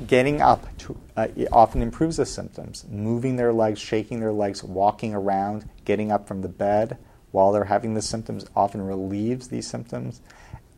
Getting 0.07 0.41
up 0.41 0.75
to, 0.79 0.97
uh, 1.15 1.27
often 1.51 1.81
improves 1.81 2.17
the 2.17 2.25
symptoms. 2.25 2.85
Moving 2.89 3.35
their 3.35 3.53
legs, 3.53 3.79
shaking 3.79 4.19
their 4.19 4.33
legs, 4.33 4.63
walking 4.63 5.13
around, 5.13 5.69
getting 5.85 6.11
up 6.11 6.27
from 6.27 6.41
the 6.41 6.49
bed 6.49 6.97
while 7.31 7.51
they're 7.51 7.65
having 7.65 7.93
the 7.93 8.01
symptoms 8.01 8.45
often 8.55 8.81
relieves 8.81 9.47
these 9.47 9.67
symptoms. 9.67 10.21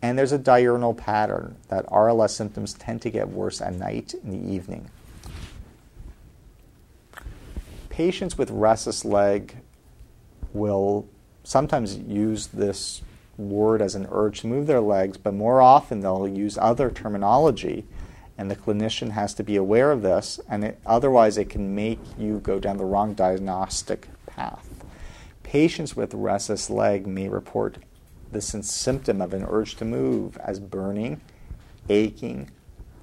And 0.01 0.17
there's 0.17 0.31
a 0.31 0.37
diurnal 0.37 0.93
pattern 0.93 1.57
that 1.69 1.85
RLS 1.87 2.31
symptoms 2.31 2.73
tend 2.73 3.01
to 3.03 3.09
get 3.09 3.29
worse 3.29 3.61
at 3.61 3.73
night 3.73 4.13
in 4.13 4.31
the 4.31 4.53
evening. 4.53 4.89
Patients 7.89 8.37
with 8.37 8.51
restless 8.51 9.05
leg 9.05 9.57
will 10.53 11.07
sometimes 11.43 11.97
use 11.97 12.47
this 12.47 13.01
word 13.37 13.81
as 13.81 13.95
an 13.95 14.07
urge 14.11 14.41
to 14.41 14.47
move 14.47 14.67
their 14.67 14.81
legs, 14.81 15.17
but 15.17 15.33
more 15.33 15.61
often 15.61 16.01
they'll 16.01 16.27
use 16.27 16.57
other 16.57 16.89
terminology, 16.89 17.85
and 18.37 18.51
the 18.51 18.55
clinician 18.55 19.11
has 19.11 19.33
to 19.35 19.43
be 19.43 19.55
aware 19.55 19.91
of 19.91 20.01
this, 20.01 20.39
and 20.49 20.63
it, 20.63 20.79
otherwise 20.85 21.37
it 21.37 21.49
can 21.49 21.73
make 21.73 21.99
you 22.17 22.39
go 22.39 22.59
down 22.59 22.77
the 22.77 22.85
wrong 22.85 23.13
diagnostic 23.13 24.07
path. 24.25 24.83
Patients 25.43 25.95
with 25.95 26.13
restless 26.13 26.69
leg 26.69 27.07
may 27.07 27.29
report 27.29 27.77
this 28.31 28.47
symptom 28.47 29.21
of 29.21 29.33
an 29.33 29.45
urge 29.47 29.75
to 29.75 29.85
move 29.85 30.37
as 30.37 30.59
burning, 30.59 31.21
aching, 31.87 32.49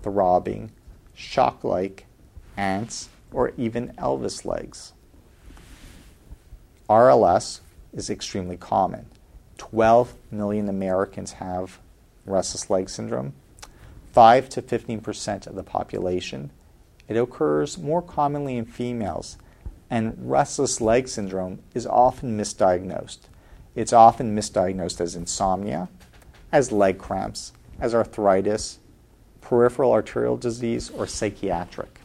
throbbing, 0.03 0.71
shock 1.15 1.65
like, 1.65 2.07
ants, 2.57 3.09
or 3.33 3.53
even 3.57 3.89
Elvis 3.99 4.45
legs. 4.45 4.93
RLS 6.91 7.61
is 7.95 8.11
extremely 8.11 8.57
common. 8.57 9.07
12 9.57 10.15
million 10.31 10.69
Americans 10.69 11.33
have 11.33 11.79
restless 12.27 12.69
leg 12.69 12.91
syndrome, 12.91 13.33
5 14.13 14.49
to 14.51 14.63
15% 14.63 15.47
of 15.47 15.55
the 15.55 15.63
population. 15.63 16.51
It 17.09 17.17
occurs 17.17 17.79
more 17.79 18.03
commonly 18.03 18.57
in 18.57 18.67
females, 18.67 19.39
and 19.91 20.15
restless 20.19 20.81
leg 20.81 21.09
syndrome 21.09 21.61
is 21.75 21.87
often 21.87 22.39
misdiagnosed. 22.39 23.21
It's 23.75 23.93
often 23.93 24.37
misdiagnosed 24.37 25.01
as 25.01 25.17
insomnia, 25.17 25.89
as 26.51 26.73
leg 26.73 26.99
cramps, 26.99 27.53
as 27.81 27.95
arthritis, 27.95 28.79
peripheral 29.41 29.93
arterial 29.93 30.37
disease, 30.37 30.91
or 30.91 31.07
psychiatric. 31.07 32.01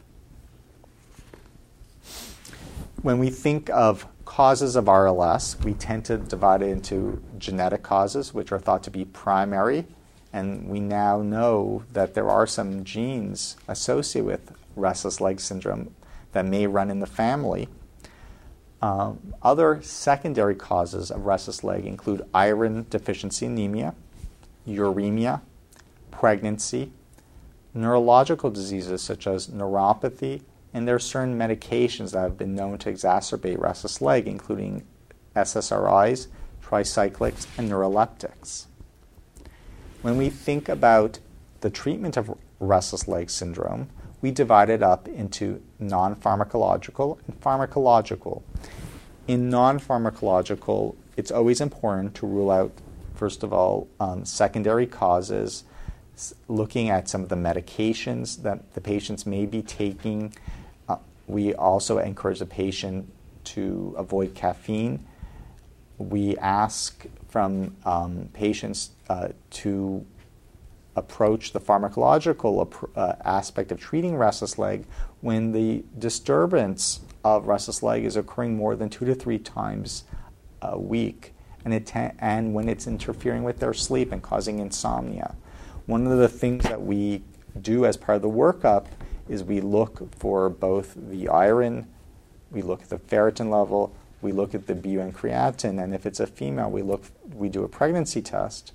When 3.02 3.18
we 3.18 3.30
think 3.30 3.70
of 3.70 4.06
causes 4.24 4.76
of 4.76 4.86
RLS, 4.86 5.62
we 5.62 5.74
tend 5.74 6.04
to 6.06 6.16
divide 6.16 6.62
it 6.62 6.68
into 6.68 7.22
genetic 7.38 7.82
causes, 7.82 8.34
which 8.34 8.50
are 8.50 8.58
thought 8.58 8.82
to 8.84 8.90
be 8.90 9.04
primary, 9.04 9.86
and 10.32 10.68
we 10.68 10.80
now 10.80 11.22
know 11.22 11.84
that 11.92 12.14
there 12.14 12.28
are 12.28 12.46
some 12.46 12.84
genes 12.84 13.56
associated 13.66 14.26
with 14.26 14.52
restless 14.76 15.20
leg 15.20 15.40
syndrome 15.40 15.94
that 16.32 16.44
may 16.44 16.66
run 16.66 16.90
in 16.90 17.00
the 17.00 17.06
family. 17.06 17.68
Um, 18.80 19.34
other 19.42 19.80
secondary 19.82 20.54
causes 20.54 21.10
of 21.10 21.26
restless 21.26 21.64
leg 21.64 21.84
include 21.84 22.24
iron 22.32 22.86
deficiency 22.90 23.46
anemia, 23.46 23.94
uremia, 24.66 25.40
pregnancy, 26.10 26.92
neurological 27.74 28.50
diseases 28.50 29.02
such 29.02 29.26
as 29.26 29.48
neuropathy, 29.48 30.42
and 30.74 30.86
there 30.86 30.94
are 30.94 31.00
certain 31.00 31.38
medications 31.38 32.12
that 32.12 32.20
have 32.20 32.36
been 32.36 32.54
known 32.54 32.78
to 32.78 32.92
exacerbate 32.92 33.58
restless 33.58 34.00
leg, 34.00 34.28
including 34.28 34.84
SSRIs, 35.34 36.28
tricyclics, 36.62 37.46
and 37.56 37.70
neuroleptics. 37.70 38.66
When 40.00 40.16
we 40.16 40.30
think 40.30 40.68
about 40.68 41.18
the 41.60 41.70
treatment 41.70 42.16
of 42.16 42.36
restless 42.60 43.08
leg 43.08 43.30
syndrome, 43.30 43.88
we 44.20 44.30
divide 44.30 44.70
it 44.70 44.80
up 44.82 45.08
into 45.08 45.60
non 45.80 46.14
pharmacological 46.14 47.18
and 47.26 47.40
pharmacological. 47.40 48.42
In 49.26 49.50
non 49.50 49.80
pharmacological, 49.80 50.94
it's 51.16 51.32
always 51.32 51.60
important 51.60 52.14
to 52.14 52.26
rule 52.26 52.50
out, 52.52 52.72
first 53.16 53.42
of 53.42 53.52
all, 53.52 53.88
um, 53.98 54.24
secondary 54.24 54.86
causes, 54.86 55.64
looking 56.46 56.90
at 56.90 57.08
some 57.08 57.24
of 57.24 57.28
the 57.28 57.36
medications 57.36 58.42
that 58.42 58.74
the 58.74 58.80
patients 58.80 59.26
may 59.26 59.46
be 59.46 59.62
taking. 59.62 60.32
Uh, 60.88 60.98
we 61.26 61.54
also 61.54 61.98
encourage 61.98 62.38
the 62.38 62.46
patient 62.46 63.10
to 63.44 63.96
avoid 63.98 64.34
caffeine. 64.36 65.04
We 65.98 66.36
ask 66.36 67.04
from 67.28 67.76
um, 67.84 68.28
patients 68.32 68.90
uh, 69.08 69.28
to 69.50 70.04
approach 70.96 71.52
the 71.52 71.60
pharmacological 71.60 72.90
uh, 72.96 73.14
aspect 73.24 73.72
of 73.72 73.80
treating 73.80 74.16
restless 74.16 74.58
leg 74.58 74.84
when 75.20 75.52
the 75.52 75.84
disturbance 75.98 77.00
of 77.24 77.46
restless 77.46 77.82
leg 77.82 78.04
is 78.04 78.16
occurring 78.16 78.56
more 78.56 78.76
than 78.76 78.88
two 78.90 79.04
to 79.04 79.14
three 79.14 79.38
times 79.38 80.04
a 80.60 80.78
week, 80.78 81.32
and, 81.64 81.72
it 81.72 81.90
and 82.18 82.52
when 82.52 82.68
it's 82.68 82.86
interfering 82.86 83.44
with 83.44 83.60
their 83.60 83.74
sleep 83.74 84.12
and 84.12 84.22
causing 84.22 84.58
insomnia. 84.58 85.34
One 85.86 86.06
of 86.06 86.18
the 86.18 86.28
things 86.28 86.64
that 86.64 86.82
we 86.82 87.22
do 87.60 87.86
as 87.86 87.96
part 87.96 88.16
of 88.16 88.22
the 88.22 88.28
workup 88.28 88.86
is 89.28 89.44
we 89.44 89.60
look 89.60 90.14
for 90.14 90.48
both 90.48 90.94
the 90.96 91.28
iron, 91.28 91.86
we 92.50 92.62
look 92.62 92.82
at 92.82 92.88
the 92.88 92.98
ferritin 92.98 93.50
level, 93.50 93.94
we 94.20 94.32
look 94.32 94.54
at 94.54 94.66
the 94.66 94.74
BUN 94.74 95.12
creatinine, 95.12 95.82
and 95.82 95.94
if 95.94 96.06
it's 96.06 96.18
a 96.20 96.26
female, 96.26 96.70
we 96.70 96.82
look 96.82 97.04
we 97.34 97.48
do 97.48 97.62
a 97.62 97.68
pregnancy 97.68 98.20
test 98.20 98.72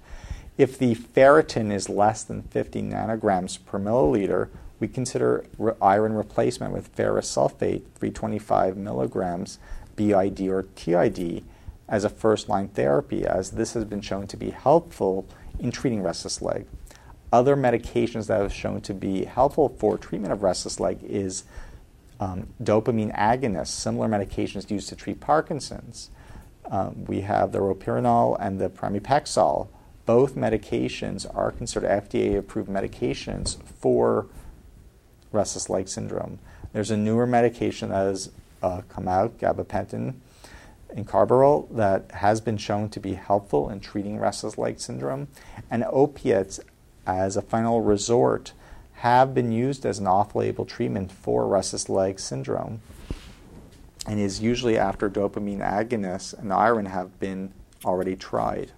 if 0.57 0.77
the 0.77 0.95
ferritin 0.95 1.71
is 1.71 1.89
less 1.89 2.23
than 2.23 2.43
50 2.43 2.81
nanograms 2.83 3.57
per 3.65 3.79
milliliter, 3.79 4.49
we 4.79 4.87
consider 4.87 5.45
re- 5.57 5.73
iron 5.81 6.13
replacement 6.13 6.73
with 6.73 6.87
ferrous 6.87 7.33
sulfate, 7.33 7.83
325 7.95 8.77
milligrams 8.77 9.59
BID 9.95 10.41
or 10.41 10.63
TID, 10.75 11.43
as 11.87 12.03
a 12.03 12.09
first 12.09 12.49
line 12.49 12.67
therapy, 12.69 13.25
as 13.25 13.51
this 13.51 13.73
has 13.73 13.85
been 13.85 14.01
shown 14.01 14.27
to 14.27 14.37
be 14.37 14.51
helpful 14.51 15.27
in 15.59 15.71
treating 15.71 16.01
restless 16.01 16.41
leg. 16.41 16.65
Other 17.31 17.55
medications 17.55 18.27
that 18.27 18.41
have 18.41 18.53
shown 18.53 18.81
to 18.81 18.93
be 18.93 19.25
helpful 19.25 19.69
for 19.69 19.97
treatment 19.97 20.33
of 20.33 20.43
restless 20.43 20.79
leg 20.79 20.99
is 21.03 21.43
um, 22.19 22.47
dopamine 22.61 23.15
agonists, 23.15 23.67
similar 23.67 24.07
medications 24.07 24.69
used 24.69 24.89
to 24.89 24.95
treat 24.95 25.19
Parkinson's. 25.19 26.09
Um, 26.69 27.05
we 27.05 27.21
have 27.21 27.51
the 27.51 27.59
ropinirole 27.59 28.37
and 28.39 28.59
the 28.59 28.69
pramipexole. 28.69 29.67
Both 30.05 30.35
medications 30.35 31.25
are 31.33 31.51
considered 31.51 31.89
FDA 31.89 32.37
approved 32.37 32.69
medications 32.69 33.61
for 33.63 34.27
restless 35.31 35.69
leg 35.69 35.87
syndrome. 35.87 36.39
There's 36.73 36.91
a 36.91 36.97
newer 36.97 37.25
medication 37.25 37.89
that 37.89 38.05
has 38.05 38.31
uh, 38.61 38.81
come 38.89 39.07
out, 39.07 39.37
gabapentin 39.39 40.15
enacarbil, 40.95 41.75
that 41.75 42.11
has 42.11 42.41
been 42.41 42.57
shown 42.57 42.89
to 42.89 42.99
be 42.99 43.13
helpful 43.13 43.69
in 43.69 43.79
treating 43.79 44.19
restless 44.19 44.57
leg 44.57 44.79
syndrome. 44.79 45.27
And 45.71 45.83
opiates, 45.89 46.59
as 47.05 47.37
a 47.37 47.41
final 47.41 47.81
resort, 47.81 48.53
have 48.95 49.33
been 49.33 49.51
used 49.51 49.85
as 49.85 49.99
an 49.99 50.07
off 50.07 50.35
label 50.35 50.65
treatment 50.65 51.11
for 51.11 51.47
restless 51.47 51.89
leg 51.89 52.19
syndrome 52.19 52.81
and 54.05 54.19
is 54.19 54.41
usually 54.41 54.77
after 54.77 55.09
dopamine 55.09 55.59
agonists 55.59 56.37
and 56.37 56.51
iron 56.51 56.85
have 56.85 57.19
been 57.19 57.53
already 57.85 58.15
tried. 58.15 58.71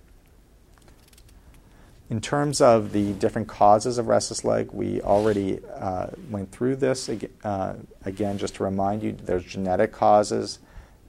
In 2.07 2.21
terms 2.21 2.61
of 2.61 2.91
the 2.91 3.13
different 3.13 3.47
causes 3.47 3.97
of 3.97 4.07
restless 4.07 4.43
leg, 4.45 4.69
we 4.71 5.01
already 5.01 5.59
uh, 5.73 6.07
went 6.29 6.51
through 6.51 6.75
this. 6.75 7.09
Uh, 7.43 7.75
again, 8.03 8.37
just 8.37 8.55
to 8.55 8.63
remind 8.63 9.01
you, 9.01 9.13
there's 9.13 9.43
genetic 9.43 9.91
causes, 9.91 10.59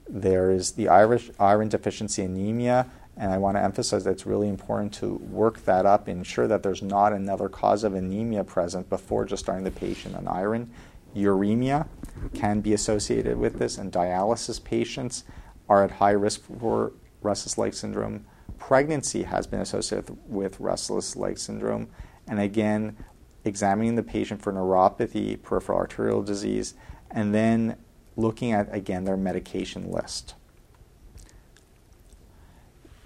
there 0.08 0.50
is 0.50 0.72
the 0.72 0.88
Irish, 0.88 1.30
iron 1.38 1.68
deficiency 1.68 2.22
anemia, 2.22 2.86
and 3.16 3.30
I 3.30 3.36
want 3.38 3.56
to 3.56 3.62
emphasize 3.62 4.04
that 4.04 4.10
it's 4.10 4.26
really 4.26 4.48
important 4.48 4.94
to 4.94 5.14
work 5.14 5.64
that 5.64 5.84
up, 5.84 6.08
ensure 6.08 6.46
that 6.48 6.62
there's 6.62 6.82
not 6.82 7.12
another 7.12 7.48
cause 7.48 7.84
of 7.84 7.94
anemia 7.94 8.44
present 8.44 8.88
before 8.88 9.26
just 9.26 9.44
starting 9.44 9.64
the 9.64 9.70
patient 9.70 10.14
on 10.14 10.26
iron. 10.28 10.70
Uremia 11.14 11.88
can 12.34 12.60
be 12.60 12.72
associated 12.72 13.36
with 13.38 13.58
this, 13.58 13.76
and 13.76 13.92
dialysis 13.92 14.62
patients 14.62 15.24
are 15.68 15.84
at 15.84 15.92
high 15.92 16.12
risk 16.12 16.42
for 16.58 16.92
restless 17.20 17.58
leg 17.58 17.74
syndrome. 17.74 18.24
Pregnancy 18.58 19.24
has 19.24 19.46
been 19.46 19.60
associated 19.60 20.16
with 20.26 20.58
restless 20.60 21.16
leg 21.16 21.38
syndrome, 21.38 21.88
and 22.26 22.40
again, 22.40 22.96
examining 23.44 23.94
the 23.94 24.02
patient 24.02 24.42
for 24.42 24.52
neuropathy, 24.52 25.40
peripheral 25.40 25.78
arterial 25.78 26.22
disease, 26.22 26.74
and 27.10 27.34
then 27.34 27.76
looking 28.16 28.52
at 28.52 28.74
again 28.74 29.04
their 29.04 29.16
medication 29.16 29.90
list. 29.90 30.34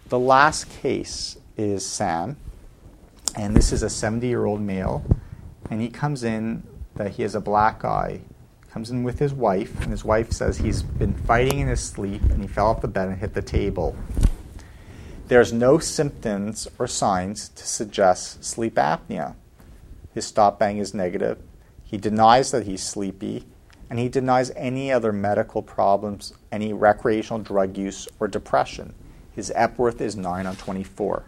The 0.08 0.18
last 0.18 0.68
case 0.80 1.38
is 1.56 1.84
Sam, 1.84 2.36
and 3.36 3.54
this 3.54 3.72
is 3.72 3.82
a 3.82 3.90
70 3.90 4.26
year 4.26 4.44
old 4.44 4.60
male, 4.60 5.04
and 5.70 5.80
he 5.80 5.88
comes 5.88 6.24
in 6.24 6.62
that 6.96 7.12
he 7.12 7.22
has 7.22 7.34
a 7.34 7.40
black 7.40 7.84
eye. 7.84 8.20
Comes 8.72 8.90
in 8.90 9.02
with 9.02 9.18
his 9.18 9.34
wife, 9.34 9.80
and 9.82 9.90
his 9.90 10.04
wife 10.04 10.32
says 10.32 10.58
he's 10.58 10.82
been 10.82 11.14
fighting 11.14 11.58
in 11.58 11.68
his 11.68 11.80
sleep 11.80 12.22
and 12.30 12.40
he 12.40 12.46
fell 12.46 12.68
off 12.68 12.80
the 12.80 12.88
bed 12.88 13.08
and 13.08 13.18
hit 13.18 13.34
the 13.34 13.42
table. 13.42 13.96
There's 15.30 15.52
no 15.52 15.78
symptoms 15.78 16.66
or 16.76 16.88
signs 16.88 17.50
to 17.50 17.64
suggest 17.64 18.42
sleep 18.42 18.74
apnea. 18.74 19.36
His 20.12 20.26
stop 20.26 20.58
bang 20.58 20.78
is 20.78 20.92
negative. 20.92 21.38
He 21.84 21.98
denies 21.98 22.50
that 22.50 22.66
he's 22.66 22.82
sleepy, 22.82 23.44
and 23.88 24.00
he 24.00 24.08
denies 24.08 24.50
any 24.56 24.90
other 24.90 25.12
medical 25.12 25.62
problems, 25.62 26.32
any 26.50 26.72
recreational 26.72 27.38
drug 27.38 27.78
use, 27.78 28.08
or 28.18 28.26
depression. 28.26 28.92
His 29.32 29.52
Epworth 29.54 30.00
is 30.00 30.16
9 30.16 30.46
on 30.46 30.56
24. 30.56 31.22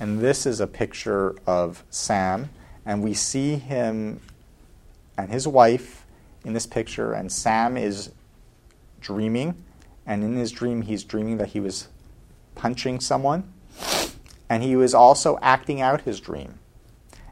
And 0.00 0.18
this 0.18 0.44
is 0.44 0.58
a 0.58 0.66
picture 0.66 1.36
of 1.46 1.84
Sam 1.88 2.50
and 2.84 3.00
we 3.00 3.14
see 3.14 3.54
him 3.54 4.20
and 5.16 5.30
his 5.30 5.46
wife 5.46 6.04
in 6.44 6.52
this 6.52 6.66
picture, 6.66 7.12
and 7.12 7.30
Sam 7.30 7.76
is 7.76 8.10
dreaming, 9.00 9.54
and 10.04 10.24
in 10.24 10.34
his 10.34 10.50
dream, 10.50 10.82
he's 10.82 11.04
dreaming 11.04 11.36
that 11.36 11.50
he 11.50 11.60
was 11.60 11.86
punching 12.56 12.98
someone, 12.98 13.52
and 14.50 14.62
he 14.62 14.74
was 14.74 14.94
also 14.94 15.38
acting 15.40 15.80
out 15.80 16.00
his 16.00 16.18
dream. 16.18 16.58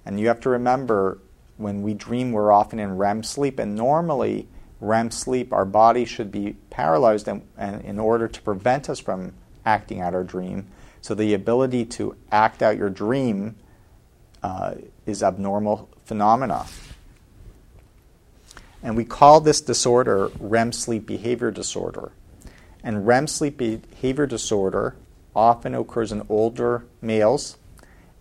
And 0.07 0.21
you 0.21 0.29
have 0.29 0.41
to 0.41 0.51
remember 0.51 1.19
when 1.57 1.83
we 1.83 1.95
dream, 1.95 2.33
we're 2.33 2.53
often 2.53 2.79
in 2.79 2.97
REM 2.97 3.23
sleep, 3.23 3.59
and 3.59 3.75
normally, 3.75 4.49
REM 4.81 5.11
sleep, 5.11 5.53
our 5.53 5.65
body 5.65 6.05
should 6.05 6.31
be 6.31 6.57
paralyzed 6.71 7.27
in, 7.27 7.43
in 7.59 7.99
order 7.99 8.29
to 8.29 8.43
prevent 8.43 8.89
us 8.89 9.01
from 9.01 9.33
acting 9.65 10.01
out 10.01 10.15
our 10.15 10.25
dream. 10.25 10.67
So 11.01 11.15
the 11.15 11.35
ability 11.35 11.85
to 11.87 12.17
act 12.31 12.63
out 12.63 12.77
your 12.77 12.91
dream 12.91 13.57
uh, 14.43 14.75
is 15.07 15.23
abnormal 15.23 15.89
phenomena. 16.05 16.67
And 18.83 18.97
we 18.97 19.05
call 19.05 19.41
this 19.41 19.63
disorder 19.63 20.31
REM 20.39 20.73
sleep 20.73 21.07
behavior 21.07 21.51
disorder. 21.51 22.13
And 22.83 23.07
REM 23.07 23.27
sleep 23.27 23.57
behavior 23.57 24.27
disorder 24.27 24.97
often 25.35 25.75
occurs 25.75 26.13
in 26.13 26.25
older 26.29 26.85
males, 27.03 27.57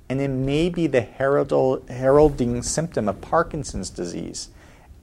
and 0.10 0.20
it 0.20 0.30
may 0.30 0.70
be 0.70 0.88
the 0.88 1.02
heralding 1.02 2.62
symptom 2.64 3.08
of 3.08 3.22
Parkinson's 3.22 3.90
disease. 3.90 4.50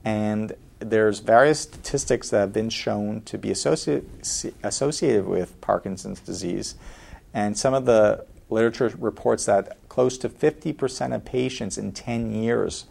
And 0.04 0.52
there's 0.78 1.18
various 1.20 1.60
statistics 1.60 2.30
that 2.30 2.38
have 2.40 2.52
been 2.52 2.70
shown 2.70 3.22
to 3.22 3.38
be 3.38 3.50
associated, 3.50 4.08
associated 4.62 5.26
with 5.26 5.60
Parkinson's 5.60 6.20
disease. 6.20 6.74
And 7.34 7.56
some 7.56 7.74
of 7.74 7.84
the 7.84 8.26
literature 8.48 8.92
reports 8.98 9.44
that 9.46 9.76
close 9.88 10.18
to 10.18 10.28
50% 10.28 11.14
of 11.14 11.24
patients 11.24 11.78
in 11.78 11.92
10 11.92 12.32
years 12.32 12.86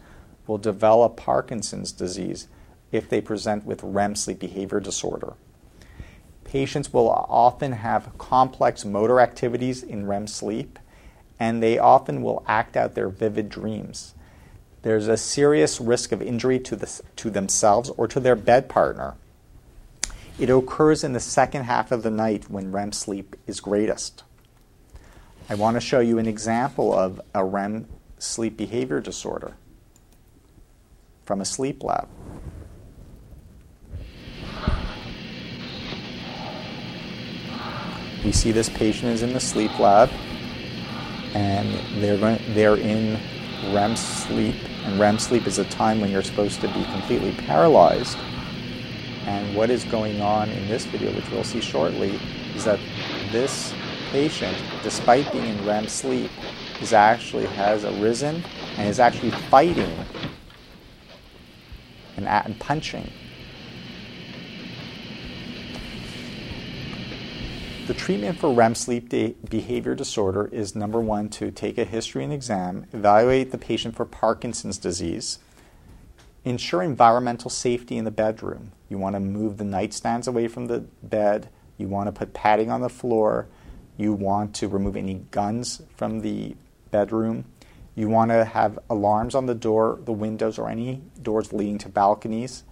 will 0.46 0.58
develop 0.58 1.16
Parkinson's 1.16 1.92
disease 1.92 2.48
if 2.92 3.08
they 3.08 3.20
present 3.20 3.64
with 3.64 3.82
REM 3.82 4.16
sleep 4.16 4.38
behavior 4.38 4.80
disorder. 4.80 5.34
Patients 6.50 6.92
will 6.92 7.08
often 7.08 7.70
have 7.70 8.18
complex 8.18 8.84
motor 8.84 9.20
activities 9.20 9.84
in 9.84 10.08
REM 10.08 10.26
sleep, 10.26 10.80
and 11.38 11.62
they 11.62 11.78
often 11.78 12.22
will 12.22 12.42
act 12.44 12.76
out 12.76 12.96
their 12.96 13.08
vivid 13.08 13.48
dreams. 13.48 14.14
There's 14.82 15.06
a 15.06 15.16
serious 15.16 15.80
risk 15.80 16.10
of 16.10 16.20
injury 16.20 16.58
to, 16.58 16.74
the, 16.74 17.02
to 17.14 17.30
themselves 17.30 17.90
or 17.90 18.08
to 18.08 18.18
their 18.18 18.34
bed 18.34 18.68
partner. 18.68 19.14
It 20.40 20.50
occurs 20.50 21.04
in 21.04 21.12
the 21.12 21.20
second 21.20 21.66
half 21.66 21.92
of 21.92 22.02
the 22.02 22.10
night 22.10 22.50
when 22.50 22.72
REM 22.72 22.90
sleep 22.90 23.36
is 23.46 23.60
greatest. 23.60 24.24
I 25.48 25.54
want 25.54 25.76
to 25.76 25.80
show 25.80 26.00
you 26.00 26.18
an 26.18 26.26
example 26.26 26.92
of 26.92 27.20
a 27.32 27.44
REM 27.44 27.86
sleep 28.18 28.56
behavior 28.56 29.00
disorder 29.00 29.54
from 31.24 31.40
a 31.40 31.44
sleep 31.44 31.84
lab. 31.84 32.08
We 38.24 38.32
see 38.32 38.52
this 38.52 38.68
patient 38.68 39.12
is 39.12 39.22
in 39.22 39.32
the 39.32 39.40
sleep 39.40 39.78
lab 39.78 40.10
and 41.34 42.02
they're, 42.02 42.18
going, 42.18 42.40
they're 42.48 42.76
in 42.76 43.18
REM 43.72 43.96
sleep. 43.96 44.56
And 44.84 44.98
REM 44.98 45.18
sleep 45.18 45.46
is 45.46 45.58
a 45.58 45.64
time 45.66 46.00
when 46.00 46.10
you're 46.10 46.22
supposed 46.22 46.60
to 46.60 46.68
be 46.68 46.84
completely 46.84 47.32
paralyzed. 47.32 48.18
And 49.26 49.54
what 49.54 49.70
is 49.70 49.84
going 49.84 50.20
on 50.20 50.50
in 50.50 50.68
this 50.68 50.84
video, 50.86 51.12
which 51.12 51.30
we'll 51.30 51.44
see 51.44 51.60
shortly, 51.60 52.18
is 52.54 52.64
that 52.64 52.80
this 53.30 53.72
patient, 54.10 54.56
despite 54.82 55.30
being 55.32 55.46
in 55.46 55.66
REM 55.66 55.86
sleep, 55.88 56.30
is 56.80 56.92
actually 56.92 57.46
has 57.46 57.84
arisen 57.84 58.42
and 58.76 58.88
is 58.88 58.98
actually 58.98 59.30
fighting 59.30 59.92
and, 62.16 62.26
and 62.26 62.58
punching. 62.58 63.10
The 67.90 67.96
treatment 67.96 68.38
for 68.38 68.54
REM 68.54 68.76
sleep 68.76 69.08
de- 69.08 69.34
behavior 69.48 69.96
disorder 69.96 70.48
is 70.52 70.76
number 70.76 71.00
one 71.00 71.28
to 71.30 71.50
take 71.50 71.76
a 71.76 71.84
history 71.84 72.22
and 72.22 72.32
exam, 72.32 72.86
evaluate 72.92 73.50
the 73.50 73.58
patient 73.58 73.96
for 73.96 74.04
Parkinson's 74.04 74.78
disease, 74.78 75.40
ensure 76.44 76.84
environmental 76.84 77.50
safety 77.50 77.96
in 77.96 78.04
the 78.04 78.12
bedroom. 78.12 78.70
You 78.88 78.98
want 78.98 79.16
to 79.16 79.20
move 79.20 79.56
the 79.56 79.64
nightstands 79.64 80.28
away 80.28 80.46
from 80.46 80.68
the 80.68 80.84
bed, 81.02 81.48
you 81.78 81.88
want 81.88 82.06
to 82.06 82.12
put 82.12 82.32
padding 82.32 82.70
on 82.70 82.80
the 82.80 82.88
floor, 82.88 83.48
you 83.96 84.12
want 84.12 84.54
to 84.54 84.68
remove 84.68 84.94
any 84.94 85.14
guns 85.32 85.82
from 85.96 86.20
the 86.20 86.54
bedroom. 86.92 87.44
You 87.96 88.08
want 88.08 88.30
to 88.30 88.44
have 88.44 88.78
alarms 88.88 89.34
on 89.34 89.46
the 89.46 89.54
door, 89.56 89.98
the 90.04 90.12
windows, 90.12 90.60
or 90.60 90.70
any 90.70 91.02
doors 91.20 91.52
leading 91.52 91.78
to 91.78 91.88
balconies. 91.88 92.62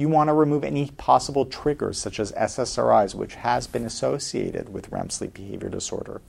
You 0.00 0.08
want 0.08 0.28
to 0.28 0.32
remove 0.32 0.64
any 0.64 0.86
possible 0.92 1.44
triggers, 1.44 1.98
such 1.98 2.18
as 2.18 2.32
SSRIs, 2.32 3.14
which 3.14 3.34
has 3.34 3.66
been 3.66 3.84
associated 3.84 4.72
with 4.72 4.90
REM 4.90 5.10
sleep 5.10 5.34
behavior 5.34 5.68
disorder. 5.68 6.22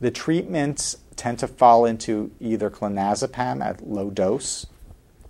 The 0.00 0.10
treatments 0.10 0.98
tend 1.16 1.38
to 1.38 1.48
fall 1.48 1.86
into 1.86 2.30
either 2.40 2.68
clonazepam 2.68 3.64
at 3.64 3.88
low 3.88 4.10
dose 4.10 4.66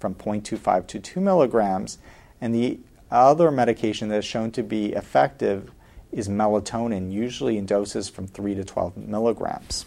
from 0.00 0.16
0.25 0.16 0.88
to 0.88 0.98
2 0.98 1.20
milligrams. 1.20 1.98
And 2.40 2.52
the 2.52 2.80
other 3.08 3.52
medication 3.52 4.08
that 4.08 4.16
is 4.18 4.24
shown 4.24 4.50
to 4.50 4.64
be 4.64 4.86
effective 4.86 5.70
is 6.10 6.28
melatonin, 6.28 7.12
usually 7.12 7.56
in 7.56 7.66
doses 7.66 8.08
from 8.08 8.26
3 8.26 8.56
to 8.56 8.64
12 8.64 8.96
milligrams. 8.96 9.86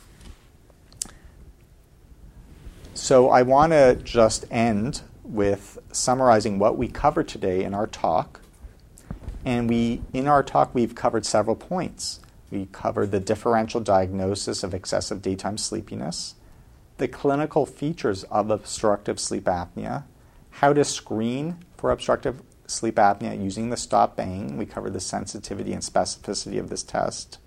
So 2.94 3.30
I 3.30 3.42
want 3.42 3.74
to 3.74 4.00
just 4.02 4.46
end 4.50 5.02
with 5.24 5.80
summarizing 5.92 6.60
what 6.60 6.78
we 6.78 6.88
covered 6.88 7.28
today 7.28 7.64
in 7.64 7.74
our 7.74 7.88
talk. 7.88 8.42
And 9.46 9.70
we, 9.70 10.02
in 10.14 10.28
our 10.28 10.44
talk, 10.44 10.74
we've 10.74 10.96
covered 10.96 11.26
several 11.26 11.56
points. 11.56 12.20
We 12.52 12.68
covered 12.68 13.12
the 13.12 13.20
differential 13.20 13.82
diagnosis 13.82 14.64
of 14.64 14.74
excessive 14.74 15.22
daytime 15.22 15.58
sleepiness, 15.58 16.36
the 16.98 17.08
clinical 17.08 17.66
features 17.66 18.24
of 18.26 18.52
obstructive 18.52 19.20
sleep 19.20 19.46
apnea, 19.46 20.04
how 20.52 20.72
to 20.74 20.86
screen 20.86 21.58
for 21.76 21.92
obstructive 21.92 22.42
sleep 22.68 22.96
apnea 22.96 23.42
using 23.42 23.70
the 23.70 23.78
stop 23.78 24.16
bang. 24.16 24.58
We 24.58 24.66
covered 24.66 24.94
the 24.94 25.00
sensitivity 25.00 25.74
and 25.74 25.82
specificity 25.82 26.60
of 26.60 26.70
this 26.70 26.84
test, 26.84 27.40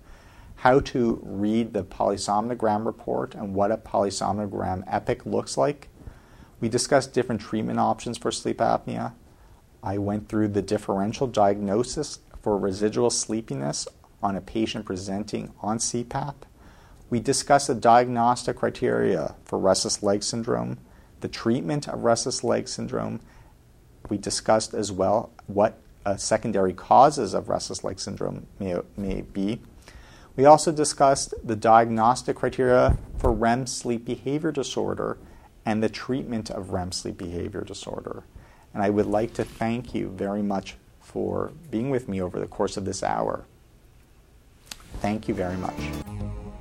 how 0.57 0.79
to 0.81 1.19
read 1.23 1.73
the 1.73 1.83
polysomnogram 1.83 2.85
report 2.85 3.33
and 3.33 3.55
what 3.55 3.71
a 3.71 3.77
polysomnogram 3.77 4.83
epoch 4.87 5.25
looks 5.25 5.57
like. 5.57 5.89
We 6.59 6.69
discussed 6.69 7.13
different 7.13 7.41
treatment 7.41 7.79
options 7.79 8.17
for 8.17 8.31
sleep 8.31 8.57
apnea. 8.57 9.13
I 9.83 9.97
went 9.97 10.27
through 10.27 10.49
the 10.49 10.61
differential 10.61 11.27
diagnosis 11.27 12.19
for 12.41 12.57
residual 12.57 13.09
sleepiness 13.09 13.87
on 14.23 14.35
a 14.35 14.41
patient 14.41 14.85
presenting 14.85 15.53
on 15.61 15.77
CPAP. 15.77 16.35
We 17.09 17.19
discussed 17.19 17.67
the 17.67 17.75
diagnostic 17.75 18.57
criteria 18.57 19.35
for 19.45 19.59
restless 19.59 20.01
leg 20.01 20.23
syndrome, 20.23 20.79
the 21.21 21.27
treatment 21.27 21.87
of 21.87 22.03
restless 22.03 22.43
leg 22.43 22.67
syndrome. 22.67 23.21
We 24.09 24.17
discussed 24.17 24.73
as 24.73 24.91
well 24.91 25.31
what 25.45 25.79
uh, 26.05 26.17
secondary 26.17 26.73
causes 26.73 27.33
of 27.33 27.49
restless 27.49 27.83
leg 27.83 27.99
syndrome 27.99 28.47
may, 28.59 28.75
may 28.97 29.21
be. 29.21 29.61
We 30.35 30.45
also 30.45 30.71
discussed 30.71 31.33
the 31.43 31.55
diagnostic 31.55 32.35
criteria 32.35 32.97
for 33.17 33.31
REM 33.31 33.67
sleep 33.67 34.05
behavior 34.05 34.51
disorder 34.51 35.17
and 35.67 35.83
the 35.83 35.89
treatment 35.89 36.49
of 36.49 36.71
REM 36.71 36.93
sleep 36.93 37.17
behavior 37.17 37.61
disorder. 37.61 38.23
And 38.73 38.81
I 38.81 38.89
would 38.89 39.05
like 39.05 39.33
to 39.33 39.43
thank 39.43 39.93
you 39.93 40.07
very 40.07 40.41
much 40.41 40.77
for 41.01 41.51
being 41.69 41.89
with 41.89 42.07
me 42.07 42.21
over 42.21 42.39
the 42.39 42.47
course 42.47 42.77
of 42.77 42.85
this 42.85 43.03
hour. 43.03 43.43
Thank 45.01 45.27
you 45.27 45.33
very 45.33 45.57
much. 45.57 45.75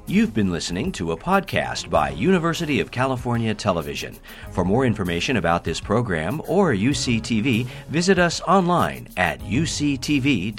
You've 0.09 0.35
been 0.35 0.51
listening 0.51 0.91
to 0.93 1.13
a 1.13 1.17
podcast 1.17 1.89
by 1.89 2.11
University 2.11 2.81
of 2.81 2.91
California 2.91 3.55
Television. 3.55 4.19
For 4.51 4.65
more 4.65 4.85
information 4.85 5.37
about 5.37 5.63
this 5.63 5.81
program 5.81 6.43
or 6.49 6.73
UCTV, 6.73 7.69
visit 7.89 8.19
us 8.19 8.41
online 8.41 9.09
at 9.17 9.39
uctv.tv. 9.41 10.57